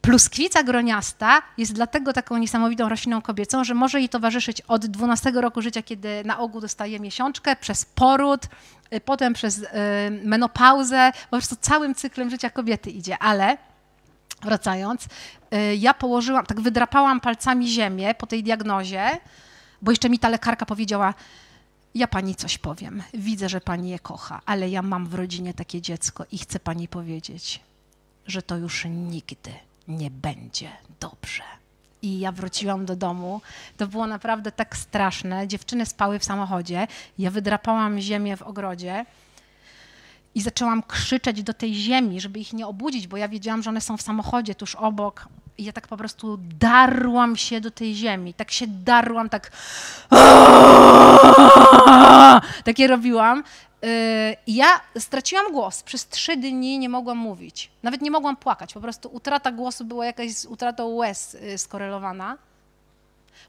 Pluskwica 0.00 0.62
groniasta 0.62 1.42
jest 1.58 1.72
dlatego 1.72 2.12
taką 2.12 2.38
niesamowitą 2.38 2.88
rośliną 2.88 3.22
kobiecą, 3.22 3.64
że 3.64 3.74
może 3.74 3.98
jej 3.98 4.08
towarzyszyć 4.08 4.60
od 4.60 4.86
12 4.86 5.30
roku 5.30 5.62
życia, 5.62 5.82
kiedy 5.82 6.24
na 6.24 6.38
ogół 6.38 6.60
dostaje 6.60 7.00
miesiączkę, 7.00 7.56
przez 7.56 7.84
poród, 7.84 8.46
y, 8.94 9.00
potem 9.00 9.34
przez 9.34 9.58
y, 9.58 9.66
menopauzę, 10.24 11.12
po 11.30 11.36
prostu 11.36 11.56
całym 11.60 11.94
cyklem 11.94 12.30
życia 12.30 12.50
kobiety 12.50 12.90
idzie, 12.90 13.18
ale 13.18 13.58
wracając, 14.42 15.04
y, 15.04 15.76
ja 15.76 15.94
położyłam, 15.94 16.46
tak 16.46 16.60
wydrapałam 16.60 17.20
palcami 17.20 17.68
ziemię 17.68 18.14
po 18.14 18.26
tej 18.26 18.42
diagnozie, 18.42 19.18
bo 19.82 19.92
jeszcze 19.92 20.10
mi 20.10 20.18
ta 20.18 20.28
lekarka 20.28 20.66
powiedziała, 20.66 21.14
ja 21.94 22.08
pani 22.08 22.34
coś 22.34 22.58
powiem, 22.58 23.02
widzę, 23.14 23.48
że 23.48 23.60
pani 23.60 23.90
je 23.90 23.98
kocha, 23.98 24.40
ale 24.46 24.70
ja 24.70 24.82
mam 24.82 25.06
w 25.06 25.14
rodzinie 25.14 25.54
takie 25.54 25.80
dziecko 25.80 26.24
i 26.32 26.38
chcę 26.38 26.60
pani 26.60 26.88
powiedzieć, 26.88 27.60
że 28.26 28.42
to 28.42 28.56
już 28.56 28.84
nigdy 28.84 29.67
nie 29.88 30.10
będzie 30.10 30.68
dobrze. 31.00 31.42
I 32.02 32.18
ja 32.18 32.32
wróciłam 32.32 32.86
do 32.86 32.96
domu. 32.96 33.40
To 33.76 33.86
było 33.86 34.06
naprawdę 34.06 34.52
tak 34.52 34.76
straszne. 34.76 35.48
Dziewczyny 35.48 35.86
spały 35.86 36.18
w 36.18 36.24
samochodzie. 36.24 36.86
Ja 37.18 37.30
wydrapałam 37.30 38.00
ziemię 38.00 38.36
w 38.36 38.42
ogrodzie 38.42 39.04
i 40.34 40.42
zaczęłam 40.42 40.82
krzyczeć 40.82 41.42
do 41.42 41.54
tej 41.54 41.74
ziemi, 41.74 42.20
żeby 42.20 42.38
ich 42.38 42.52
nie 42.52 42.66
obudzić, 42.66 43.06
bo 43.06 43.16
ja 43.16 43.28
wiedziałam, 43.28 43.62
że 43.62 43.70
one 43.70 43.80
są 43.80 43.96
w 43.96 44.02
samochodzie 44.02 44.54
tuż 44.54 44.74
obok. 44.74 45.28
I 45.58 45.64
ja 45.64 45.72
tak 45.72 45.88
po 45.88 45.96
prostu 45.96 46.38
darłam 46.58 47.36
się 47.36 47.60
do 47.60 47.70
tej 47.70 47.94
ziemi. 47.94 48.34
Tak 48.34 48.50
się 48.50 48.66
darłam, 48.66 49.28
tak. 49.28 49.50
Takie 52.64 52.86
robiłam. 52.86 53.44
I 54.46 54.54
ja 54.54 54.80
straciłam 54.98 55.52
głos. 55.52 55.82
Przez 55.82 56.08
trzy 56.08 56.36
dni 56.36 56.78
nie 56.78 56.88
mogłam 56.88 57.18
mówić. 57.18 57.70
Nawet 57.82 58.02
nie 58.02 58.10
mogłam 58.10 58.36
płakać. 58.36 58.74
Po 58.74 58.80
prostu 58.80 59.08
utrata 59.12 59.52
głosu 59.52 59.84
była 59.84 60.06
jakaś 60.06 60.32
z 60.32 60.46
utratą 60.46 60.86
łez 60.88 61.34
y, 61.34 61.58
skorelowana. 61.58 62.38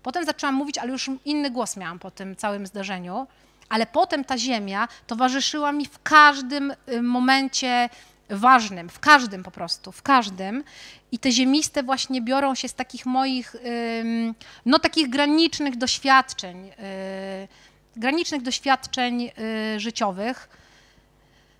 Potem 0.03 0.25
zaczęłam 0.25 0.55
mówić, 0.55 0.77
ale 0.77 0.91
już 0.91 1.11
inny 1.25 1.51
głos 1.51 1.77
miałam 1.77 1.99
po 1.99 2.11
tym 2.11 2.35
całym 2.35 2.67
zdarzeniu. 2.67 3.27
Ale 3.69 3.85
potem 3.85 4.25
ta 4.25 4.37
ziemia 4.37 4.87
towarzyszyła 5.07 5.71
mi 5.71 5.85
w 5.85 6.03
każdym 6.03 6.73
y, 6.93 7.01
momencie 7.01 7.89
ważnym, 8.29 8.89
w 8.89 8.99
każdym 8.99 9.43
po 9.43 9.51
prostu, 9.51 9.91
w 9.91 10.01
każdym. 10.01 10.63
I 11.11 11.19
te 11.19 11.31
ziemiste 11.31 11.83
właśnie 11.83 12.21
biorą 12.21 12.55
się 12.55 12.67
z 12.67 12.73
takich 12.73 13.05
moich, 13.05 13.55
no 14.65 14.79
takich 14.79 15.09
granicznych 15.09 15.77
doświadczeń 15.77 16.67
y, 16.67 16.73
granicznych 17.95 18.41
doświadczeń 18.41 19.29
y, 19.75 19.79
życiowych. 19.79 20.49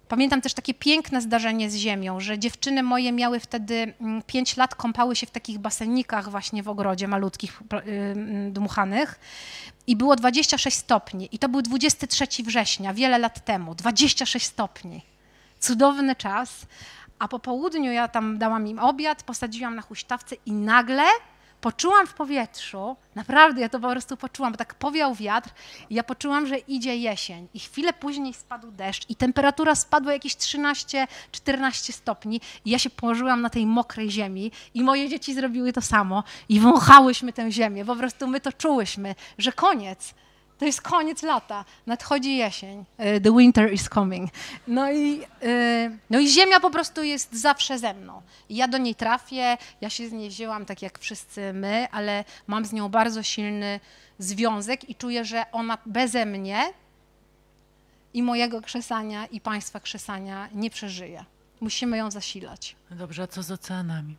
Pamiętam 0.07 0.41
też 0.41 0.53
takie 0.53 0.73
piękne 0.73 1.21
zdarzenie 1.21 1.69
z 1.69 1.75
ziemią, 1.75 2.19
że 2.19 2.39
dziewczyny 2.39 2.84
moje 2.84 3.11
miały 3.11 3.39
wtedy 3.39 3.93
5 4.27 4.53
mm, 4.53 4.61
lat, 4.61 4.75
kąpały 4.75 5.15
się 5.15 5.27
w 5.27 5.32
takich 5.32 5.59
basenikach 5.59 6.30
właśnie 6.30 6.63
w 6.63 6.69
ogrodzie 6.69 7.07
malutkich, 7.07 7.61
y, 7.61 7.75
mm, 7.89 8.53
dmuchanych 8.53 9.19
i 9.88 9.95
było 9.95 10.15
26 10.15 10.77
stopni 10.77 11.30
i 11.32 11.39
to 11.39 11.49
był 11.49 11.61
23 11.61 12.43
września, 12.43 12.93
wiele 12.93 13.17
lat 13.17 13.45
temu, 13.45 13.75
26 13.75 14.45
stopni. 14.45 15.01
Cudowny 15.59 16.15
czas, 16.15 16.65
a 17.19 17.27
po 17.27 17.39
południu 17.39 17.91
ja 17.91 18.07
tam 18.07 18.38
dałam 18.38 18.67
im 18.67 18.80
obiad, 18.80 19.23
posadziłam 19.23 19.75
na 19.75 19.82
huśtawce 19.82 20.36
i 20.45 20.51
nagle 20.51 21.03
poczułam 21.62 22.07
w 22.07 22.14
powietrzu, 22.14 22.95
naprawdę 23.16 23.62
ja 23.62 23.70
to 23.70 23.80
po 23.80 23.89
prostu 23.89 24.18
poczułam, 24.18 24.51
bo 24.51 24.57
tak 24.57 24.76
powiał 24.76 25.16
wiatr 25.16 25.49
i 25.89 25.95
ja 25.95 26.03
poczułam, 26.03 26.47
że 26.47 26.57
idzie 26.57 26.95
jesień. 26.95 27.47
I 27.53 27.60
chwilę 27.60 27.93
później 27.93 28.34
spadł 28.34 28.72
deszcz 28.72 29.10
i 29.10 29.16
temperatura 29.16 29.76
spadła 29.76 30.14
jakieś 30.14 30.36
13-14 30.36 31.07
stopni 31.91 32.41
i 32.66 32.70
ja 32.70 32.80
się 32.80 32.89
położyłam 32.89 33.41
na 33.41 33.49
tej 33.49 33.66
mokrej 33.66 34.12
ziemi 34.12 34.51
i 34.74 34.84
moje 34.84 35.10
dzieci 35.10 35.34
zrobiły 35.34 35.74
to 35.74 35.82
samo 35.82 36.24
i 36.49 36.60
wąchałyśmy 36.60 37.34
tę 37.34 37.51
ziemię, 37.51 37.86
po 37.86 37.95
prostu 37.95 38.28
my 38.28 38.39
to 38.39 38.53
czułyśmy, 38.53 39.16
że 39.38 39.51
koniec, 39.51 40.14
to 40.60 40.66
jest 40.66 40.82
koniec 40.82 41.24
lata, 41.24 41.66
nadchodzi 41.86 42.38
jesień. 42.38 42.86
E, 42.97 43.22
the 43.22 43.38
winter 43.38 43.74
is 43.74 43.89
coming. 43.89 44.32
No 44.68 44.91
i, 44.91 45.22
e, 45.43 45.97
no 46.10 46.20
i 46.20 46.28
ziemia 46.28 46.60
po 46.60 46.70
prostu 46.70 47.03
jest 47.03 47.34
zawsze 47.34 47.80
ze 47.80 47.93
mną. 47.93 48.22
ja 48.49 48.68
do 48.68 48.78
niej 48.78 48.95
trafię, 48.95 49.57
ja 49.82 49.89
się 49.89 50.10
z 50.10 50.12
niej 50.12 50.30
wzięłam 50.30 50.66
tak 50.66 50.82
jak 50.82 50.99
wszyscy 50.99 51.53
my, 51.53 51.88
ale 51.91 52.26
mam 52.47 52.66
z 52.66 52.74
nią 52.74 52.89
bardzo 52.89 53.24
silny 53.24 53.80
związek 54.20 54.89
i 54.89 54.95
czuję, 54.95 55.26
że 55.26 55.51
ona 55.51 55.78
beze 55.86 56.26
mnie 56.26 56.74
i 58.14 58.24
mojego 58.24 58.62
krzesania 58.62 59.26
i 59.26 59.41
państwa 59.41 59.80
krzesania 59.80 60.49
nie 60.53 60.70
przeżyje. 60.70 61.26
Musimy 61.62 61.97
ją 61.97 62.12
zasilać. 62.12 62.76
No 62.91 62.97
Dobrze, 62.97 63.24
a 63.24 63.28
co 63.28 63.43
z 63.43 63.51
oceanami? 63.51 64.16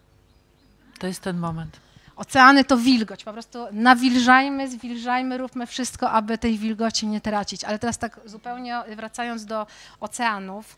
To 0.99 1.07
jest 1.07 1.21
ten 1.21 1.39
moment. 1.39 1.81
Oceany 2.21 2.65
to 2.65 2.77
wilgoć, 2.77 3.25
po 3.25 3.33
prostu 3.33 3.59
nawilżajmy, 3.73 4.69
zwilżajmy, 4.69 5.39
róbmy 5.39 5.67
wszystko, 5.67 6.11
aby 6.11 6.39
tej 6.39 6.59
wilgoci 6.59 7.07
nie 7.07 7.21
tracić. 7.21 7.65
Ale 7.65 7.79
teraz 7.79 7.99
tak 7.99 8.21
zupełnie 8.25 8.83
wracając 8.97 9.45
do 9.45 9.67
oceanów, 10.01 10.77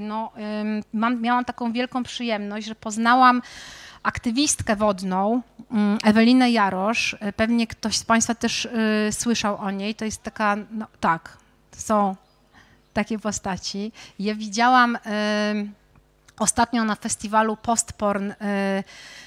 no, 0.00 0.32
mam, 0.92 1.20
miałam 1.20 1.44
taką 1.44 1.72
wielką 1.72 2.02
przyjemność, 2.02 2.66
że 2.66 2.74
poznałam 2.74 3.42
aktywistkę 4.02 4.76
wodną, 4.76 5.42
Ewelinę 6.04 6.50
Jarosz. 6.50 7.12
Y, 7.12 7.32
Pewnie 7.32 7.66
ktoś 7.66 7.96
z 7.96 8.04
Państwa 8.04 8.34
też 8.34 8.64
y, 8.64 8.68
słyszał 9.12 9.56
o 9.56 9.70
niej. 9.70 9.94
To 9.94 10.04
jest 10.04 10.22
taka, 10.22 10.56
no 10.70 10.86
tak, 11.00 11.36
są 11.76 12.16
takie 12.92 13.18
postaci. 13.18 13.92
Ja 14.18 14.34
widziałam 14.34 14.98
ostatnio 16.40 16.84
na 16.84 16.94
festiwalu 16.94 17.56
Postporn 17.56 18.30
y, 18.30 18.34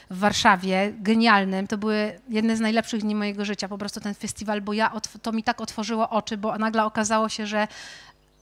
w 0.10 0.20
Warszawie, 0.20 0.94
genialnym. 0.98 1.68
To 1.68 1.78
były 1.78 2.20
jedne 2.30 2.58
z 2.58 2.60
najlepszych 2.60 3.02
dni 3.02 3.16
mojego 3.16 3.46
życia, 3.46 3.68
po 3.68 3.78
prostu 3.78 4.00
ten 4.00 4.14
festiwal, 4.14 4.62
bo 4.62 4.74
ja, 4.74 4.92
to 5.22 5.32
mi 5.32 5.44
tak 5.44 5.62
otworzyło 5.62 6.10
oczy, 6.10 6.38
bo 6.38 6.58
nagle 6.58 6.86
okazało 6.86 7.30
się, 7.30 7.48
że 7.48 7.68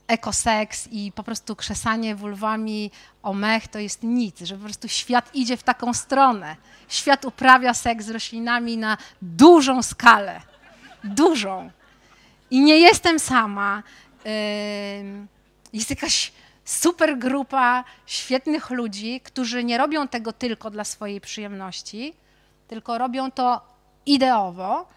ekoseks 0.08 0.88
i 0.92 1.12
po 1.12 1.24
prostu 1.24 1.56
krzesanie 1.56 2.16
wulwami 2.16 2.92
o 3.24 3.34
mech 3.34 3.68
to 3.68 3.80
jest 3.80 4.04
nic, 4.04 4.40
że 4.40 4.56
po 4.56 4.64
prostu 4.64 4.88
świat 4.88 5.36
idzie 5.36 5.58
w 5.58 5.64
taką 5.64 5.94
stronę. 5.94 6.56
Świat 6.88 7.26
uprawia 7.26 7.74
seks 7.74 8.06
z 8.06 8.10
roślinami 8.10 8.78
na 8.78 8.98
dużą 9.22 9.84
skalę. 9.84 10.42
Dużą. 11.04 11.72
I 12.52 12.62
nie 12.62 12.80
jestem 12.80 13.20
sama. 13.20 13.84
Jest 15.74 15.90
jakaś 15.90 16.32
super 16.72 17.18
grupa 17.18 17.84
świetnych 18.06 18.70
ludzi, 18.70 19.22
którzy 19.22 19.64
nie 19.64 19.78
robią 19.78 20.08
tego 20.08 20.34
tylko 20.34 20.70
dla 20.70 20.84
swojej 20.84 21.22
przyjemności, 21.22 22.14
tylko 22.68 22.98
robią 22.98 23.32
to 23.32 23.62
ideowo. 24.06 24.88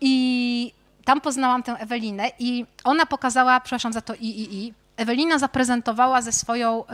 I 0.00 0.72
tam 1.04 1.20
poznałam 1.20 1.62
tę 1.62 1.72
Ewelinę 1.72 2.30
i 2.38 2.66
ona 2.84 3.06
pokazała, 3.06 3.60
przepraszam 3.60 3.92
za 3.92 4.00
to 4.00 4.14
i, 4.14 4.26
i, 4.26 4.56
i, 4.56 4.74
Ewelina 4.96 5.38
zaprezentowała 5.38 6.22
ze 6.22 6.32
swoją 6.32 6.84
y, 6.84 6.86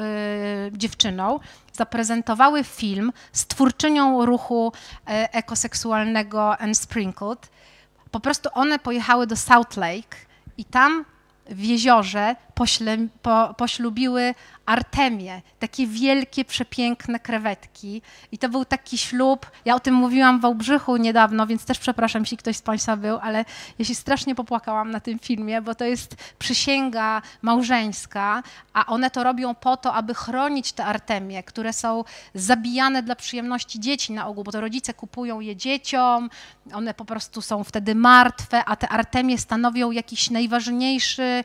dziewczyną, 0.73 1.41
zaprezentowały 1.73 2.65
film 2.65 3.13
z 3.33 3.47
twórczynią 3.47 4.27
ruchu 4.27 4.73
y, 4.73 5.03
ekoseksualnego 5.33 6.57
Unsprinkled. 6.65 7.49
Po 8.11 8.21
prostu 8.21 8.49
one 8.53 8.79
pojechały 8.79 9.27
do 9.27 9.37
South 9.37 9.77
Lake 9.77 10.17
i 10.59 10.65
tam 10.65 11.05
w 11.51 11.65
jeziorze 11.65 12.37
pośle, 12.57 12.97
po, 13.23 13.55
poślubiły 13.59 14.35
artemię, 14.67 15.43
takie 15.59 15.87
wielkie, 15.87 16.45
przepiękne 16.45 17.21
krewetki. 17.21 18.03
I 18.33 18.39
to 18.39 18.49
był 18.49 18.65
taki 18.65 18.99
ślub, 18.99 19.51
ja 19.65 19.75
o 19.75 19.81
tym 19.81 19.95
mówiłam 19.95 20.39
w 20.39 20.43
Wałbrzychu 20.43 20.97
niedawno, 20.97 21.47
więc 21.47 21.65
też 21.65 21.79
przepraszam, 21.79 22.23
jeśli 22.23 22.37
ktoś 22.37 22.57
z 22.57 22.63
Państwa 22.63 22.97
był, 22.97 23.19
ale 23.19 23.45
ja 23.79 23.85
się 23.85 23.95
strasznie 23.95 24.35
popłakałam 24.35 24.91
na 24.91 25.01
tym 25.01 25.19
filmie, 25.19 25.63
bo 25.63 25.75
to 25.75 25.85
jest 25.85 26.17
przysięga 26.39 27.23
małżeńska, 27.43 28.43
a 28.73 28.87
one 28.87 29.11
to 29.11 29.25
robią 29.25 29.55
po 29.55 29.77
to, 29.77 29.95
aby 29.95 30.15
chronić 30.15 30.73
te 30.73 30.85
artemie, 30.85 31.43
które 31.43 31.73
są 31.73 32.05
zabijane 32.35 33.03
dla 33.03 33.17
przyjemności 33.17 33.81
dzieci 33.81 34.13
na 34.13 34.27
ogół, 34.27 34.45
bo 34.45 34.53
to 34.53 34.61
rodzice 34.61 34.95
kupują 34.95 35.41
je 35.41 35.57
dzieciom, 35.57 36.31
one 36.73 36.95
po 36.95 37.05
prostu 37.05 37.43
są 37.43 37.65
wtedy 37.65 37.95
martwe, 37.95 38.65
a 38.65 38.77
te 38.77 38.89
artemie 38.89 39.39
stanowią 39.39 39.91
jakiś 39.91 40.31
najważniejszy 40.31 41.45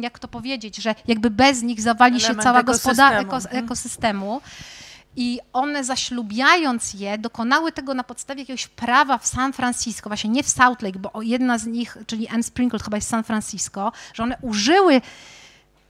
jak 0.00 0.18
to 0.18 0.28
powiedzieć, 0.28 0.76
że 0.76 0.94
jakby 1.08 1.30
bez 1.30 1.62
nich 1.62 1.80
zawali 1.80 2.20
się 2.20 2.34
cała 2.42 2.62
gospodarka 2.62 3.20
ekos, 3.20 3.44
Mhm. 3.44 3.64
ekosystemu. 3.64 4.40
I 5.16 5.40
one 5.52 5.84
zaślubiając 5.84 6.94
je, 6.94 7.18
dokonały 7.18 7.72
tego 7.72 7.94
na 7.94 8.04
podstawie 8.04 8.40
jakiegoś 8.42 8.68
prawa 8.68 9.18
w 9.18 9.26
San 9.26 9.52
Francisco, 9.52 10.10
właśnie 10.10 10.30
nie 10.30 10.42
w 10.42 10.48
Salt 10.48 10.82
Lake, 10.82 10.98
bo 10.98 11.22
jedna 11.22 11.58
z 11.58 11.66
nich, 11.66 11.96
czyli 12.06 12.28
Anne 12.28 12.42
Sprinkled 12.42 12.82
chyba 12.82 12.96
jest 12.96 13.06
z 13.06 13.10
San 13.10 13.24
Francisco, 13.24 13.92
że 14.14 14.22
one 14.22 14.36
użyły 14.42 15.00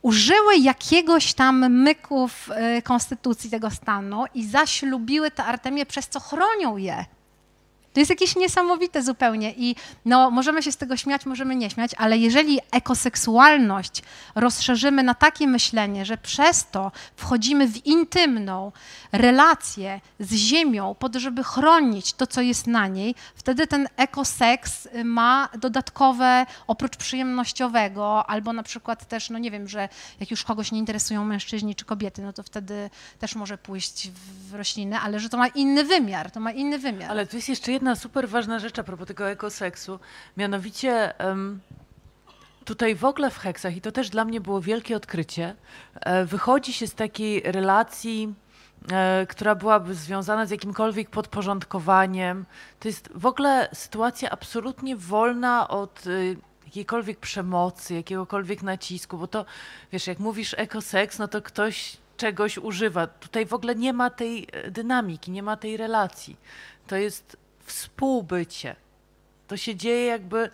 użyły 0.03 0.57
jakiegoś 0.57 1.35
tam 1.35 1.73
myku 1.73 2.29
w 2.29 2.51
e, 2.51 2.83
konstytucji 2.83 3.51
tego 3.51 3.71
stanu 3.71 4.25
i 4.35 4.47
zaślubiły 4.47 5.31
te 5.31 5.45
Artemię, 5.45 5.87
przez 5.87 6.09
co 6.09 6.21
chronią 6.21 6.77
je. 6.77 7.05
To 7.93 8.01
jest 8.01 8.11
jakieś 8.11 8.37
niesamowite 8.37 9.03
zupełnie 9.03 9.53
i 9.57 9.77
no, 10.05 10.31
możemy 10.31 10.63
się 10.63 10.73
z 10.73 10.77
tego 10.77 10.97
śmiać, 10.97 11.27
możemy 11.27 11.57
nie 11.57 11.71
śmiać, 11.71 11.91
ale 11.99 12.19
jeżeli 12.19 12.61
ekoseksualność 12.71 14.03
rozszerzymy 14.35 15.03
na 15.03 15.15
takie 15.15 15.47
myślenie, 15.47 16.05
że 16.05 16.17
przez 16.17 16.67
to 16.71 16.93
wchodzimy 17.17 17.69
w 17.69 17.87
intymną 17.87 18.73
relację 19.13 20.01
z 20.21 20.35
ziemią, 20.35 20.95
po 20.99 21.09
to, 21.09 21.21
żeby 21.21 21.45
chronić 21.45 22.13
to, 22.13 22.27
co 22.27 22.41
jest 22.41 22.67
na 22.67 22.89
niej, 22.89 23.15
wtedy 23.35 23.67
ten 23.67 23.89
ekoseks 23.97 24.89
ma 25.05 25.49
dodatkowe, 25.59 26.47
oprócz 26.67 26.97
przyjemnościowego, 26.97 28.27
albo 28.31 28.53
na 28.53 28.63
przykład 28.63 29.09
też, 29.09 29.31
no 29.31 29.39
nie 29.39 29.51
wiem, 29.51 29.69
że 29.69 29.89
jak 30.21 30.31
już 30.31 30.45
kogoś 30.45 30.73
nie 30.73 30.79
interesują 30.79 31.25
mężczyźni 31.25 31.75
czy 31.75 31.85
kobiety, 31.85 32.23
no 32.23 32.33
to 32.33 32.43
wtedy 32.43 32.91
też 33.19 33.35
może 33.35 33.59
pójść 33.59 34.11
w 34.51 34.55
rośliny, 34.55 34.99
ale 34.99 35.21
że 35.21 35.29
to 35.29 35.37
ma 35.37 35.49
inny 35.49 35.85
wymiar, 35.85 36.31
to 36.31 36.41
ma 36.41 36.53
inny 36.53 36.79
wymiar. 36.79 37.11
Ale 37.11 37.27
tu 37.27 37.37
jest 37.37 37.49
jeszcze 37.49 37.73
super 37.97 38.29
ważna 38.29 38.59
rzecz 38.59 38.79
a 38.79 38.85
propos 38.85 39.09
tego 39.09 39.31
ekoseksu. 39.31 39.99
Mianowicie 40.37 41.15
tutaj 42.65 42.95
w 42.95 43.05
ogóle 43.05 43.31
w 43.31 43.39
heksach, 43.39 43.77
i 43.77 43.81
to 43.81 43.93
też 43.93 44.11
dla 44.11 44.25
mnie 44.25 44.41
było 44.41 44.61
wielkie 44.61 44.97
odkrycie, 44.97 45.55
e, 45.95 46.25
wychodzi 46.25 46.73
się 46.73 46.87
z 46.87 46.95
takiej 46.95 47.41
relacji, 47.41 48.35
e, 48.93 49.27
która 49.29 49.55
byłaby 49.55 49.95
związana 49.95 50.47
z 50.47 50.51
jakimkolwiek 50.51 51.11
podporządkowaniem. 51.11 52.45
To 52.81 52.89
jest 52.89 53.09
w 53.15 53.27
ogóle 53.27 53.69
sytuacja 53.73 54.31
absolutnie 54.31 54.97
wolna 54.97 55.69
od 55.69 56.07
y, 56.07 56.37
jakiejkolwiek 56.65 57.19
przemocy, 57.19 57.95
jakiegokolwiek 57.95 58.63
nacisku, 58.63 59.19
bo 59.19 59.27
to, 59.27 59.45
wiesz, 59.93 60.07
jak 60.07 60.19
mówisz 60.19 60.55
ekoseks, 60.59 61.19
no 61.19 61.29
to 61.29 61.43
ktoś 61.43 61.97
czegoś 62.17 62.59
używa. 62.59 63.07
Tutaj 63.07 63.47
w 63.47 63.55
ogóle 63.55 63.75
nie 63.75 63.93
ma 63.93 64.11
tej 64.11 64.49
e, 64.53 64.71
dynamiki, 64.71 65.31
nie 65.31 65.43
ma 65.43 65.57
tej 65.57 65.77
relacji. 65.77 66.37
To 66.87 66.97
jest 66.97 67.37
współbycie. 67.65 68.77
To 69.49 69.57
się 69.57 69.77
dzieje 69.77 70.07
jakby 70.07 70.51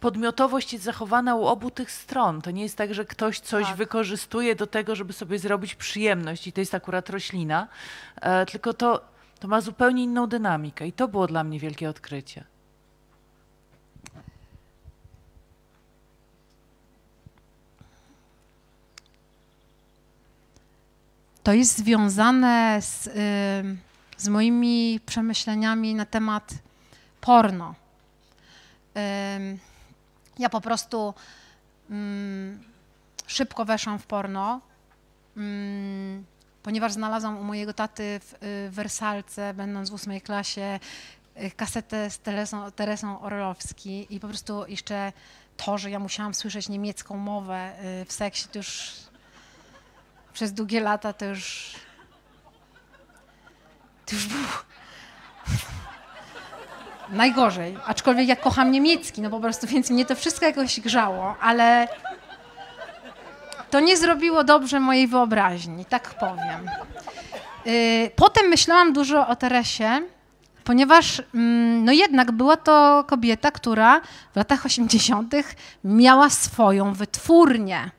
podmiotowość 0.00 0.72
jest 0.72 0.84
zachowana 0.84 1.34
u 1.34 1.46
obu 1.46 1.70
tych 1.70 1.90
stron. 1.90 2.42
To 2.42 2.50
nie 2.50 2.62
jest 2.62 2.76
tak, 2.76 2.94
że 2.94 3.04
ktoś 3.04 3.40
coś 3.40 3.66
Tak. 3.66 3.76
wykorzystuje 3.76 4.54
do 4.54 4.66
tego, 4.66 4.96
żeby 4.96 5.12
sobie 5.12 5.38
zrobić 5.38 5.74
przyjemność 5.74 6.46
i 6.46 6.52
to 6.52 6.60
jest 6.60 6.74
akurat 6.74 7.10
roślina, 7.10 7.68
e, 8.20 8.46
tylko 8.46 8.74
to, 8.74 9.00
to 9.40 9.48
ma 9.48 9.60
zupełnie 9.60 10.02
inną 10.02 10.26
dynamikę 10.26 10.86
i 10.86 10.92
to 10.92 11.08
było 11.08 11.26
dla 11.26 11.44
mnie 11.44 11.60
wielkie 11.60 11.90
odkrycie. 11.90 12.44
To 21.42 21.52
jest 21.52 21.78
związane 21.78 22.78
z, 22.82 23.06
y, 23.06 23.10
z 24.18 24.28
moimi 24.28 25.00
przemyśleniami 25.06 25.94
na 25.94 26.06
temat 26.06 26.54
porno. 27.20 27.74
Ja 30.38 30.48
po 30.48 30.60
prostu 30.60 31.14
mm, 31.90 32.64
szybko 33.26 33.64
weszłam 33.64 33.98
w 33.98 34.06
porno, 34.06 34.60
mm, 35.36 36.24
ponieważ 36.62 36.92
znalazłam 36.92 37.38
u 37.38 37.44
mojego 37.44 37.74
taty 37.74 38.20
w 38.20 38.42
y, 38.42 38.70
Wersalce, 38.70 39.54
będąc 39.54 39.90
w 39.90 39.94
ósmej 39.94 40.20
klasie, 40.20 40.80
y, 41.42 41.50
kasetę 41.50 42.10
z 42.10 42.18
Teresą, 42.18 42.72
Teresą 42.72 43.20
Orlowski 43.20 44.06
i 44.10 44.20
po 44.20 44.28
prostu 44.28 44.66
jeszcze 44.66 45.12
to, 45.56 45.78
że 45.78 45.90
ja 45.90 45.98
musiałam 45.98 46.34
słyszeć 46.34 46.68
niemiecką 46.68 47.16
mowę 47.16 47.72
y, 48.02 48.04
w 48.04 48.12
seksie, 48.12 48.48
to 48.52 48.58
już 48.58 48.92
przez 50.32 50.52
długie 50.52 50.80
lata 50.80 51.12
to 51.12 51.24
już. 51.24 51.74
Już. 54.12 54.28
Najgorzej. 57.08 57.78
Aczkolwiek 57.86 58.28
ja 58.28 58.36
kocham 58.36 58.70
niemiecki, 58.70 59.22
no 59.22 59.30
po 59.30 59.40
prostu, 59.40 59.66
więc 59.66 59.90
mnie 59.90 60.04
to 60.04 60.14
wszystko 60.14 60.46
jakoś 60.46 60.80
grzało, 60.80 61.36
ale 61.40 61.88
to 63.70 63.80
nie 63.80 63.96
zrobiło 63.96 64.44
dobrze 64.44 64.80
mojej 64.80 65.06
wyobraźni, 65.06 65.84
tak 65.84 66.18
powiem. 66.18 66.70
Yy, 67.64 68.10
Potem 68.16 68.46
myślałam 68.46 68.92
dużo 68.92 69.28
o 69.28 69.36
Teresie, 69.36 70.00
ponieważ 70.64 71.22
mm, 71.34 71.84
no 71.84 71.92
jednak 71.92 72.32
była 72.32 72.56
to 72.56 73.04
kobieta, 73.06 73.50
która 73.50 74.00
w 74.32 74.36
latach 74.36 74.66
80. 74.66 75.34
miała 75.84 76.30
swoją 76.30 76.92
wytwórnię 76.94 77.90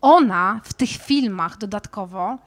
ona 0.00 0.60
w 0.64 0.74
tych 0.74 0.90
filmach 0.90 1.58
dodatkowo 1.58 2.38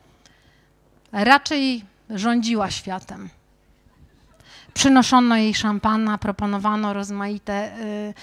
raczej 1.11 1.85
rządziła 2.09 2.71
światem. 2.71 3.29
Przynoszono 4.73 5.37
jej 5.37 5.53
szampana, 5.53 6.17
proponowano 6.17 6.93
rozmaite 6.93 7.77
y, 7.79 8.13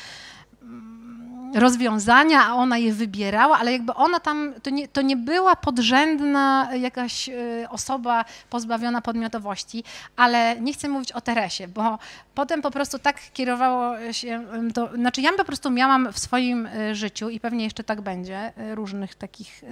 rozwiązania, 1.55 2.47
a 2.47 2.55
ona 2.55 2.79
je 2.79 2.93
wybierała, 2.93 3.59
ale 3.59 3.73
jakby 3.73 3.95
ona 3.95 4.21
tam, 4.21 4.55
to 4.63 4.71
nie, 4.71 4.89
to 4.89 5.03
nie 5.03 5.17
była 5.17 5.57
podrzędna 5.57 6.69
jakaś 6.75 7.29
y, 7.29 7.67
osoba 7.71 8.25
pozbawiona 8.51 9.01
podmiotowości, 9.01 9.85
ale 10.17 10.61
nie 10.61 10.73
chcę 10.73 10.89
mówić 10.89 11.13
o 11.13 11.21
Teresie, 11.21 11.69
bo 11.69 11.99
potem 12.35 12.63
po 12.63 12.71
prostu 12.71 12.99
tak 12.99 13.17
kierowało 13.33 14.13
się 14.13 14.47
to, 14.75 14.89
znaczy 14.95 15.21
ja 15.21 15.33
po 15.33 15.45
prostu 15.45 15.71
miałam 15.71 16.13
w 16.13 16.19
swoim 16.19 16.67
y, 16.67 16.95
życiu 16.95 17.29
i 17.29 17.41
pewnie 17.41 17.65
jeszcze 17.65 17.85
tak 17.85 18.01
będzie, 18.01 18.53
różnych 18.75 19.15
takich 19.15 19.63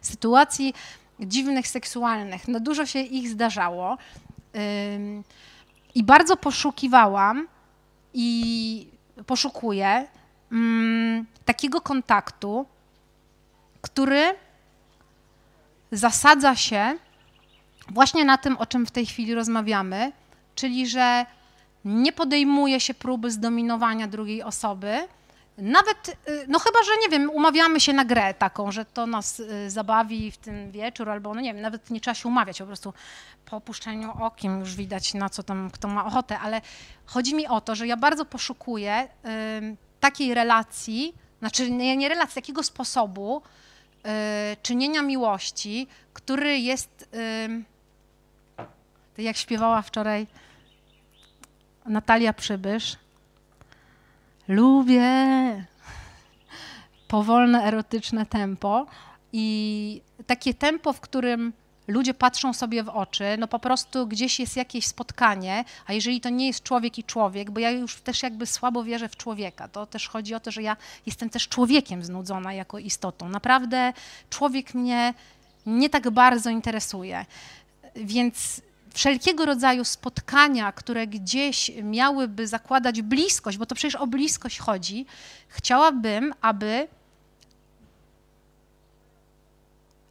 sytuacji 0.00 0.74
dziwnych, 1.20 1.68
seksualnych. 1.68 2.48
No 2.48 2.60
dużo 2.60 2.86
się 2.86 3.00
ich 3.00 3.28
zdarzało 3.28 3.98
i 5.94 6.02
bardzo 6.04 6.36
poszukiwałam 6.36 7.48
i 8.14 8.88
poszukuję 9.26 10.06
takiego 11.44 11.80
kontaktu, 11.80 12.66
który 13.80 14.34
zasadza 15.92 16.56
się 16.56 16.98
właśnie 17.88 18.24
na 18.24 18.38
tym, 18.38 18.56
o 18.56 18.66
czym 18.66 18.86
w 18.86 18.90
tej 18.90 19.06
chwili 19.06 19.34
rozmawiamy, 19.34 20.12
czyli 20.54 20.86
że 20.86 21.26
nie 21.84 22.12
podejmuje 22.12 22.80
się 22.80 22.94
próby 22.94 23.30
zdominowania 23.30 24.06
drugiej 24.06 24.42
osoby. 24.42 25.08
Nawet, 25.58 26.08
y, 26.08 26.44
no 26.48 26.58
chyba, 26.58 26.82
że 26.82 26.90
nie 27.02 27.08
wiem, 27.08 27.30
umawiamy 27.30 27.80
się 27.80 27.92
na 27.92 28.04
grę 28.04 28.34
taką, 28.34 28.72
że 28.72 28.84
to 28.84 29.06
nas 29.06 29.40
y, 29.40 29.70
zabawi 29.70 30.30
w 30.30 30.36
ten 30.36 30.70
wieczór, 30.70 31.10
albo 31.10 31.34
no 31.34 31.40
nie 31.40 31.54
wiem, 31.54 31.62
nawet 31.62 31.90
nie 31.90 32.00
trzeba 32.00 32.14
się 32.14 32.28
umawiać, 32.28 32.58
po 32.58 32.66
prostu 32.66 32.92
po 33.44 33.56
opuszczeniu 33.56 34.12
okiem 34.20 34.60
już 34.60 34.74
widać 34.74 35.14
na 35.14 35.28
co 35.28 35.42
tam 35.42 35.70
kto 35.70 35.88
ma 35.88 36.04
ochotę, 36.04 36.38
ale 36.38 36.60
chodzi 37.06 37.34
mi 37.34 37.46
o 37.46 37.60
to, 37.60 37.74
że 37.74 37.86
ja 37.86 37.96
bardzo 37.96 38.24
poszukuję 38.24 39.08
takiej 40.00 40.34
relacji, 40.34 41.14
znaczy 41.38 41.70
nie, 41.70 41.96
nie 41.96 42.08
relacji, 42.08 42.34
takiego 42.34 42.62
sposobu 42.62 43.42
y, 43.42 44.56
czynienia 44.62 45.02
miłości, 45.02 45.86
który 46.12 46.58
jest, 46.58 47.08
y, 49.18 49.22
jak 49.22 49.36
śpiewała 49.36 49.82
wczoraj 49.82 50.26
Natalia 51.86 52.32
Przybysz, 52.32 52.96
lubię 54.48 55.10
powolne, 57.08 57.64
erotyczne 57.64 58.26
tempo 58.26 58.86
i 59.32 60.02
takie 60.26 60.54
tempo, 60.54 60.92
w 60.92 61.00
którym 61.00 61.52
ludzie 61.88 62.14
patrzą 62.14 62.52
sobie 62.52 62.82
w 62.82 62.88
oczy, 62.88 63.24
no 63.38 63.48
po 63.48 63.58
prostu 63.58 64.06
gdzieś 64.06 64.40
jest 64.40 64.56
jakieś 64.56 64.86
spotkanie, 64.86 65.64
a 65.86 65.92
jeżeli 65.92 66.20
to 66.20 66.28
nie 66.28 66.46
jest 66.46 66.62
człowiek 66.62 66.98
i 66.98 67.04
człowiek, 67.04 67.50
bo 67.50 67.60
ja 67.60 67.70
już 67.70 68.00
też 68.00 68.22
jakby 68.22 68.46
słabo 68.46 68.84
wierzę 68.84 69.08
w 69.08 69.16
człowieka, 69.16 69.68
to 69.68 69.86
też 69.86 70.08
chodzi 70.08 70.34
o 70.34 70.40
to, 70.40 70.50
że 70.50 70.62
ja 70.62 70.76
jestem 71.06 71.30
też 71.30 71.48
człowiekiem 71.48 72.04
znudzona 72.04 72.52
jako 72.52 72.78
istotą. 72.78 73.28
Naprawdę 73.28 73.92
człowiek 74.30 74.74
mnie 74.74 75.14
nie 75.66 75.90
tak 75.90 76.10
bardzo 76.10 76.50
interesuje. 76.50 77.26
Więc 77.96 78.60
wszelkiego 78.96 79.46
rodzaju 79.46 79.84
spotkania, 79.84 80.72
które 80.72 81.06
gdzieś 81.06 81.70
miałyby 81.82 82.46
zakładać 82.46 83.02
bliskość, 83.02 83.58
bo 83.58 83.66
to 83.66 83.74
przecież 83.74 83.94
o 83.94 84.06
bliskość 84.06 84.58
chodzi, 84.58 85.06
chciałabym, 85.48 86.34
aby 86.40 86.88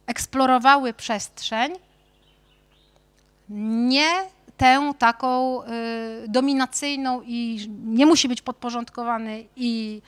eksplorowały 0.06 0.94
przestrzeń, 0.94 1.72
nie 3.88 4.10
tę 4.56 4.92
taką 4.98 5.62
y, 5.62 5.66
dominacyjną 6.28 7.22
i 7.26 7.66
nie 7.84 8.06
musi 8.06 8.28
być 8.28 8.42
podporządkowany 8.42 9.44
i 9.56 10.02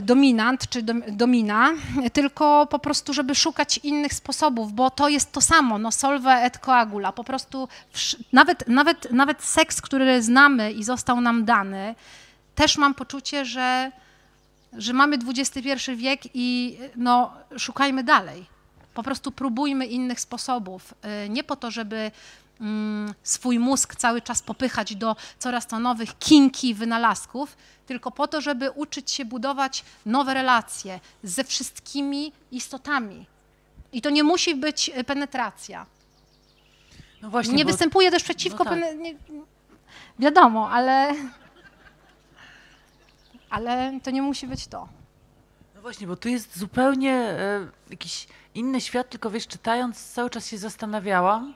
dominant 0.00 0.68
czy 0.68 0.82
dom, 0.82 1.02
domina, 1.08 1.72
tylko 2.12 2.66
po 2.66 2.78
prostu, 2.78 3.12
żeby 3.12 3.34
szukać 3.34 3.78
innych 3.78 4.14
sposobów, 4.14 4.72
bo 4.72 4.90
to 4.90 5.08
jest 5.08 5.32
to 5.32 5.40
samo, 5.40 5.78
no 5.78 5.92
solve 5.92 6.26
et 6.26 6.58
coagula, 6.58 7.12
po 7.12 7.24
prostu 7.24 7.68
nawet, 8.32 8.68
nawet, 8.68 9.12
nawet 9.12 9.42
seks, 9.42 9.80
który 9.80 10.22
znamy 10.22 10.72
i 10.72 10.84
został 10.84 11.20
nam 11.20 11.44
dany, 11.44 11.94
też 12.54 12.78
mam 12.78 12.94
poczucie, 12.94 13.44
że 13.44 13.92
że 14.72 14.92
mamy 14.92 15.18
XXI 15.28 15.92
wiek 15.96 16.20
i 16.34 16.78
no, 16.96 17.32
szukajmy 17.58 18.04
dalej. 18.04 18.46
Po 18.94 19.02
prostu 19.02 19.32
próbujmy 19.32 19.86
innych 19.86 20.20
sposobów. 20.20 20.94
Y, 21.24 21.28
nie 21.28 21.44
po 21.44 21.56
to, 21.56 21.70
żeby 21.70 22.10
swój 23.22 23.58
mózg 23.58 23.96
cały 23.96 24.22
czas 24.22 24.42
popychać 24.42 24.96
do 24.96 25.16
coraz 25.38 25.66
to 25.66 25.78
nowych 25.78 26.18
kinki 26.18 26.74
wynalazków, 26.74 27.56
tylko 27.86 28.10
po 28.10 28.28
to, 28.28 28.40
żeby 28.40 28.70
uczyć 28.70 29.10
się 29.10 29.24
budować 29.24 29.84
nowe 30.06 30.34
relacje 30.34 31.00
ze 31.22 31.44
wszystkimi 31.44 32.32
istotami. 32.50 33.26
I 33.92 34.02
to 34.02 34.10
nie 34.10 34.22
musi 34.22 34.54
być 34.54 34.90
penetracja. 35.06 35.86
No 37.22 37.30
właśnie, 37.30 37.54
nie 37.54 37.64
bo... 37.64 37.70
występuję 37.70 38.10
też 38.10 38.22
przeciwko. 38.22 38.64
No 38.64 38.70
tak. 38.70 38.98
nie... 38.98 39.14
Wiadomo, 40.18 40.70
ale 40.70 41.14
ale 43.52 44.00
to 44.02 44.10
nie 44.10 44.22
musi 44.22 44.46
być 44.46 44.66
to. 44.66 44.88
No 45.74 45.80
właśnie, 45.80 46.06
bo 46.06 46.16
tu 46.16 46.28
jest 46.28 46.58
zupełnie 46.58 47.12
e, 47.12 47.66
jakiś 47.90 48.26
inny 48.54 48.80
świat, 48.80 49.10
tylko 49.10 49.30
wiesz, 49.30 49.46
czytając 49.46 50.12
cały 50.12 50.30
czas 50.30 50.46
się 50.46 50.58
zastanawiałam, 50.58 51.54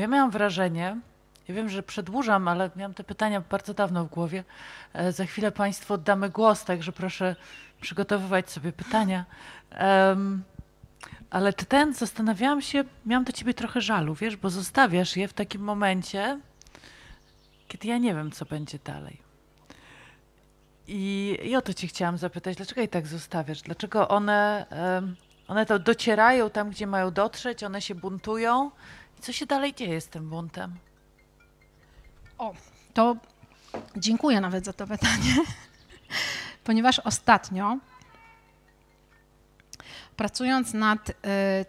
ja 0.00 0.06
miałam 0.06 0.30
wrażenie, 0.30 0.96
ja 1.48 1.54
wiem, 1.54 1.68
że 1.68 1.82
przedłużam, 1.82 2.48
ale 2.48 2.70
miałam 2.76 2.94
te 2.94 3.04
pytania 3.04 3.42
bardzo 3.50 3.74
dawno 3.74 4.04
w 4.04 4.08
głowie. 4.08 4.44
E, 4.92 5.12
za 5.12 5.24
chwilę 5.24 5.52
Państwu 5.52 5.94
oddamy 5.94 6.30
głos, 6.30 6.64
także 6.64 6.92
proszę 6.92 7.36
przygotowywać 7.80 8.50
sobie 8.50 8.72
pytania. 8.72 9.24
Um, 9.80 10.42
ale 11.30 11.52
czytając, 11.52 11.98
zastanawiałam 11.98 12.62
się, 12.62 12.84
miałam 13.06 13.24
do 13.24 13.32
ciebie 13.32 13.54
trochę 13.54 13.80
żalu, 13.80 14.14
wiesz, 14.14 14.36
bo 14.36 14.50
zostawiasz 14.50 15.16
je 15.16 15.28
w 15.28 15.32
takim 15.32 15.62
momencie, 15.62 16.40
kiedy 17.68 17.88
ja 17.88 17.98
nie 17.98 18.14
wiem, 18.14 18.30
co 18.30 18.44
będzie 18.44 18.78
dalej. 18.78 19.20
I, 20.86 21.38
I 21.42 21.56
o 21.56 21.62
to 21.62 21.74
cię 21.74 21.86
chciałam 21.86 22.18
zapytać, 22.18 22.56
dlaczego 22.56 22.80
je 22.80 22.88
tak 22.88 23.06
zostawiasz? 23.06 23.62
Dlaczego 23.62 24.08
one, 24.08 24.66
one 25.48 25.66
to 25.66 25.78
docierają 25.78 26.50
tam, 26.50 26.70
gdzie 26.70 26.86
mają 26.86 27.10
dotrzeć, 27.10 27.64
one 27.64 27.82
się 27.82 27.94
buntują? 27.94 28.70
I 29.20 29.22
co 29.22 29.32
się 29.32 29.46
dalej 29.46 29.74
dzieje 29.74 30.00
z 30.00 30.08
tym 30.08 30.28
buntem? 30.28 30.74
O, 32.38 32.54
to 32.94 33.16
dziękuję 33.96 34.40
nawet 34.40 34.64
za 34.64 34.72
to 34.72 34.86
pytanie, 34.86 35.34
ponieważ 36.64 36.98
ostatnio 36.98 37.78
pracując 40.16 40.74
nad 40.74 41.10
y, 41.10 41.14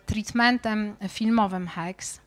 treatmentem 0.06 0.96
filmowym 1.08 1.68
HEX, 1.68 2.22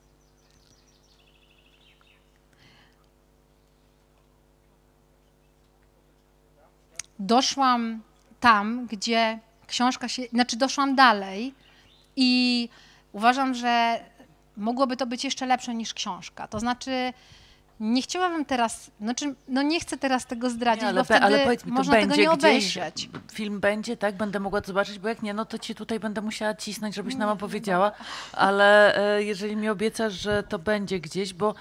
doszłam 7.19 8.03
tam, 8.41 8.87
gdzie 8.87 9.39
książka 9.67 10.09
się, 10.09 10.23
znaczy 10.23 10.57
doszłam 10.57 10.95
dalej 10.95 11.55
i 12.17 12.69
uważam, 13.13 13.55
że 13.55 14.05
mogłoby 14.57 14.97
to 14.97 15.07
być 15.07 15.25
jeszcze 15.25 15.47
lepsze 15.47 15.75
niż 15.75 15.95
książka. 15.95 16.49
To 16.49 16.61
znaczy, 16.61 17.13
nie 17.81 18.03
chciałabym 18.03 18.45
teraz, 18.45 18.91
znaczy, 19.01 19.35
no 19.49 19.63
nie 19.63 19.81
chcę 19.81 19.97
teraz 19.97 20.27
tego 20.27 20.51
zdradzić, 20.51 20.83
nie, 20.83 20.89
ale, 20.89 21.01
bo 21.01 21.05
wtedy 21.05 21.21
ale 21.21 21.39
powiedz 21.39 21.65
mi, 21.65 21.73
to 21.73 21.79
można 21.79 21.95
tego 21.95 22.17
nie 22.17 22.31
obejrzeć. 22.31 23.09
Film 23.33 23.61
będzie, 23.61 23.97
tak? 23.97 24.17
Będę 24.17 24.41
mogła 24.41 24.61
zobaczyć, 24.61 24.99
bo 24.99 25.09
jak 25.09 25.23
nie, 25.23 25.35
no 25.35 25.45
to 25.45 25.59
ci 25.59 25.75
tutaj 25.75 26.01
będę 26.01 26.21
musiała 26.21 26.55
cisnąć, 26.55 26.95
żebyś 26.95 27.15
nam 27.15 27.29
opowiedziała, 27.29 27.93
ale 28.33 28.97
e, 29.17 29.23
jeżeli 29.23 29.57
mi 29.57 29.69
obiecasz, 29.69 30.13
że 30.13 30.43
to 30.43 30.59
będzie 30.59 31.01
gdzieś, 31.01 31.35
bo 31.35 31.55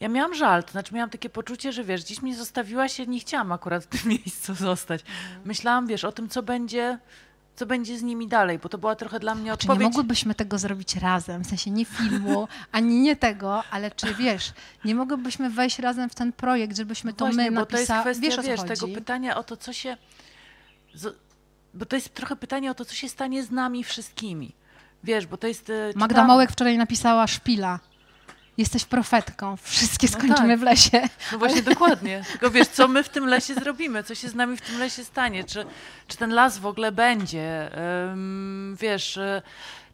ja 0.00 0.08
miałam 0.08 0.34
żal, 0.34 0.64
to 0.64 0.70
znaczy 0.70 0.94
miałam 0.94 1.10
takie 1.10 1.30
poczucie, 1.30 1.72
że 1.72 1.84
wiesz, 1.84 2.04
dziś 2.04 2.22
mnie 2.22 2.36
zostawiłaś, 2.36 2.98
ja 2.98 3.04
nie 3.04 3.20
chciałam 3.20 3.52
akurat 3.52 3.84
w 3.84 3.86
tym 3.86 4.10
miejscu 4.24 4.54
zostać. 4.54 5.00
Mhm. 5.00 5.40
Myślałam, 5.44 5.86
wiesz, 5.86 6.04
o 6.04 6.12
tym, 6.12 6.28
co 6.28 6.42
będzie, 6.42 6.98
co 7.60 7.66
będzie 7.66 7.98
z 7.98 8.02
nimi 8.02 8.28
dalej, 8.28 8.58
bo 8.58 8.68
to 8.68 8.78
była 8.78 8.96
trochę 8.96 9.20
dla 9.20 9.34
mnie 9.34 9.52
odpowiedź. 9.52 9.78
Czy 9.78 9.82
nie 9.82 9.88
mogłybyśmy 9.88 10.34
tego 10.34 10.58
zrobić 10.58 10.96
razem, 10.96 11.44
w 11.44 11.46
sensie 11.46 11.70
nie 11.70 11.84
filmu, 11.84 12.48
ani 12.72 13.00
nie 13.00 13.16
tego, 13.16 13.62
ale 13.70 13.90
czy 13.90 14.14
wiesz, 14.14 14.52
nie 14.84 14.94
mogłybyśmy 14.94 15.50
wejść 15.50 15.78
razem 15.78 16.10
w 16.10 16.14
ten 16.14 16.32
projekt, 16.32 16.76
żebyśmy 16.76 17.10
no 17.10 17.16
to 17.16 17.24
właśnie, 17.24 17.50
my 17.50 17.50
napisali, 17.50 17.86
bo 17.86 18.02
to 18.02 18.08
jest 18.08 18.20
kwestia, 18.20 18.42
wiesz, 18.42 18.60
wiesz 18.66 18.78
tego 18.78 18.94
pytania 18.94 19.36
o 19.36 19.44
to, 19.44 19.56
co 19.56 19.72
się... 19.72 19.96
Bo 21.74 21.86
to 21.86 21.96
jest 21.96 22.14
trochę 22.14 22.36
pytanie 22.36 22.70
o 22.70 22.74
to, 22.74 22.84
co 22.84 22.94
się 22.94 23.08
stanie 23.08 23.42
z 23.42 23.50
nami 23.50 23.84
wszystkimi. 23.84 24.52
Wiesz, 25.04 25.26
bo 25.26 25.36
to 25.36 25.46
jest... 25.46 25.70
E, 25.70 25.92
Magda 25.94 26.14
czytam... 26.14 26.26
Małek 26.26 26.52
wczoraj 26.52 26.78
napisała 26.78 27.26
szpila 27.26 27.80
jesteś 28.60 28.84
profetką, 28.84 29.56
wszystkie 29.56 30.06
no 30.06 30.12
skończymy 30.12 30.48
no 30.48 30.54
tak. 30.54 30.58
w 30.58 30.62
lesie. 30.62 31.08
No 31.32 31.38
właśnie, 31.38 31.62
dokładnie. 31.62 32.24
Tylko 32.32 32.50
wiesz, 32.50 32.68
co 32.68 32.88
my 32.88 33.02
w 33.02 33.08
tym 33.08 33.26
lesie 33.26 33.54
zrobimy, 33.54 34.04
co 34.04 34.14
się 34.14 34.28
z 34.28 34.34
nami 34.34 34.56
w 34.56 34.60
tym 34.60 34.78
lesie 34.78 35.04
stanie, 35.04 35.44
czy, 35.44 35.66
czy 36.06 36.16
ten 36.16 36.34
las 36.34 36.58
w 36.58 36.66
ogóle 36.66 36.92
będzie, 36.92 37.70
um, 38.06 38.76
wiesz, 38.80 39.16
e, 39.16 39.42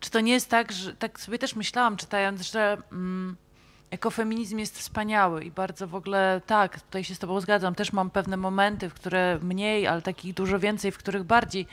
czy 0.00 0.10
to 0.10 0.20
nie 0.20 0.32
jest 0.32 0.50
tak, 0.50 0.72
że 0.72 0.94
tak 0.94 1.20
sobie 1.20 1.38
też 1.38 1.56
myślałam 1.56 1.96
czytając, 1.96 2.42
że 2.42 2.82
um, 2.90 3.36
ekofeminizm 3.90 4.58
jest 4.58 4.78
wspaniały 4.78 5.44
i 5.44 5.50
bardzo 5.50 5.86
w 5.86 5.94
ogóle 5.94 6.40
tak, 6.46 6.80
tutaj 6.80 7.04
się 7.04 7.14
z 7.14 7.18
Tobą 7.18 7.40
zgadzam. 7.40 7.74
Też 7.74 7.92
mam 7.92 8.10
pewne 8.10 8.36
momenty, 8.36 8.88
w 8.88 8.94
które 8.94 9.38
mniej, 9.42 9.86
ale 9.86 10.02
takich 10.02 10.34
dużo 10.34 10.58
więcej, 10.58 10.92
w 10.92 10.98
których 10.98 11.24
bardziej. 11.24 11.66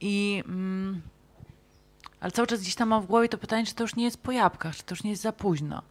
I. 0.00 0.42
Mm, 0.46 1.02
ale 2.20 2.32
cały 2.32 2.46
czas 2.46 2.60
gdzieś 2.60 2.74
tam 2.74 2.88
mam 2.88 3.02
w 3.02 3.06
głowie 3.06 3.28
to 3.28 3.38
pytanie, 3.38 3.66
czy 3.66 3.74
to 3.74 3.84
już 3.84 3.96
nie 3.96 4.04
jest 4.04 4.22
po 4.22 4.32
jabłkach, 4.32 4.76
czy 4.76 4.82
to 4.82 4.94
już 4.94 5.04
nie 5.04 5.10
jest 5.10 5.22
za 5.22 5.32
późno. 5.32 5.82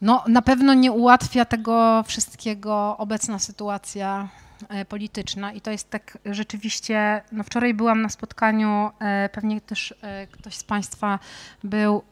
No, 0.00 0.24
na 0.28 0.42
pewno 0.42 0.74
nie 0.74 0.92
ułatwia 0.92 1.44
tego 1.44 2.02
wszystkiego 2.06 2.96
obecna 2.98 3.38
sytuacja 3.38 4.28
e, 4.68 4.84
polityczna 4.84 5.52
i 5.52 5.60
to 5.60 5.70
jest 5.70 5.90
tak 5.90 6.18
rzeczywiście, 6.24 7.22
no 7.32 7.44
wczoraj 7.44 7.74
byłam 7.74 8.02
na 8.02 8.08
spotkaniu, 8.08 8.90
e, 8.98 9.28
pewnie 9.28 9.60
też 9.60 9.94
e, 10.02 10.26
ktoś 10.26 10.54
z 10.54 10.64
Państwa 10.64 11.18
był 11.64 12.02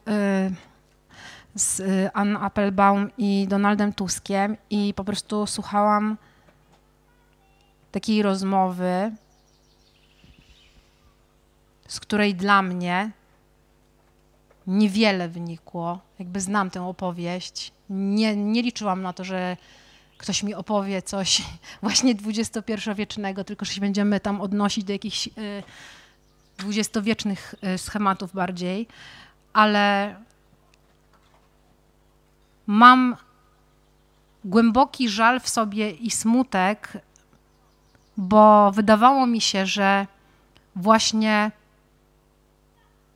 z 1.55 1.81
Ann 2.13 2.37
Applebaum 2.37 3.11
i 3.17 3.47
Donaldem 3.49 3.93
Tuskiem 3.93 4.57
i 4.69 4.93
po 4.93 5.03
prostu 5.03 5.47
słuchałam 5.47 6.17
takiej 7.91 8.21
rozmowy, 8.21 9.11
z 11.87 11.99
której 11.99 12.35
dla 12.35 12.61
mnie 12.61 13.11
niewiele 14.67 15.29
wynikło. 15.29 15.99
Jakby 16.19 16.41
znam 16.41 16.69
tę 16.69 16.83
opowieść. 16.83 17.76
Nie, 17.89 18.35
nie 18.35 18.61
liczyłam 18.61 19.01
na 19.01 19.13
to, 19.13 19.23
że 19.23 19.57
ktoś 20.17 20.43
mi 20.43 20.53
opowie 20.53 21.01
coś 21.01 21.41
właśnie 21.81 22.15
dwudziestopierwowiecznego, 22.15 23.43
tylko 23.43 23.65
że 23.65 23.73
się 23.73 23.81
będziemy 23.81 24.19
tam 24.19 24.41
odnosić 24.41 24.83
do 24.83 24.93
jakichś 24.93 25.27
y, 25.27 25.31
dwudziestowiecznych 26.57 27.55
y, 27.75 27.77
schematów 27.77 28.33
bardziej, 28.33 28.87
ale 29.53 30.15
mam 32.67 33.15
głęboki 34.45 35.09
żal 35.09 35.39
w 35.39 35.49
sobie 35.49 35.91
i 35.91 36.11
smutek, 36.11 36.97
bo 38.17 38.71
wydawało 38.71 39.27
mi 39.27 39.41
się, 39.41 39.65
że 39.65 40.07
właśnie 40.75 41.51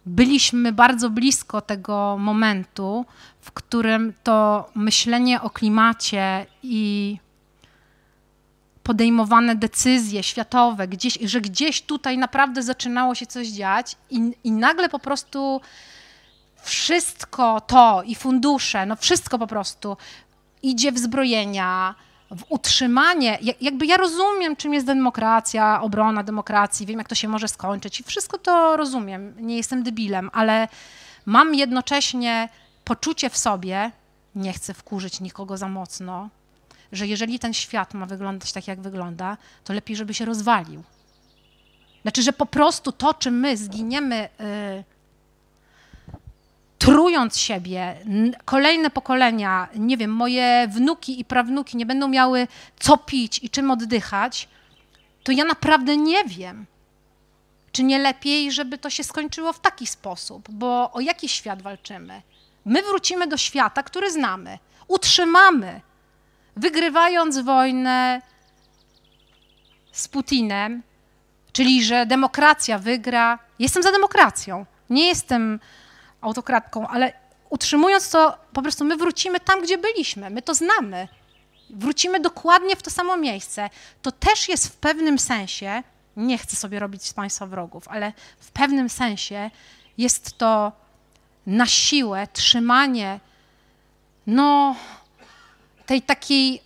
byliśmy 0.05 0.71
bardzo 0.71 1.09
blisko 1.09 1.61
tego 1.61 2.17
momentu, 2.19 3.05
w 3.41 3.51
którym 3.51 4.13
to 4.23 4.69
myślenie 4.75 5.41
o 5.41 5.49
klimacie 5.49 6.45
i 6.63 7.17
podejmowane 8.83 9.55
decyzje 9.55 10.23
światowe, 10.23 10.87
gdzieś, 10.87 11.17
że 11.21 11.41
gdzieś 11.41 11.81
tutaj 11.81 12.17
naprawdę 12.17 12.63
zaczynało 12.63 13.15
się 13.15 13.25
coś 13.25 13.47
dziać 13.47 13.95
i, 14.09 14.31
i 14.43 14.51
nagle 14.51 14.89
po 14.89 14.99
prostu 14.99 15.61
wszystko 16.61 17.61
to 17.61 18.03
i 18.05 18.15
fundusze, 18.15 18.85
no 18.85 18.95
wszystko 18.95 19.39
po 19.39 19.47
prostu 19.47 19.97
idzie 20.63 20.91
w 20.91 20.99
zbrojenia, 20.99 21.95
w 22.31 22.43
utrzymanie, 22.49 23.39
jakby 23.61 23.85
ja 23.85 23.97
rozumiem, 23.97 24.55
czym 24.55 24.73
jest 24.73 24.85
demokracja, 24.85 25.81
obrona 25.81 26.23
demokracji, 26.23 26.85
wiem, 26.85 26.97
jak 26.97 27.07
to 27.07 27.15
się 27.15 27.27
może 27.27 27.47
skończyć 27.47 27.99
i 27.99 28.03
wszystko 28.03 28.37
to 28.37 28.77
rozumiem, 28.77 29.33
nie 29.37 29.57
jestem 29.57 29.83
debilem, 29.83 30.29
ale 30.33 30.67
mam 31.25 31.55
jednocześnie 31.55 32.49
poczucie 32.83 33.29
w 33.29 33.37
sobie, 33.37 33.91
nie 34.35 34.53
chcę 34.53 34.73
wkurzyć 34.73 35.19
nikogo 35.19 35.57
za 35.57 35.67
mocno, 35.67 36.29
że 36.91 37.07
jeżeli 37.07 37.39
ten 37.39 37.53
świat 37.53 37.93
ma 37.93 38.05
wyglądać 38.05 38.53
tak, 38.53 38.67
jak 38.67 38.81
wygląda, 38.81 39.37
to 39.63 39.73
lepiej, 39.73 39.95
żeby 39.95 40.13
się 40.13 40.25
rozwalił. 40.25 40.83
Znaczy, 42.01 42.21
że 42.23 42.33
po 42.33 42.45
prostu 42.45 42.91
to, 42.91 43.13
czym 43.13 43.39
my 43.39 43.57
zginiemy 43.57 44.29
yy, 44.39 44.83
trując 46.81 47.37
siebie, 47.37 47.95
kolejne 48.45 48.89
pokolenia, 48.89 49.67
nie 49.75 49.97
wiem, 49.97 50.11
moje 50.11 50.67
wnuki 50.67 51.19
i 51.19 51.25
prawnuki 51.25 51.77
nie 51.77 51.85
będą 51.85 52.07
miały 52.07 52.47
co 52.79 52.97
pić 52.97 53.39
i 53.43 53.49
czym 53.49 53.71
oddychać, 53.71 54.47
to 55.23 55.31
ja 55.31 55.45
naprawdę 55.45 55.97
nie 55.97 56.23
wiem. 56.23 56.65
Czy 57.71 57.83
nie 57.83 57.99
lepiej, 57.99 58.51
żeby 58.51 58.77
to 58.77 58.89
się 58.89 59.03
skończyło 59.03 59.53
w 59.53 59.59
taki 59.59 59.87
sposób? 59.87 60.49
Bo 60.51 60.91
o 60.93 60.99
jaki 60.99 61.29
świat 61.29 61.61
walczymy? 61.61 62.21
My 62.65 62.81
wrócimy 62.81 63.27
do 63.27 63.37
świata, 63.37 63.83
który 63.83 64.11
znamy, 64.11 64.59
utrzymamy, 64.87 65.81
wygrywając 66.55 67.39
wojnę 67.39 68.21
z 69.91 70.07
Putinem, 70.07 70.83
czyli 71.53 71.83
że 71.83 72.05
demokracja 72.05 72.79
wygra. 72.79 73.39
Jestem 73.59 73.83
za 73.83 73.91
demokracją. 73.91 74.65
Nie 74.89 75.07
jestem 75.07 75.59
autokratką, 76.21 76.87
ale 76.87 77.13
utrzymując 77.49 78.09
to, 78.09 78.37
po 78.53 78.61
prostu 78.61 78.85
my 78.85 78.97
wrócimy 78.97 79.39
tam, 79.39 79.61
gdzie 79.61 79.77
byliśmy, 79.77 80.29
my 80.29 80.41
to 80.41 80.55
znamy. 80.55 81.07
Wrócimy 81.69 82.19
dokładnie 82.19 82.75
w 82.75 82.83
to 82.83 82.91
samo 82.91 83.17
miejsce. 83.17 83.69
To 84.01 84.11
też 84.11 84.49
jest 84.49 84.67
w 84.67 84.75
pewnym 84.75 85.19
sensie, 85.19 85.83
nie 86.17 86.37
chcę 86.37 86.55
sobie 86.55 86.79
robić 86.79 87.05
z 87.05 87.13
Państwa 87.13 87.45
wrogów, 87.45 87.87
ale 87.87 88.13
w 88.39 88.51
pewnym 88.51 88.89
sensie 88.89 89.51
jest 89.97 90.37
to 90.37 90.71
na 91.45 91.65
siłę 91.65 92.27
trzymanie 92.33 93.19
no, 94.27 94.75
tej 95.85 96.01
takiej 96.01 96.61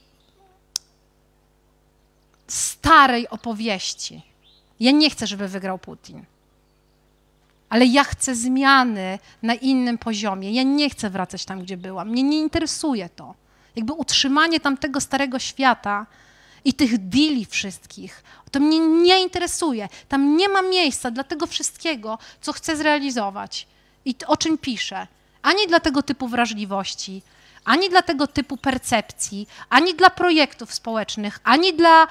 starej 2.47 3.30
opowieści. 3.30 4.22
Ja 4.80 4.91
nie 4.91 5.10
chcę, 5.10 5.28
żeby 5.28 5.47
wygrał 5.47 5.78
Putin 5.78 6.26
ale 7.70 7.86
ja 7.86 8.03
chcę 8.03 8.36
zmiany 8.36 9.20
na 9.41 9.53
innym 9.53 9.97
poziomie. 9.97 10.51
Ja 10.51 10.63
nie 10.63 10.89
chcę 10.89 11.09
wracać 11.09 11.45
tam, 11.45 11.61
gdzie 11.61 11.78
byłam. 11.78 12.09
Mnie 12.09 12.24
nie 12.24 12.39
interesuje 12.39 13.09
to. 13.09 13.36
Jakby 13.76 13.93
utrzymanie 13.93 14.59
tamtego 14.59 15.01
starego 15.01 15.39
świata 15.39 16.05
i 16.66 16.74
tych 16.74 16.97
deali 16.97 17.45
wszystkich, 17.45 18.24
to 18.51 18.59
mnie 18.59 18.80
nie 18.80 19.22
interesuje. 19.22 19.89
Tam 20.09 20.38
nie 20.38 20.49
ma 20.49 20.61
miejsca 20.61 21.11
dla 21.11 21.24
tego 21.24 21.47
wszystkiego, 21.47 22.18
co 22.41 22.53
chcę 22.53 22.78
zrealizować 22.78 23.68
i 24.05 24.16
o 24.28 24.38
czym 24.38 24.57
piszę. 24.57 25.07
Ani 25.41 25.68
dla 25.68 25.80
tego 25.80 26.03
typu 26.03 26.28
wrażliwości, 26.28 27.22
ani 27.66 27.89
dla 27.89 28.01
tego 28.01 28.28
typu 28.28 28.57
percepcji, 28.57 29.47
ani 29.70 29.93
dla 29.93 30.09
projektów 30.09 30.74
społecznych, 30.74 31.39
ani 31.43 31.74
dla 31.74 32.07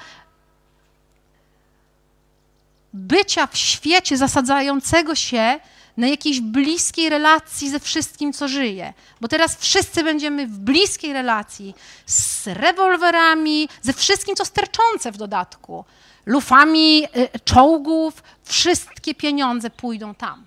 bycia 2.95 3.47
w 3.47 3.57
świecie 3.57 4.17
zasadzającego 4.17 5.15
się 5.15 5.59
na 5.97 6.07
jakiejś 6.07 6.41
bliskiej 6.41 7.09
relacji 7.09 7.69
ze 7.69 7.79
wszystkim, 7.79 8.33
co 8.33 8.47
żyje. 8.47 8.93
Bo 9.21 9.27
teraz 9.27 9.55
wszyscy 9.55 10.03
będziemy 10.03 10.47
w 10.47 10.59
bliskiej 10.59 11.13
relacji 11.13 11.75
z 12.05 12.47
rewolwerami, 12.47 13.69
ze 13.81 13.93
wszystkim, 13.93 14.35
co 14.35 14.45
sterczące 14.45 15.11
w 15.11 15.17
dodatku. 15.17 15.85
Lufami 16.25 17.03
y, 17.03 17.39
czołgów, 17.39 18.23
wszystkie 18.43 19.15
pieniądze 19.15 19.69
pójdą 19.69 20.15
tam. 20.15 20.45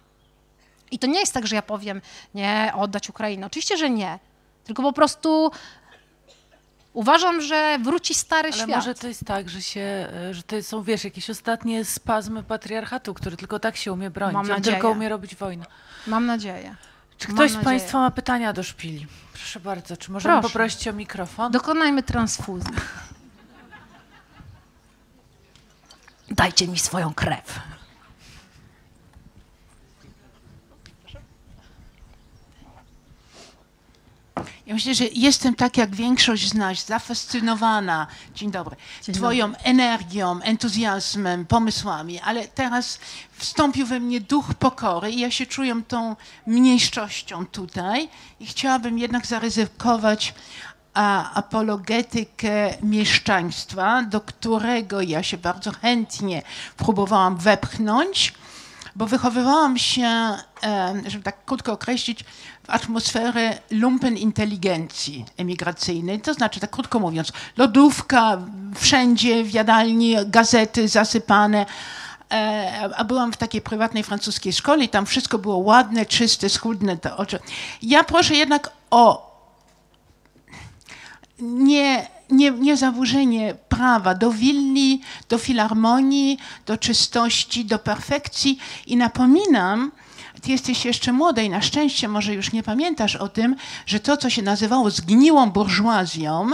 I 0.91 0.99
to 0.99 1.07
nie 1.07 1.21
jest 1.21 1.35
tak, 1.35 1.47
że 1.47 1.57
ja 1.57 1.63
powiem, 1.63 2.01
nie, 2.35 2.73
oddać 2.77 3.11
Ukrainę. 3.11 3.47
Oczywiście, 3.47 3.77
że 3.77 3.91
nie. 3.91 4.19
Tylko 4.65 4.83
po 4.83 4.93
prostu 4.93 5.51
Uważam, 6.93 7.41
że 7.41 7.79
wróci 7.83 8.15
stary 8.15 8.49
Ale 8.49 8.57
świat. 8.57 8.69
może 8.69 8.95
to 8.95 9.09
jest 9.09 9.25
tak, 9.25 9.49
że, 9.49 9.63
się, 9.63 9.81
e, 9.81 10.35
że 10.35 10.43
to 10.43 10.63
są, 10.63 10.83
wiesz, 10.83 11.05
jakieś 11.05 11.31
ostatnie 11.31 11.85
spazmy 11.85 12.43
patriarchatu, 12.43 13.15
który 13.15 13.37
tylko 13.37 13.59
tak 13.59 13.77
się 13.77 13.93
umie 13.93 14.11
bronić. 14.11 14.35
Mam 14.35 14.51
On 14.51 14.63
tylko 14.63 14.91
umie 14.91 15.09
robić 15.09 15.37
wojnę. 15.37 15.67
Mam 16.07 16.27
nadzieję. 16.27 16.75
Czy 17.19 17.29
ktoś 17.29 17.51
z 17.51 17.57
Państwa 17.57 17.99
ma 17.99 18.11
pytania 18.11 18.53
do 18.53 18.63
szpili? 18.63 19.07
Proszę 19.33 19.61
bardzo, 19.61 19.97
czy 19.97 20.13
możemy 20.13 20.35
Proszę. 20.35 20.49
poprosić 20.53 20.89
o 20.89 20.93
mikrofon? 20.93 21.53
Dokonajmy 21.53 22.03
transfuzji. 22.03 22.75
Dajcie 26.31 26.69
mi 26.69 26.79
swoją 26.79 27.15
krew. 27.15 27.61
Ja 34.69 34.75
myślę, 34.75 34.95
że 34.95 35.05
jestem 35.13 35.55
tak 35.55 35.77
jak 35.77 35.95
większość 35.95 36.49
z 36.49 36.55
nas, 36.55 36.87
zafascynowana, 36.87 38.07
dzień 38.35 38.51
dobry, 38.51 38.77
dzień 39.03 39.15
twoją 39.15 39.47
dobry. 39.47 39.65
energią, 39.65 40.41
entuzjazmem, 40.43 41.47
pomysłami, 41.47 42.21
ale 42.21 42.49
teraz 42.49 42.99
wstąpił 43.33 43.87
we 43.87 44.01
mnie 44.01 44.21
duch 44.21 44.55
pokory 44.55 45.11
i 45.11 45.21
ja 45.21 45.31
się 45.31 45.47
czuję 45.47 45.83
tą 45.89 46.17
mniejszością 46.47 47.47
tutaj. 47.47 48.09
I 48.41 48.47
chciałabym 48.47 48.99
jednak 48.99 49.27
zaryzykować 49.27 50.35
a, 50.95 51.35
apologetykę 51.35 52.75
mieszczaństwa, 52.83 54.03
do 54.03 54.21
którego 54.21 55.01
ja 55.01 55.23
się 55.23 55.37
bardzo 55.37 55.73
chętnie 55.73 56.43
próbowałam 56.77 57.37
wepchnąć, 57.37 58.33
bo 58.97 59.07
wychowywałam 59.07 59.79
się, 59.79 60.37
żeby 61.07 61.25
tak 61.25 61.45
krótko 61.45 61.73
określić, 61.73 62.25
w 62.65 62.71
atmosferę 62.71 63.59
lumpen 63.71 64.17
inteligencji 64.17 65.25
emigracyjnej. 65.37 66.21
To 66.21 66.35
znaczy, 66.35 66.61
tak 66.61 66.71
krótko 66.71 67.01
mówiąc, 67.01 67.33
lodówka, 67.57 68.39
wszędzie 68.75 69.45
w 69.45 69.55
jadalni, 69.55 70.17
gazety 70.27 70.89
zasypane, 70.89 71.67
e, 72.33 72.91
a 72.97 73.05
byłam 73.05 73.33
w 73.33 73.37
takiej 73.37 73.61
prywatnej 73.61 74.03
francuskiej 74.03 74.53
szkole 74.53 74.85
i 74.85 74.89
tam 74.89 75.07
wszystko 75.07 75.39
było 75.39 75.57
ładne, 75.57 76.07
czyste, 76.07 76.49
schudne 76.49 76.97
te 76.97 77.17
oczy. 77.17 77.39
Ja 77.83 78.05
proszę 78.05 78.35
jednak 78.35 78.71
o 78.91 79.29
nie, 81.39 82.07
nie, 82.31 82.51
nie 82.51 82.77
zaburzenie 82.77 83.55
prawa 83.69 84.15
do 84.15 84.31
willi, 84.31 85.01
do 85.29 85.39
filharmonii, 85.39 86.39
do 86.67 86.77
czystości, 86.77 87.65
do 87.65 87.79
perfekcji 87.79 88.59
i 88.87 88.97
napominam, 88.97 89.93
ty 90.43 90.51
jesteś 90.51 90.85
jeszcze 90.85 91.13
młoda 91.13 91.43
i 91.43 91.51
na 91.51 91.63
szczęście 91.63 92.09
może 92.09 92.35
już 92.35 92.53
nie 92.53 92.63
pamiętasz 92.63 93.17
o 93.17 93.29
tym, 93.29 93.57
że 93.87 94.01
to, 94.01 94.17
co 94.17 94.31
się 94.31 94.43
nazywało 94.43 94.91
zgniłą 94.91 95.51
burżuazją 95.51 96.51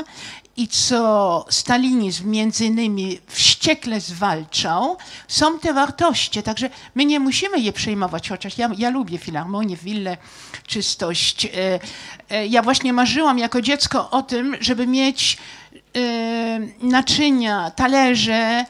i 0.56 0.68
co 0.68 1.46
stalinizm 1.50 2.30
między 2.30 2.64
innymi 2.64 3.18
wściekle 3.26 4.00
zwalczał, 4.00 4.96
są 5.28 5.58
te 5.58 5.74
wartości. 5.74 6.42
Także 6.42 6.70
my 6.94 7.04
nie 7.04 7.20
musimy 7.20 7.60
je 7.60 7.72
przejmować, 7.72 8.28
chociaż 8.28 8.58
ja, 8.58 8.70
ja 8.78 8.90
lubię 8.90 9.18
filharmonię, 9.18 9.76
willę, 9.76 10.16
czystość. 10.66 11.46
E, 11.46 11.80
e, 12.30 12.46
ja 12.46 12.62
właśnie 12.62 12.92
marzyłam 12.92 13.38
jako 13.38 13.60
dziecko 13.60 14.10
o 14.10 14.22
tym, 14.22 14.56
żeby 14.60 14.86
mieć 14.86 15.38
naczynia, 16.82 17.70
talerze, 17.70 18.64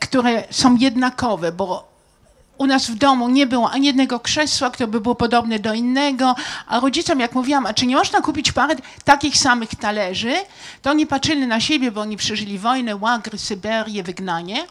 które 0.00 0.44
są 0.50 0.76
jednakowe, 0.76 1.52
bo 1.52 1.90
u 2.58 2.66
nas 2.66 2.90
w 2.90 2.94
domu 2.94 3.28
nie 3.28 3.46
było 3.46 3.70
ani 3.70 3.86
jednego 3.86 4.20
krzesła, 4.20 4.70
które 4.70 4.86
by 4.86 5.00
było 5.00 5.14
podobne 5.14 5.58
do 5.58 5.74
innego, 5.74 6.34
a 6.66 6.80
rodzicom, 6.80 7.20
jak 7.20 7.34
mówiłam, 7.34 7.66
a 7.66 7.74
czy 7.74 7.86
nie 7.86 7.96
można 7.96 8.20
kupić 8.20 8.52
parę 8.52 8.74
takich 9.04 9.36
samych 9.36 9.74
talerzy, 9.74 10.34
to 10.82 10.90
oni 10.90 11.06
patrzyli 11.06 11.46
na 11.46 11.60
siebie, 11.60 11.90
bo 11.90 12.00
oni 12.00 12.16
przeżyli 12.16 12.58
wojnę, 12.58 12.96
łagry, 12.96 13.38
Syberię, 13.38 14.02
wygnanie. 14.02 14.66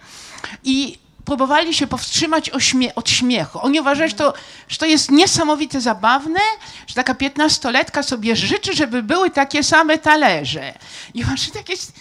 I 0.63 0.97
próbowali 1.29 1.73
się 1.73 1.87
powstrzymać 1.87 2.49
od 2.95 3.09
śmiechu. 3.09 3.59
Oni 3.61 3.79
uważali, 3.79 4.09
że 4.09 4.15
to, 4.15 4.33
że 4.67 4.77
to 4.77 4.85
jest 4.85 5.11
niesamowite 5.11 5.81
zabawne, 5.81 6.39
że 6.87 6.95
taka 6.95 7.15
piętnastoletka 7.15 8.03
sobie 8.03 8.35
życzy, 8.35 8.75
żeby 8.75 9.03
były 9.03 9.29
takie 9.29 9.63
same 9.63 9.97
talerze. 9.97 10.73
I 11.13 11.23
właśnie 11.23 11.53
tak 11.53 11.69
jest 11.69 11.93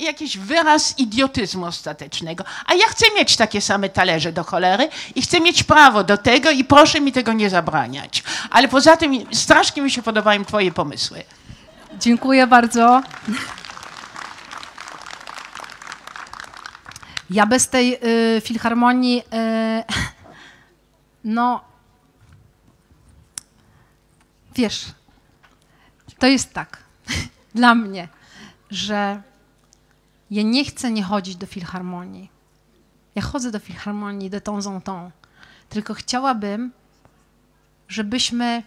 jakiś 0.00 0.38
wyraz 0.38 0.98
idiotyzmu 0.98 1.66
ostatecznego. 1.66 2.44
A 2.66 2.74
ja 2.74 2.86
chcę 2.86 3.06
mieć 3.16 3.36
takie 3.36 3.60
same 3.60 3.88
talerze 3.88 4.32
do 4.32 4.44
cholery 4.44 4.88
i 5.14 5.22
chcę 5.22 5.40
mieć 5.40 5.62
prawo 5.62 6.04
do 6.04 6.16
tego 6.18 6.50
i 6.50 6.64
proszę 6.64 7.00
mi 7.00 7.12
tego 7.12 7.32
nie 7.32 7.50
zabraniać. 7.50 8.22
Ale 8.50 8.68
poza 8.68 8.96
tym 8.96 9.34
strasznie 9.34 9.82
mi 9.82 9.90
się 9.90 10.02
podobają 10.02 10.44
twoje 10.44 10.72
pomysły. 10.72 11.24
Dziękuję 12.00 12.46
bardzo. 12.46 13.02
Ja 17.32 17.46
bez 17.46 17.68
tej 17.68 17.98
y, 18.36 18.40
filharmonii, 18.40 19.18
y, 19.18 19.22
no, 21.24 21.64
wiesz, 24.54 24.86
to 26.18 26.26
jest 26.26 26.52
tak 26.52 26.78
dla 27.54 27.74
mnie, 27.74 28.08
że 28.70 29.22
ja 30.30 30.42
nie 30.42 30.64
chcę 30.64 30.90
nie 30.90 31.02
chodzić 31.02 31.36
do 31.36 31.46
filharmonii. 31.46 32.30
Ja 33.14 33.22
chodzę 33.22 33.50
do 33.50 33.58
filharmonii 33.58 34.30
de 34.30 34.40
temps 34.40 34.66
en 34.66 34.80
temps. 34.80 35.12
Tylko 35.68 35.94
chciałabym, 35.94 36.72
żebyśmy, 37.88 38.62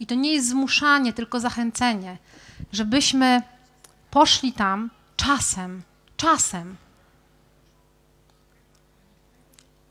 i 0.00 0.06
to 0.06 0.14
nie 0.14 0.32
jest 0.32 0.48
zmuszanie, 0.48 1.12
tylko 1.12 1.40
zachęcenie, 1.40 2.18
żebyśmy 2.72 3.42
poszli 4.10 4.52
tam 4.52 4.90
czasem, 5.16 5.82
czasem, 6.16 6.76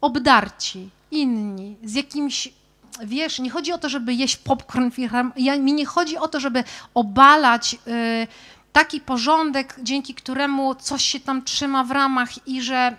obdarci, 0.02 0.89
inni, 1.12 1.76
z 1.84 1.93
jakimś, 1.93 2.50
wiesz, 3.04 3.39
nie 3.39 3.50
chodzi 3.50 3.72
o 3.72 3.78
to, 3.78 3.89
żeby 3.89 4.14
jeść 4.14 4.38
popcorn, 4.38 4.91
ja, 5.36 5.58
mi 5.58 5.74
nie 5.74 5.86
chodzi 5.86 6.18
o 6.18 6.28
to, 6.28 6.39
żeby 6.39 6.64
obalać 6.93 7.76
y, 7.88 8.28
taki 8.74 9.02
porządek, 9.02 9.76
dzięki 9.84 10.14
któremu 10.14 10.76
coś 10.76 11.04
się 11.06 11.20
tam 11.20 11.43
trzyma 11.43 11.84
w 11.84 11.91
ramach 11.91 12.48
i 12.48 12.62
że 12.62 12.98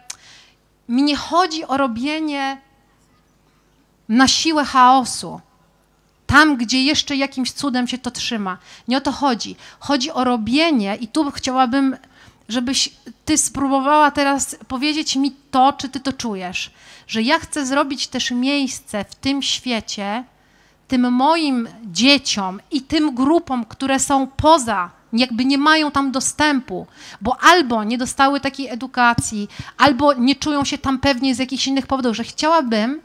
mi 0.88 1.02
nie 1.02 1.16
chodzi 1.16 1.64
o 1.64 1.76
robienie 1.76 2.60
na 4.08 4.28
siłę 4.28 4.64
chaosu. 4.64 5.40
Tam, 6.26 6.56
gdzie 6.56 6.82
jeszcze 6.82 7.16
jakimś 7.16 7.52
cudem 7.52 7.88
się 7.88 7.98
to 7.98 8.10
trzyma. 8.10 8.58
Nie 8.88 8.98
o 8.98 9.00
to 9.00 9.12
chodzi. 9.12 9.56
Chodzi 9.80 10.10
o 10.10 10.24
robienie, 10.24 10.96
i 10.96 11.08
tu 11.08 11.30
chciałabym, 11.30 11.96
żebyś 12.48 12.90
ty 13.24 13.38
spróbowała 13.38 14.10
teraz 14.10 14.56
powiedzieć 14.68 15.16
mi 15.16 15.32
to, 15.50 15.72
czy 15.72 15.88
ty 15.88 16.00
to 16.00 16.12
czujesz. 16.12 16.70
Że 17.06 17.22
ja 17.22 17.38
chcę 17.38 17.66
zrobić 17.66 18.08
też 18.08 18.30
miejsce 18.30 19.04
w 19.04 19.14
tym 19.14 19.42
świecie, 19.42 20.24
tym 20.88 21.12
moim 21.12 21.68
dzieciom 21.84 22.60
i 22.70 22.82
tym 22.82 23.14
grupom, 23.14 23.64
które 23.64 23.98
są 23.98 24.26
poza 24.26 24.90
jakby 25.12 25.44
nie 25.44 25.58
mają 25.58 25.90
tam 25.90 26.12
dostępu, 26.12 26.86
bo 27.20 27.36
albo 27.40 27.84
nie 27.84 27.98
dostały 27.98 28.40
takiej 28.40 28.68
edukacji, 28.68 29.48
albo 29.78 30.12
nie 30.12 30.36
czują 30.36 30.64
się 30.64 30.78
tam 30.78 30.98
pewnie 30.98 31.34
z 31.34 31.38
jakichś 31.38 31.66
innych 31.66 31.86
powodów, 31.86 32.16
że 32.16 32.24
chciałabym, 32.24 33.00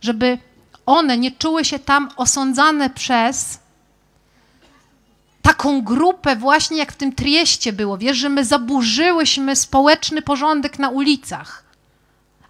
żeby 0.00 0.38
one 0.86 1.18
nie 1.18 1.30
czuły 1.30 1.64
się 1.64 1.78
tam 1.78 2.08
osądzane 2.16 2.90
przez 2.90 3.58
taką 5.42 5.82
grupę 5.82 6.36
właśnie 6.36 6.78
jak 6.78 6.92
w 6.92 6.96
tym 6.96 7.12
trieście 7.12 7.72
było, 7.72 7.98
wiesz, 7.98 8.16
że 8.16 8.28
my 8.28 8.44
zaburzyłyśmy 8.44 9.56
społeczny 9.56 10.22
porządek 10.22 10.78
na 10.78 10.88
ulicach. 10.88 11.64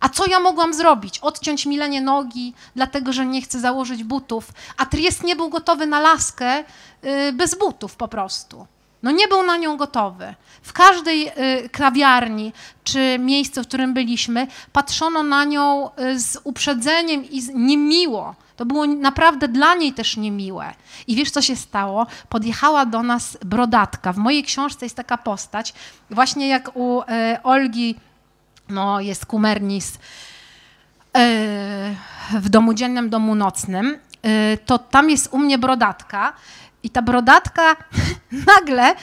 A 0.00 0.08
co 0.08 0.26
ja 0.26 0.40
mogłam 0.40 0.74
zrobić? 0.74 1.18
Odciąć 1.18 1.66
Milenie 1.66 2.00
nogi, 2.00 2.54
dlatego 2.76 3.12
że 3.12 3.26
nie 3.26 3.42
chcę 3.42 3.60
założyć 3.60 4.04
butów, 4.04 4.52
a 4.76 4.86
Triest 4.86 5.24
nie 5.24 5.36
był 5.36 5.48
gotowy 5.48 5.86
na 5.86 6.00
laskę 6.00 6.64
yy, 7.02 7.32
bez 7.32 7.54
butów 7.54 7.96
po 7.96 8.08
prostu. 8.08 8.66
No 9.02 9.10
nie 9.10 9.28
był 9.28 9.42
na 9.42 9.56
nią 9.56 9.76
gotowy. 9.76 10.34
W 10.62 10.72
każdej 10.72 11.28
y, 11.28 11.68
kawiarni 11.68 12.52
czy 12.84 13.18
miejscu, 13.18 13.62
w 13.62 13.66
którym 13.66 13.94
byliśmy, 13.94 14.46
patrzono 14.72 15.22
na 15.22 15.44
nią 15.44 15.90
y, 15.98 16.20
z 16.20 16.38
uprzedzeniem 16.44 17.30
i 17.30 17.40
z 17.40 17.50
niemiło. 17.54 18.34
To 18.60 18.66
było 18.66 18.86
naprawdę 18.86 19.48
dla 19.48 19.74
niej 19.74 19.92
też 19.92 20.16
niemiłe. 20.16 20.74
I 21.06 21.16
wiesz, 21.16 21.30
co 21.30 21.42
się 21.42 21.56
stało? 21.56 22.06
Podjechała 22.28 22.86
do 22.86 23.02
nas 23.02 23.38
brodatka. 23.44 24.12
W 24.12 24.16
mojej 24.16 24.44
książce 24.44 24.86
jest 24.86 24.96
taka 24.96 25.18
postać, 25.18 25.74
właśnie 26.10 26.48
jak 26.48 26.76
u 26.76 27.00
y, 27.00 27.04
Olgi, 27.42 27.94
no 28.68 29.00
jest 29.00 29.26
kumernis, 29.26 29.98
w 32.32 32.48
domu 32.48 32.74
dziennym, 32.74 33.10
domu 33.10 33.34
nocnym, 33.34 33.98
to 34.66 34.78
tam 34.78 35.10
jest 35.10 35.28
u 35.30 35.38
mnie 35.38 35.58
brodatka 35.58 36.32
i 36.82 36.90
ta 36.90 37.02
brodatka 37.02 37.76
nagle, 38.56 38.94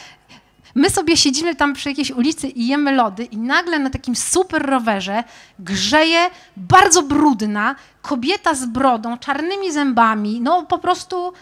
my 0.78 0.90
sobie 0.90 1.18
siedzimy 1.18 1.56
tam 1.56 1.74
przy 1.74 1.90
jakiejś 1.90 2.12
ulicy 2.12 2.48
i 2.48 2.68
jemy 2.68 2.92
lody 2.92 3.24
i 3.24 3.38
nagle 3.38 3.80
na 3.80 3.90
takim 3.90 4.16
super 4.16 4.62
rowerze 4.62 5.24
grzeje 5.60 6.30
bardzo 6.58 7.04
brudna 7.04 7.76
kobieta 8.02 8.56
z 8.56 8.66
brodą, 8.66 9.18
czarnymi 9.18 9.72
zębami, 9.72 10.42
no 10.42 10.66
po 10.66 10.78
prostu 10.78 11.34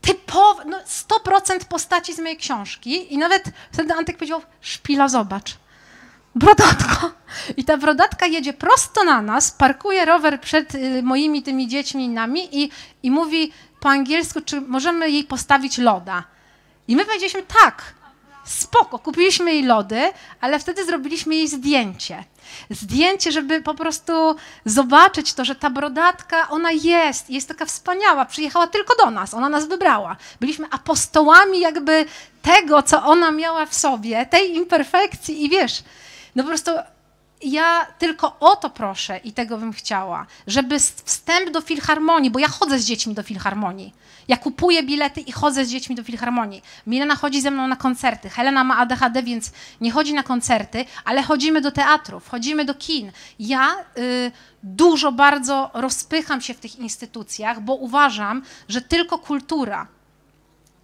typowe, 0.00 0.64
no 0.64 0.78
100% 0.78 1.64
postaci 1.64 2.14
z 2.14 2.18
mojej 2.18 2.36
książki 2.36 3.14
i 3.14 3.18
nawet 3.18 3.44
wtedy 3.72 3.94
Antek 3.94 4.16
powiedział, 4.16 4.42
szpila 4.60 5.08
zobacz, 5.08 5.56
brodatko. 6.34 7.10
I 7.56 7.64
ta 7.64 7.76
brodatka 7.76 8.26
jedzie 8.26 8.52
prosto 8.52 9.04
na 9.04 9.22
nas, 9.22 9.50
parkuje 9.50 10.04
rower 10.04 10.40
przed 10.40 10.74
y, 10.74 11.02
moimi 11.02 11.42
tymi 11.42 11.68
dziećmi 11.68 12.08
nami 12.08 12.62
i, 12.62 12.70
i 13.02 13.10
mówi, 13.10 13.52
po 13.80 13.88
angielsku, 13.88 14.40
czy 14.40 14.60
możemy 14.60 15.10
jej 15.10 15.24
postawić 15.24 15.78
loda. 15.78 16.24
I 16.88 16.96
my 16.96 17.04
powiedzieliśmy 17.04 17.42
tak, 17.62 17.94
spoko, 18.46 18.98
kupiliśmy 18.98 19.52
jej 19.52 19.62
lody, 19.62 20.00
ale 20.40 20.58
wtedy 20.58 20.84
zrobiliśmy 20.84 21.34
jej 21.34 21.48
zdjęcie. 21.48 22.24
Zdjęcie, 22.70 23.32
żeby 23.32 23.62
po 23.62 23.74
prostu 23.74 24.12
zobaczyć 24.64 25.34
to, 25.34 25.44
że 25.44 25.54
ta 25.54 25.70
brodatka, 25.70 26.48
ona 26.48 26.70
jest, 26.70 27.30
jest 27.30 27.48
taka 27.48 27.64
wspaniała, 27.64 28.24
przyjechała 28.24 28.66
tylko 28.66 28.94
do 29.04 29.10
nas, 29.10 29.34
ona 29.34 29.48
nas 29.48 29.68
wybrała. 29.68 30.16
Byliśmy 30.40 30.66
apostołami 30.70 31.60
jakby 31.60 32.04
tego, 32.42 32.82
co 32.82 33.04
ona 33.04 33.30
miała 33.30 33.66
w 33.66 33.74
sobie, 33.74 34.26
tej 34.26 34.56
imperfekcji 34.56 35.44
i 35.44 35.48
wiesz, 35.48 35.82
no 36.36 36.42
po 36.42 36.48
prostu 36.48 36.70
ja 37.42 37.86
tylko 37.98 38.36
o 38.40 38.56
to 38.56 38.70
proszę 38.70 39.20
i 39.24 39.32
tego 39.32 39.58
bym 39.58 39.72
chciała, 39.72 40.26
żeby 40.46 40.78
wstęp 40.78 41.50
do 41.50 41.60
filharmonii, 41.60 42.30
bo 42.30 42.38
ja 42.38 42.48
chodzę 42.48 42.78
z 42.78 42.84
dziećmi 42.84 43.14
do 43.14 43.22
filharmonii. 43.22 43.94
Ja 44.28 44.36
kupuję 44.36 44.82
bilety 44.82 45.20
i 45.20 45.32
chodzę 45.32 45.64
z 45.64 45.70
dziećmi 45.70 45.96
do 45.96 46.02
filharmonii. 46.02 46.62
Milena 46.86 47.16
chodzi 47.16 47.40
ze 47.40 47.50
mną 47.50 47.68
na 47.68 47.76
koncerty. 47.76 48.28
Helena 48.30 48.64
ma 48.64 48.76
ADHD, 48.76 49.22
więc 49.22 49.52
nie 49.80 49.90
chodzi 49.90 50.14
na 50.14 50.22
koncerty, 50.22 50.84
ale 51.04 51.22
chodzimy 51.22 51.60
do 51.60 51.72
teatrów, 51.72 52.28
chodzimy 52.28 52.64
do 52.64 52.74
kin. 52.74 53.12
Ja 53.38 53.74
y, 53.98 54.32
dużo 54.62 55.12
bardzo 55.12 55.70
rozpycham 55.74 56.40
się 56.40 56.54
w 56.54 56.60
tych 56.60 56.78
instytucjach, 56.78 57.60
bo 57.60 57.74
uważam, 57.74 58.42
że 58.68 58.80
tylko 58.80 59.18
kultura 59.18 59.86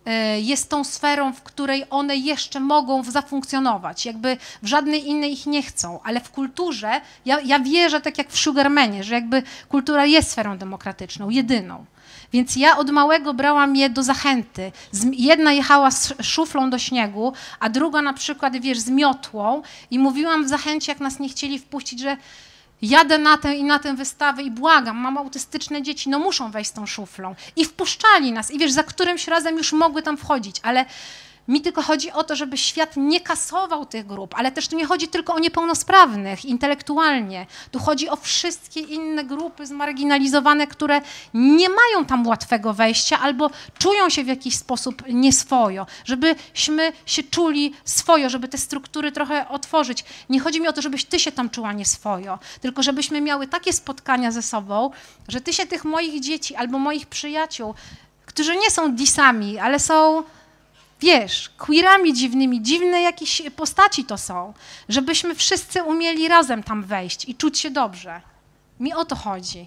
e, 0.07 0.41
jest 0.41 0.71
tą 0.71 0.85
sferą, 0.85 1.33
w 1.33 1.43
której 1.43 1.85
one 1.91 2.17
jeszcze 2.17 2.61
mogą 2.61 3.05
zafunkcjonować. 3.05 4.07
Jakby 4.07 4.37
w 4.63 4.67
żadnej 4.67 5.09
innej 5.09 5.33
ich 5.33 5.47
nie 5.47 5.63
chcą, 5.63 6.01
ale 6.05 6.21
w 6.21 6.31
kulturze, 6.31 7.01
ja, 7.25 7.41
ja 7.41 7.61
wierzę 7.61 8.01
tak 8.01 8.19
jak 8.19 8.31
w 8.31 8.39
Sugarmanie, 8.39 9.05
że 9.05 9.15
jakby 9.15 9.43
kultura 9.69 10.07
jest 10.07 10.31
sferą 10.31 10.59
demokratyczną, 10.59 11.31
jedyną. 11.31 11.85
Więc 12.33 12.57
ja 12.57 12.77
od 12.77 12.91
małego 12.91 13.35
brałam 13.35 13.77
je 13.77 13.91
do 13.91 14.03
zachęty. 14.03 14.73
Jedna 15.13 15.53
jechała 15.53 15.91
z 15.91 16.15
szuflą 16.23 16.71
do 16.71 16.79
śniegu, 16.79 17.33
a 17.61 17.69
druga 17.69 18.03
na 18.03 18.13
przykład, 18.13 18.57
wiesz, 18.57 18.79
z 18.79 18.89
miotłą 18.91 19.63
i 19.91 19.99
mówiłam 19.99 20.45
w 20.45 20.49
zachęcie, 20.49 20.93
jak 20.93 21.01
nas 21.01 21.19
nie 21.19 21.29
chcieli 21.29 21.59
wpuścić, 21.59 22.01
że 22.01 22.17
jadę 22.83 23.19
na 23.19 23.39
tę 23.39 23.57
i 23.57 23.65
na 23.65 23.79
tę 23.79 23.95
wystawę 23.95 24.43
i 24.43 24.51
błagam, 24.51 24.97
mam 24.97 25.19
autystyczne 25.19 25.83
dzieci, 25.83 26.11
no 26.11 26.19
muszą 26.19 26.51
wejść 26.51 26.71
z 26.71 26.73
tą 26.73 26.87
szuflą. 26.87 27.35
I 27.57 27.65
wpuszczali 27.65 28.33
nas 28.33 28.51
i 28.51 28.59
wiesz, 28.59 28.73
za 28.73 28.83
którymś 28.83 29.29
razem 29.29 29.57
już 29.57 29.73
mogły 29.73 30.03
tam 30.03 30.17
wchodzić, 30.17 30.57
ale 30.63 30.85
mi 31.49 31.61
tylko 31.61 31.83
chodzi 31.83 32.13
o 32.13 32.25
to, 32.25 32.37
żeby 32.37 32.59
świat 32.59 32.97
nie 32.97 33.21
kasował 33.21 33.87
tych 33.87 34.07
grup, 34.07 34.35
ale 34.39 34.53
też 34.53 34.69
tu 34.69 34.77
nie 34.77 34.87
chodzi 34.87 35.09
tylko 35.09 35.35
o 35.35 35.39
niepełnosprawnych 35.39 36.45
intelektualnie. 36.45 37.47
Tu 37.71 37.79
chodzi 37.79 38.09
o 38.09 38.17
wszystkie 38.17 38.81
inne 38.81 39.25
grupy 39.25 39.67
zmarginalizowane, 39.67 40.67
które 40.67 41.01
nie 41.35 41.69
mają 41.69 42.05
tam 42.07 42.27
łatwego 42.27 42.75
wejścia 42.75 43.19
albo 43.21 43.51
czują 43.79 44.09
się 44.09 44.25
w 44.25 44.27
jakiś 44.27 44.57
sposób 44.57 45.03
nieswojo, 45.09 45.87
żebyśmy 46.05 46.93
się 47.07 47.23
czuli 47.23 47.75
swojo, 47.85 48.31
żeby 48.31 48.49
te 48.49 48.59
struktury 48.59 49.13
trochę 49.13 49.49
otworzyć. 49.49 50.05
Nie 50.29 50.41
chodzi 50.41 50.61
mi 50.61 50.69
o 50.69 50.73
to, 50.73 50.83
żebyś 50.83 51.05
ty 51.05 51.19
się 51.19 51.33
tam 51.33 51.51
czuła 51.51 51.73
nieswojo, 51.73 52.39
tylko 52.61 52.83
żebyśmy 52.83 53.21
miały 53.21 53.47
takie 53.47 53.73
spotkania 53.73 54.31
ze 54.31 54.43
sobą, 54.43 54.91
że 55.29 55.41
ty 55.41 55.53
się 55.53 55.67
tych 55.67 55.85
moich 55.85 56.21
dzieci 56.21 56.57
albo 56.57 56.79
moich 56.79 57.07
przyjaciół, 57.07 57.75
którzy 58.27 58.57
nie 58.57 58.71
są 58.71 58.95
disami, 58.95 59.59
ale 59.59 59.79
są 59.79 60.23
wiesz, 61.03 61.51
queerami 61.59 62.15
dziwnymi, 62.15 62.63
dziwne 62.63 63.03
jakieś 63.03 63.43
postaci 63.57 64.05
to 64.05 64.19
są, 64.19 64.55
żebyśmy 64.89 65.35
wszyscy 65.35 65.83
umieli 65.83 66.29
razem 66.29 66.63
tam 66.63 66.83
wejść 66.83 67.29
i 67.29 67.35
czuć 67.35 67.59
się 67.59 67.71
dobrze. 67.71 68.21
Mi 68.81 68.95
o 68.95 69.05
to 69.05 69.17
chodzi. 69.17 69.67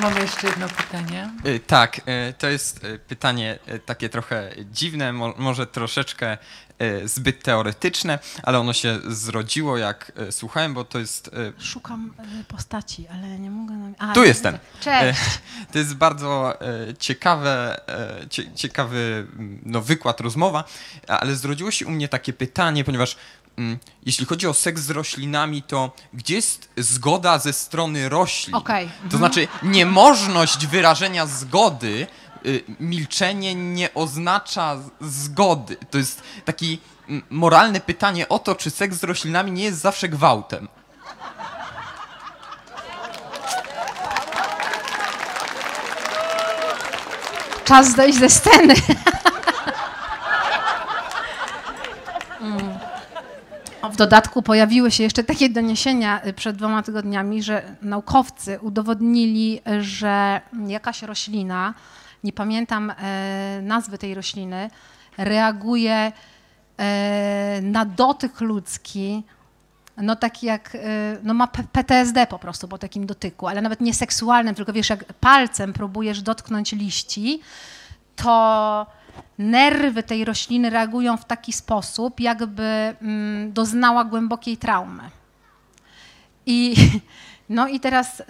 Mamy 0.00 0.20
jeszcze 0.20 0.46
jedno 0.46 0.68
pytanie. 0.68 1.30
Y, 1.46 1.60
Tak, 1.60 1.98
y, 1.98 2.34
to 2.38 2.48
jest 2.48 2.84
y, 2.84 2.98
pytanie 2.98 3.58
takie 3.86 4.08
trochę 4.08 4.50
dziwne, 4.72 5.12
mo- 5.12 5.34
może 5.38 5.66
troszeczkę 5.66 6.38
zbyt 7.04 7.42
teoretyczne, 7.42 8.18
ale 8.42 8.58
ono 8.58 8.72
się 8.72 8.98
zrodziło, 9.06 9.78
jak 9.78 10.12
słuchałem, 10.30 10.74
bo 10.74 10.84
to 10.84 10.98
jest. 10.98 11.30
Szukam 11.58 12.14
postaci, 12.48 13.08
ale 13.08 13.38
nie 13.38 13.50
mogę... 13.50 13.74
Na... 13.74 13.88
A, 13.98 14.12
Tu 14.14 14.24
jestem. 14.24 14.58
Cześć. 14.80 15.20
To 15.72 15.78
jest 15.78 15.94
bardzo 15.94 16.58
ciekawe, 16.98 17.80
cie, 18.30 18.54
ciekawy 18.54 19.26
mm, 19.32 19.58
no, 19.66 19.80
wykład, 19.80 20.20
rozmowa, 20.20 20.64
ale 21.08 21.36
zrodziło 21.36 21.70
się 21.70 21.86
u 21.86 21.90
mnie 21.90 22.08
takie 22.08 22.32
pytanie, 22.32 22.84
ponieważ 22.84 23.16
jeśli 24.06 24.26
chodzi 24.26 24.46
o 24.46 24.54
seks 24.54 24.82
z 24.82 24.90
roślinami, 24.90 25.62
to 25.62 25.90
gdzie 26.14 26.34
jest 26.34 26.68
zgoda 26.76 27.38
ze 27.38 27.52
strony 27.52 28.08
roślin? 28.08 28.54
Okej. 28.54 28.90
To 29.10 29.16
znaczy 29.16 29.48
niemożność 29.62 30.66
wyrażenia 30.66 31.26
zgody, 31.26 32.06
y, 32.46 32.64
milczenie 32.80 33.54
nie 33.54 33.94
oznacza 33.94 34.76
zgody. 35.00 35.76
To 35.90 35.98
jest 35.98 36.22
taki 36.44 36.78
mm, 37.08 37.22
moralne 37.30 37.80
pytanie 37.80 38.28
o 38.28 38.38
to, 38.38 38.54
czy 38.54 38.70
seks 38.70 38.96
z 38.96 39.04
roślinami 39.04 39.52
nie 39.52 39.64
jest 39.64 39.80
zawsze 39.80 40.08
gwałtem. 40.08 40.68
Czas 47.64 47.94
zejść 47.96 48.18
ze 48.18 48.30
sceny. 48.30 48.74
W 53.90 53.96
dodatku 53.96 54.42
pojawiły 54.42 54.90
się 54.90 55.02
jeszcze 55.02 55.24
takie 55.24 55.48
doniesienia 55.48 56.26
y, 56.26 56.32
przed 56.32 56.56
dwoma 56.56 56.82
tygodniami, 56.82 57.42
że 57.42 57.76
naukowcy 57.82 58.58
udowodnili, 58.60 59.60
y, 59.68 59.82
że 59.82 60.40
jakaś 60.66 61.02
roślina, 61.02 61.74
nie 62.24 62.32
pamiętam 62.32 62.90
e, 62.90 63.60
nazwy 63.62 63.98
tej 63.98 64.14
rośliny, 64.14 64.70
reaguje 65.18 66.12
e, 66.78 67.60
na 67.62 67.84
dotyk 67.84 68.40
ludzki, 68.40 69.22
no 69.96 70.16
taki 70.16 70.46
jak, 70.46 70.74
e, 70.74 70.78
no 71.22 71.34
ma 71.34 71.46
PTSD 71.46 72.26
po 72.26 72.38
prostu 72.38 72.68
po 72.68 72.78
takim 72.78 73.06
dotyku, 73.06 73.48
ale 73.48 73.62
nawet 73.62 73.80
nie 73.80 73.94
seksualnym, 73.94 74.54
tylko 74.54 74.72
wiesz, 74.72 74.90
jak 74.90 75.12
palcem 75.12 75.72
próbujesz 75.72 76.22
dotknąć 76.22 76.72
liści, 76.72 77.40
to 78.16 78.86
nerwy 79.38 80.02
tej 80.02 80.24
rośliny 80.24 80.70
reagują 80.70 81.16
w 81.16 81.24
taki 81.24 81.52
sposób, 81.52 82.20
jakby 82.20 82.96
mm, 83.02 83.52
doznała 83.52 84.04
głębokiej 84.04 84.56
traumy. 84.56 85.10
I, 86.46 86.74
no 87.48 87.68
i 87.68 87.80
teraz 87.80 88.20
y, 88.20 88.24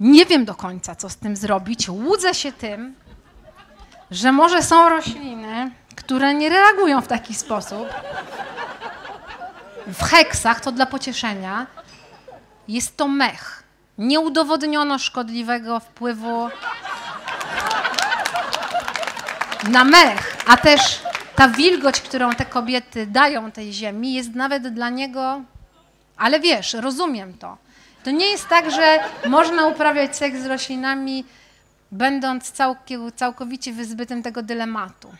nie 0.00 0.26
wiem 0.26 0.44
do 0.44 0.54
końca, 0.54 0.94
co 0.94 1.08
z 1.08 1.16
tym 1.16 1.36
zrobić. 1.36 1.88
Łudzę 1.88 2.34
się 2.34 2.52
tym, 2.52 2.94
że 4.10 4.32
może 4.32 4.62
są 4.62 4.88
rośliny, 4.88 5.70
które 5.96 6.34
nie 6.34 6.48
reagują 6.48 7.00
w 7.00 7.08
taki 7.08 7.34
sposób. 7.34 7.88
W 9.86 10.02
heksach, 10.02 10.60
to 10.60 10.72
dla 10.72 10.86
pocieszenia, 10.86 11.66
jest 12.68 12.96
to 12.96 13.08
mech. 13.08 13.61
Nie 13.98 14.20
udowodniono 14.20 14.98
szkodliwego 14.98 15.80
wpływu 15.80 16.48
na 19.68 19.84
mech, 19.84 20.36
a 20.46 20.56
też 20.56 21.02
ta 21.36 21.48
wilgoć, 21.48 22.00
którą 22.00 22.30
te 22.32 22.44
kobiety 22.44 23.06
dają 23.06 23.52
tej 23.52 23.72
ziemi, 23.72 24.14
jest 24.14 24.34
nawet 24.34 24.68
dla 24.68 24.88
niego. 24.88 25.42
Ale 26.16 26.40
wiesz, 26.40 26.74
rozumiem 26.74 27.38
to. 27.38 27.56
To 28.04 28.10
nie 28.10 28.26
jest 28.26 28.48
tak, 28.48 28.70
że 28.70 28.98
można 29.26 29.66
uprawiać 29.66 30.16
seks 30.16 30.38
z 30.38 30.46
roślinami, 30.46 31.24
będąc 31.92 32.52
całkowicie 33.16 33.72
wyzbytym 33.72 34.22
tego 34.22 34.42
dylematu. 34.42 35.14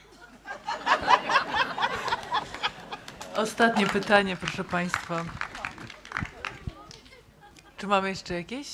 Ostatnie 3.37 3.87
pytanie, 3.87 4.37
proszę 4.37 4.65
Państwa. 4.65 5.25
Czy 7.83 7.87
mamy 7.89 8.09
jeszcze 8.09 8.35
jakieś? 8.35 8.69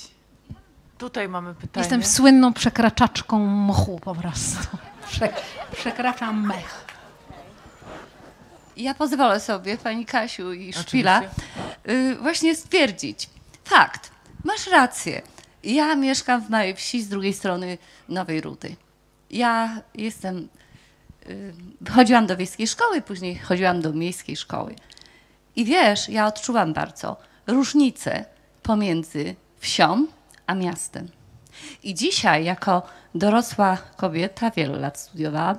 Tutaj 0.97 1.29
mamy 1.29 1.55
pytanie. 1.55 1.83
Jestem 1.83 2.03
słynną 2.03 2.53
przekraczaczką 2.53 3.39
mchu 3.47 3.99
po 3.99 4.15
prostu. 4.15 4.77
Prze, 5.07 5.29
przekraczam 5.71 6.47
mech. 6.47 6.85
Ja 8.77 8.93
pozwolę 8.93 9.39
sobie, 9.39 9.77
pani 9.77 10.05
Kasiu 10.05 10.53
i 10.53 10.73
Szpila, 10.73 11.21
y, 11.89 12.15
właśnie 12.21 12.55
stwierdzić. 12.55 13.29
Fakt, 13.63 14.11
masz 14.43 14.67
rację. 14.67 15.21
Ja 15.63 15.95
mieszkam 15.95 16.41
w 16.41 16.49
małej 16.49 16.75
wsi 16.75 17.03
z 17.03 17.09
drugiej 17.09 17.33
strony 17.33 17.77
Nowej 18.09 18.41
Rudy. 18.41 18.75
Ja 19.29 19.81
jestem. 19.95 20.49
y, 21.29 21.53
Chodziłam 21.91 22.27
do 22.27 22.37
wiejskiej 22.37 22.67
szkoły, 22.67 23.01
później 23.01 23.35
chodziłam 23.39 23.81
do 23.81 23.93
miejskiej 23.93 24.37
szkoły. 24.37 24.75
I 25.55 25.65
wiesz, 25.65 26.09
ja 26.09 26.27
odczuwam 26.27 26.73
bardzo 26.73 27.17
różnicę 27.47 28.25
pomiędzy 28.69 29.35
wsią 29.59 30.05
a 30.47 30.55
miastem. 30.55 31.07
I 31.83 31.93
dzisiaj, 31.93 32.45
jako 32.45 32.81
dorosła 33.15 33.77
kobieta, 33.97 34.51
wiele 34.51 34.79
lat 34.79 34.99
studiowałam, 34.99 35.57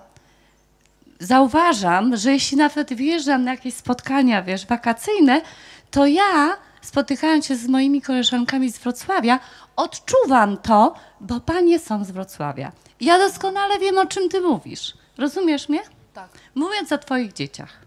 zauważam, 1.21 2.17
że 2.17 2.33
jeśli 2.33 2.57
nawet 2.57 2.95
wjeżdżam 2.95 3.45
na 3.45 3.51
jakieś 3.51 3.75
spotkania, 3.75 4.43
wiesz, 4.43 4.67
wakacyjne, 4.67 5.43
to 5.91 6.07
ja, 6.07 6.57
spotykając 6.83 7.47
się 7.47 7.57
z 7.57 7.69
moimi 7.69 8.03
koleżankami 8.03 8.73
z 8.73 8.79
Wrocławia, 8.79 9.41
odczuwam 9.77 10.57
to, 10.57 10.95
bo 11.21 11.41
panie 11.41 11.79
są 11.79 12.05
z 12.05 12.11
Wrocławia. 12.11 12.73
Ja 13.01 13.19
doskonale 13.19 13.79
wiem, 13.79 13.99
o 13.99 14.07
czym 14.07 14.29
ty 14.29 14.41
mówisz. 14.41 14.95
Rozumiesz 15.19 15.69
mnie? 15.69 15.81
Tak. 16.15 16.29
Mówiąc 16.55 16.93
o 16.93 16.99
twoich 16.99 17.33
dzieciach. 17.33 17.81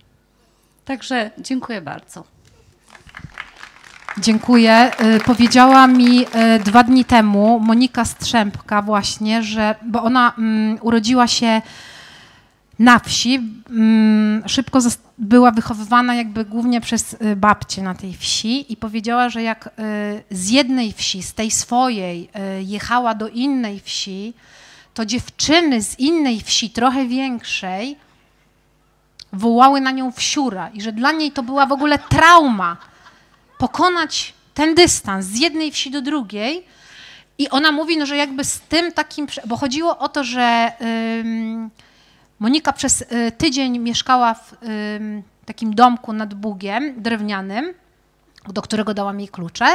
Także 0.86 1.32
dziękuję 1.38 1.82
bardzo. 1.82 2.24
Dziękuję. 4.18 4.92
Y, 5.16 5.20
Powiedziała 5.20 5.88
mi 5.88 6.22
y, 6.22 6.60
dwa 6.64 6.84
dni 6.84 7.06
temu 7.06 7.60
Monika 7.60 8.06
Strzępka 8.06 8.82
właśnie, 8.82 9.44
że, 9.44 9.76
bo 9.86 10.04
ona 10.04 10.34
mm, 10.38 10.78
urodziła 10.82 11.28
się 11.28 11.62
na 12.80 13.00
wsi, 13.00 13.42
mm, 13.70 14.44
szybko 14.48 14.80
była 15.18 15.52
wychowywana 15.52 16.16
jakby 16.16 16.46
głównie 16.46 16.82
przez 16.82 17.14
y, 17.14 17.36
babcię 17.36 17.84
na 17.84 17.96
tej 17.96 18.14
wsi 18.14 18.74
i 18.74 18.78
powiedziała, 18.78 19.30
że 19.30 19.44
jak 19.44 19.70
z 20.32 20.50
jednej 20.50 20.94
wsi, 20.94 21.24
z 21.24 21.34
tej 21.34 21.52
swojej 21.52 22.30
jechała 22.66 23.16
do 23.16 23.28
innej 23.28 23.80
wsi, 23.80 24.34
to 24.94 25.06
dziewczyny 25.06 25.82
z 25.82 26.00
innej 26.00 26.42
wsi, 26.42 26.70
trochę 26.70 27.06
większej, 27.06 27.98
wołały 29.34 29.82
na 29.82 29.92
nią 29.92 30.12
wsiura 30.12 30.70
i 30.70 30.82
że 30.82 30.92
dla 30.92 31.12
niej 31.12 31.32
to 31.32 31.44
była 31.44 31.66
w 31.66 31.72
ogóle 31.72 32.00
trauma 32.00 32.78
pokonać 33.64 34.34
ten 34.54 34.76
dystans 34.76 35.26
z 35.26 35.40
jednej 35.40 35.72
wsi 35.72 35.92
do 35.92 36.02
drugiej. 36.02 36.66
I 37.38 37.50
ona 37.50 37.72
mówi, 37.72 37.98
no, 37.98 38.06
że 38.06 38.18
jakby 38.18 38.44
z 38.44 38.62
tym 38.62 38.92
takim, 38.92 39.28
bo 39.46 39.58
chodziło 39.58 39.98
o 39.98 40.10
to, 40.10 40.24
że 40.24 40.72
ym, 40.82 41.70
Monika 42.40 42.74
przez 42.74 43.02
y, 43.02 43.32
tydzień 43.38 43.80
mieszkała 43.80 44.34
w 44.34 44.54
ym, 44.54 45.24
takim 45.46 45.76
domku 45.76 46.14
nad 46.14 46.34
Bugiem 46.34 47.02
drewnianym, 47.02 47.74
do 48.48 48.62
którego 48.62 48.94
dałam 48.94 49.20
jej 49.20 49.30
klucze 49.30 49.66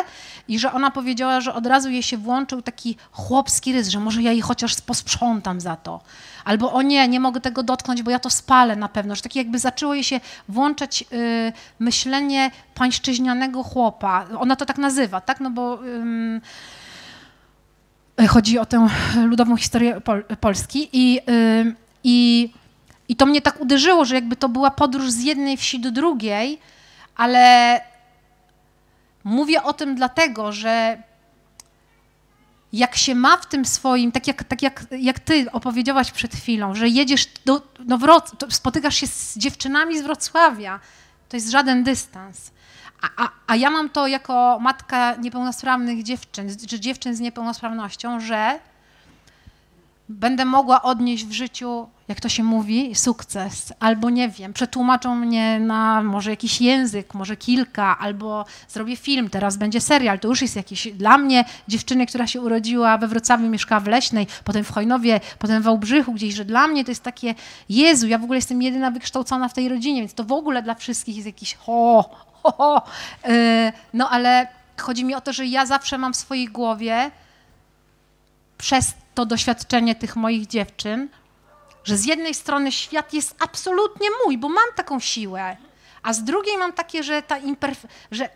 i 0.49 0.59
że 0.59 0.73
ona 0.73 0.91
powiedziała, 0.91 1.41
że 1.41 1.55
od 1.55 1.67
razu 1.67 1.91
jej 1.91 2.03
się 2.03 2.17
włączył 2.17 2.63
taki 2.63 2.97
chłopski 3.13 3.73
rys, 3.73 3.89
że 3.89 4.01
może 4.01 4.23
ja 4.23 4.33
jej 4.33 4.41
chociaż 4.41 4.81
posprzątam 4.81 5.61
za 5.61 5.77
to. 5.77 6.01
Albo 6.45 6.73
o 6.73 6.83
nie, 6.83 7.09
nie 7.09 7.21
mogę 7.21 7.41
tego 7.41 7.63
dotknąć, 7.63 8.03
bo 8.03 8.11
ja 8.11 8.19
to 8.19 8.31
spalę 8.31 8.77
na 8.77 8.89
pewno. 8.89 9.15
Że 9.15 9.23
takie 9.23 9.41
jakby 9.41 9.59
zaczęło 9.59 9.95
jej 9.95 10.05
się 10.05 10.21
włączać 10.49 11.05
y, 11.13 11.53
myślenie 11.79 12.51
pańszczyźnianego 12.75 13.63
chłopa. 13.63 14.27
Ona 14.39 14.57
to 14.57 14.67
tak 14.67 14.79
nazywa, 14.79 15.21
tak? 15.21 15.41
No 15.41 15.51
bo 15.51 15.85
ym, 15.85 16.41
chodzi 18.29 18.59
o 18.59 18.67
tę 18.67 18.89
ludową 19.25 19.57
historię 19.57 20.01
Pol- 20.01 20.37
Polski 20.41 20.89
i, 20.93 21.21
ym, 21.61 21.77
i, 22.05 22.51
i 23.09 23.17
to 23.17 23.27
mnie 23.27 23.41
tak 23.41 23.61
uderzyło, 23.61 24.05
że 24.05 24.15
jakby 24.15 24.37
to 24.37 24.49
była 24.49 24.71
podróż 24.71 25.11
z 25.11 25.23
jednej 25.23 25.57
wsi 25.57 25.81
do 25.81 25.91
drugiej, 25.91 26.59
ale 27.17 27.81
mówię 29.29 29.63
o 29.63 29.73
tym 29.73 29.95
dlatego, 29.95 30.53
że 30.53 31.03
jak 32.73 32.97
się 32.97 33.15
ma 33.15 33.37
w 33.37 33.47
tym 33.47 33.65
swoim, 33.65 34.13
tak 34.13 34.27
jak, 34.27 34.45
tak 34.45 34.63
jak, 34.63 34.85
jak 34.91 35.21
ty 35.21 35.53
opowiedziałaś 35.53 36.13
przed 36.13 36.35
chwilą, 36.35 36.75
że 36.75 36.89
jedziesz 36.89 37.27
do, 37.45 37.63
do 37.79 37.99
Wroc- 37.99 38.37
to 38.37 38.51
spotykasz 38.51 38.97
się 38.97 39.07
z 39.07 39.39
dziewczynami 39.39 39.99
z 39.99 40.03
Wrocławia, 40.03 40.81
to 41.29 41.37
jest 41.37 41.51
żaden 41.51 41.85
dystans. 41.85 42.51
A, 43.03 43.25
a, 43.25 43.31
a 43.47 43.57
ja 43.57 43.71
mam 43.71 43.91
to 43.91 44.07
jako 44.07 44.59
matka 44.61 45.15
niepełnosprawnych 45.15 46.03
dziewczyn, 46.03 46.57
czy 46.69 46.81
dziewczyn 46.81 47.15
z 47.15 47.21
niepełnosprawnością, 47.21 48.21
że 48.21 48.59
będę 50.09 50.45
mogła 50.45 50.83
odnieść 50.83 51.25
w 51.25 51.33
życiu, 51.33 51.87
jak 52.09 52.21
to 52.21 52.29
się 52.29 52.43
mówi, 52.43 52.95
sukces, 52.95 53.73
albo 53.81 54.11
nie 54.11 54.29
wiem, 54.29 54.53
przetłumaczą 54.53 55.15
mnie 55.15 55.61
na 55.61 56.03
może 56.03 56.31
jakiś 56.31 56.61
język, 56.61 57.15
może 57.15 57.37
kilka, 57.37 57.99
albo 57.99 58.45
zrobię 58.69 58.97
film, 58.97 59.31
teraz 59.31 59.57
będzie 59.57 59.81
serial, 59.81 60.21
to 60.21 60.29
już 60.29 60.43
jest 60.43 60.57
jakiś, 60.57 60.93
dla 60.93 61.19
mnie 61.19 61.45
dziewczyny, 61.69 62.07
która 62.07 62.27
się 62.27 62.41
urodziła 62.41 62.99
we 62.99 63.09
Wrocławiu, 63.09 63.49
mieszkała 63.49 63.81
w 63.81 63.87
Leśnej, 63.87 64.27
potem 64.45 64.65
w 64.65 64.71
Chojnowie, 64.71 65.21
potem 65.39 65.63
w 65.63 65.65
Wałbrzychu 65.65 66.13
gdzieś, 66.13 66.35
że 66.35 66.45
dla 66.45 66.69
mnie 66.69 66.85
to 66.85 66.91
jest 66.91 67.03
takie, 67.03 67.35
Jezu, 67.69 68.07
ja 68.07 68.19
w 68.19 68.25
ogóle 68.25 68.39
jestem 68.39 68.63
jedyna 68.63 68.91
wykształcona 68.91 69.49
w 69.49 69.55
tej 69.55 69.69
rodzinie, 69.69 70.01
więc 70.01 70.15
to 70.15 70.25
w 70.25 70.33
ogóle 70.33 70.63
dla 70.63 70.75
wszystkich 70.75 71.17
jest 71.17 71.27
jakiś 71.27 71.55
ho, 71.55 72.11
ho, 72.43 72.53
ho. 72.53 72.83
Yy, 73.25 73.33
no 73.95 74.11
ale 74.11 74.47
chodzi 74.77 75.05
mi 75.05 75.15
o 75.15 75.21
to, 75.21 75.33
że 75.33 75.47
ja 75.47 75.67
zawsze 75.67 75.99
mam 75.99 76.13
w 76.13 76.17
swojej 76.17 76.47
głowie, 76.47 77.11
przez 78.59 78.95
to 79.15 79.27
doświadczenie 79.27 79.95
tych 79.95 80.17
moich 80.17 80.47
dziewczyn, 80.47 81.09
że 81.85 81.97
z 81.97 82.05
jednej 82.05 82.35
strony 82.35 82.73
świat 82.73 83.15
jest 83.15 83.35
absolutnie 83.39 84.09
mój, 84.25 84.39
bo 84.39 84.49
mam 84.49 84.69
taką 84.77 85.01
siłę, 85.01 85.57
a 86.03 86.13
z 86.13 86.25
drugiej 86.25 86.59
mam 86.59 86.73
takie, 86.73 87.03
że 87.03 87.23
ta 87.23 87.41
imperf- 87.41 87.87
że, 88.11 88.29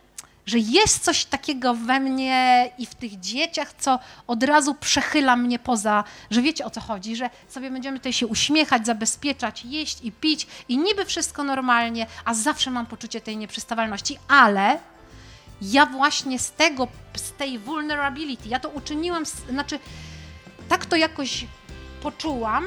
że 0.46 0.58
jest 0.58 1.04
coś 1.04 1.24
takiego 1.24 1.74
we 1.74 2.00
mnie 2.00 2.70
i 2.78 2.86
w 2.86 2.94
tych 2.94 3.20
dzieciach, 3.20 3.74
co 3.78 3.98
od 4.26 4.42
razu 4.42 4.74
przechyla 4.74 5.36
mnie 5.36 5.58
poza, 5.58 6.04
że 6.30 6.42
wiecie 6.42 6.64
o 6.64 6.70
co 6.70 6.80
chodzi, 6.80 7.16
że 7.16 7.30
sobie 7.48 7.70
będziemy 7.70 7.98
tutaj 7.98 8.12
się 8.12 8.26
uśmiechać, 8.26 8.86
zabezpieczać, 8.86 9.64
jeść 9.64 9.98
i 10.02 10.12
pić 10.12 10.46
i 10.68 10.78
niby 10.78 11.04
wszystko 11.04 11.44
normalnie, 11.44 12.06
a 12.24 12.34
zawsze 12.34 12.70
mam 12.70 12.86
poczucie 12.86 13.20
tej 13.20 13.36
nieprzystawalności, 13.36 14.18
ale 14.28 14.78
ja 15.62 15.86
właśnie 15.86 16.38
z 16.38 16.52
tego, 16.52 16.88
z 17.16 17.32
tej 17.32 17.58
vulnerability, 17.58 18.48
ja 18.48 18.60
to 18.60 18.68
uczyniłam, 18.68 19.24
znaczy 19.50 19.78
tak 20.72 20.86
to 20.86 20.96
jakoś 20.96 21.46
poczułam, 22.02 22.66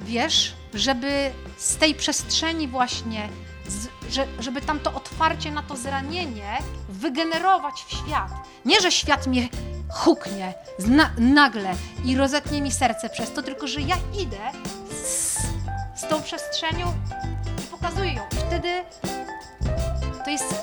wiesz, 0.00 0.54
żeby 0.74 1.30
z 1.56 1.76
tej 1.76 1.94
przestrzeni 1.94 2.68
właśnie, 2.68 3.28
z, 3.68 3.88
że, 4.10 4.26
żeby 4.38 4.60
tam 4.60 4.80
to 4.80 4.94
otwarcie 4.94 5.50
na 5.52 5.62
to 5.62 5.76
zranienie 5.76 6.58
wygenerować 6.88 7.74
w 7.86 7.90
świat. 7.90 8.30
Nie, 8.64 8.80
że 8.80 8.92
świat 8.92 9.26
mnie 9.26 9.48
huknie 9.90 10.54
zna, 10.78 11.10
nagle 11.18 11.74
i 12.04 12.16
rozetnie 12.16 12.62
mi 12.62 12.72
serce 12.72 13.10
przez 13.10 13.32
to, 13.32 13.42
tylko 13.42 13.66
że 13.66 13.80
ja 13.80 13.96
idę 14.20 14.50
z, 14.90 15.38
z 15.94 16.08
tą 16.08 16.22
przestrzenią 16.22 16.94
i 17.58 17.62
pokazuję 17.62 18.12
ją. 18.12 18.22
I 18.32 18.36
wtedy 18.46 18.84
to 20.24 20.30
jest, 20.30 20.54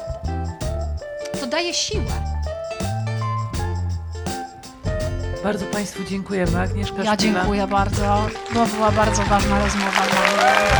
to 1.39 1.47
daje 1.47 1.73
siłę. 1.73 2.39
Bardzo 5.43 5.65
Państwu 5.65 6.03
dziękujemy. 6.03 6.61
Agnieszka 6.61 7.03
Ja 7.03 7.13
Szpila. 7.13 7.17
dziękuję 7.17 7.67
bardzo. 7.67 8.27
To 8.53 8.65
była 8.65 8.91
bardzo 8.91 9.23
ważna 9.23 9.59
rozmowa 9.59 10.01
dla 10.11 10.21
mnie. 10.21 10.79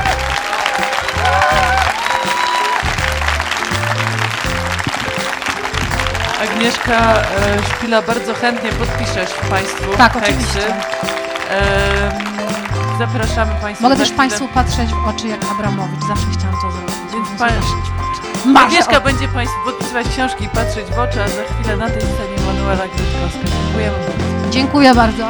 Agnieszka 6.43 7.21
e, 7.21 7.63
Szpila 7.63 8.01
bardzo 8.01 8.33
chętnie 8.33 8.69
podpiszesz 8.71 9.29
Państwu 9.49 9.97
Tak, 9.97 10.13
teksty. 10.13 10.29
oczywiście. 10.31 10.65
Em, 11.49 12.13
zapraszamy 12.99 13.51
Państwa. 13.61 13.83
Mogę 13.83 13.95
za 13.95 13.99
też 13.99 14.07
chwilę. 14.09 14.17
Państwu 14.17 14.47
patrzeć 14.47 14.89
w 14.89 15.07
oczy 15.07 15.27
jak 15.27 15.39
Abramowicz. 15.51 16.01
Zawsze 16.07 16.25
chciałam 16.37 16.55
to 16.61 16.71
zrobić. 16.71 16.95
Więc 17.13 17.41
oczy. 17.41 18.49
Masz, 18.49 18.63
Agnieszka 18.65 18.99
będzie 19.01 19.27
Państwu 19.27 19.57
podpisywać 19.65 20.07
książki 20.07 20.43
i 20.43 20.49
patrzeć 20.49 20.85
w 20.85 20.99
oczy, 20.99 21.23
a 21.23 21.27
za 21.27 21.43
chwilę 21.53 21.77
na 21.77 21.89
tej 21.89 22.01
scenie 22.01 22.37
Manuela 22.47 22.83
Grytkowska. 22.87 23.57
Dziękujemy 23.63 23.97
bardzo. 23.97 24.38
Dziękuję 24.51 24.95
bardzo. 24.95 25.27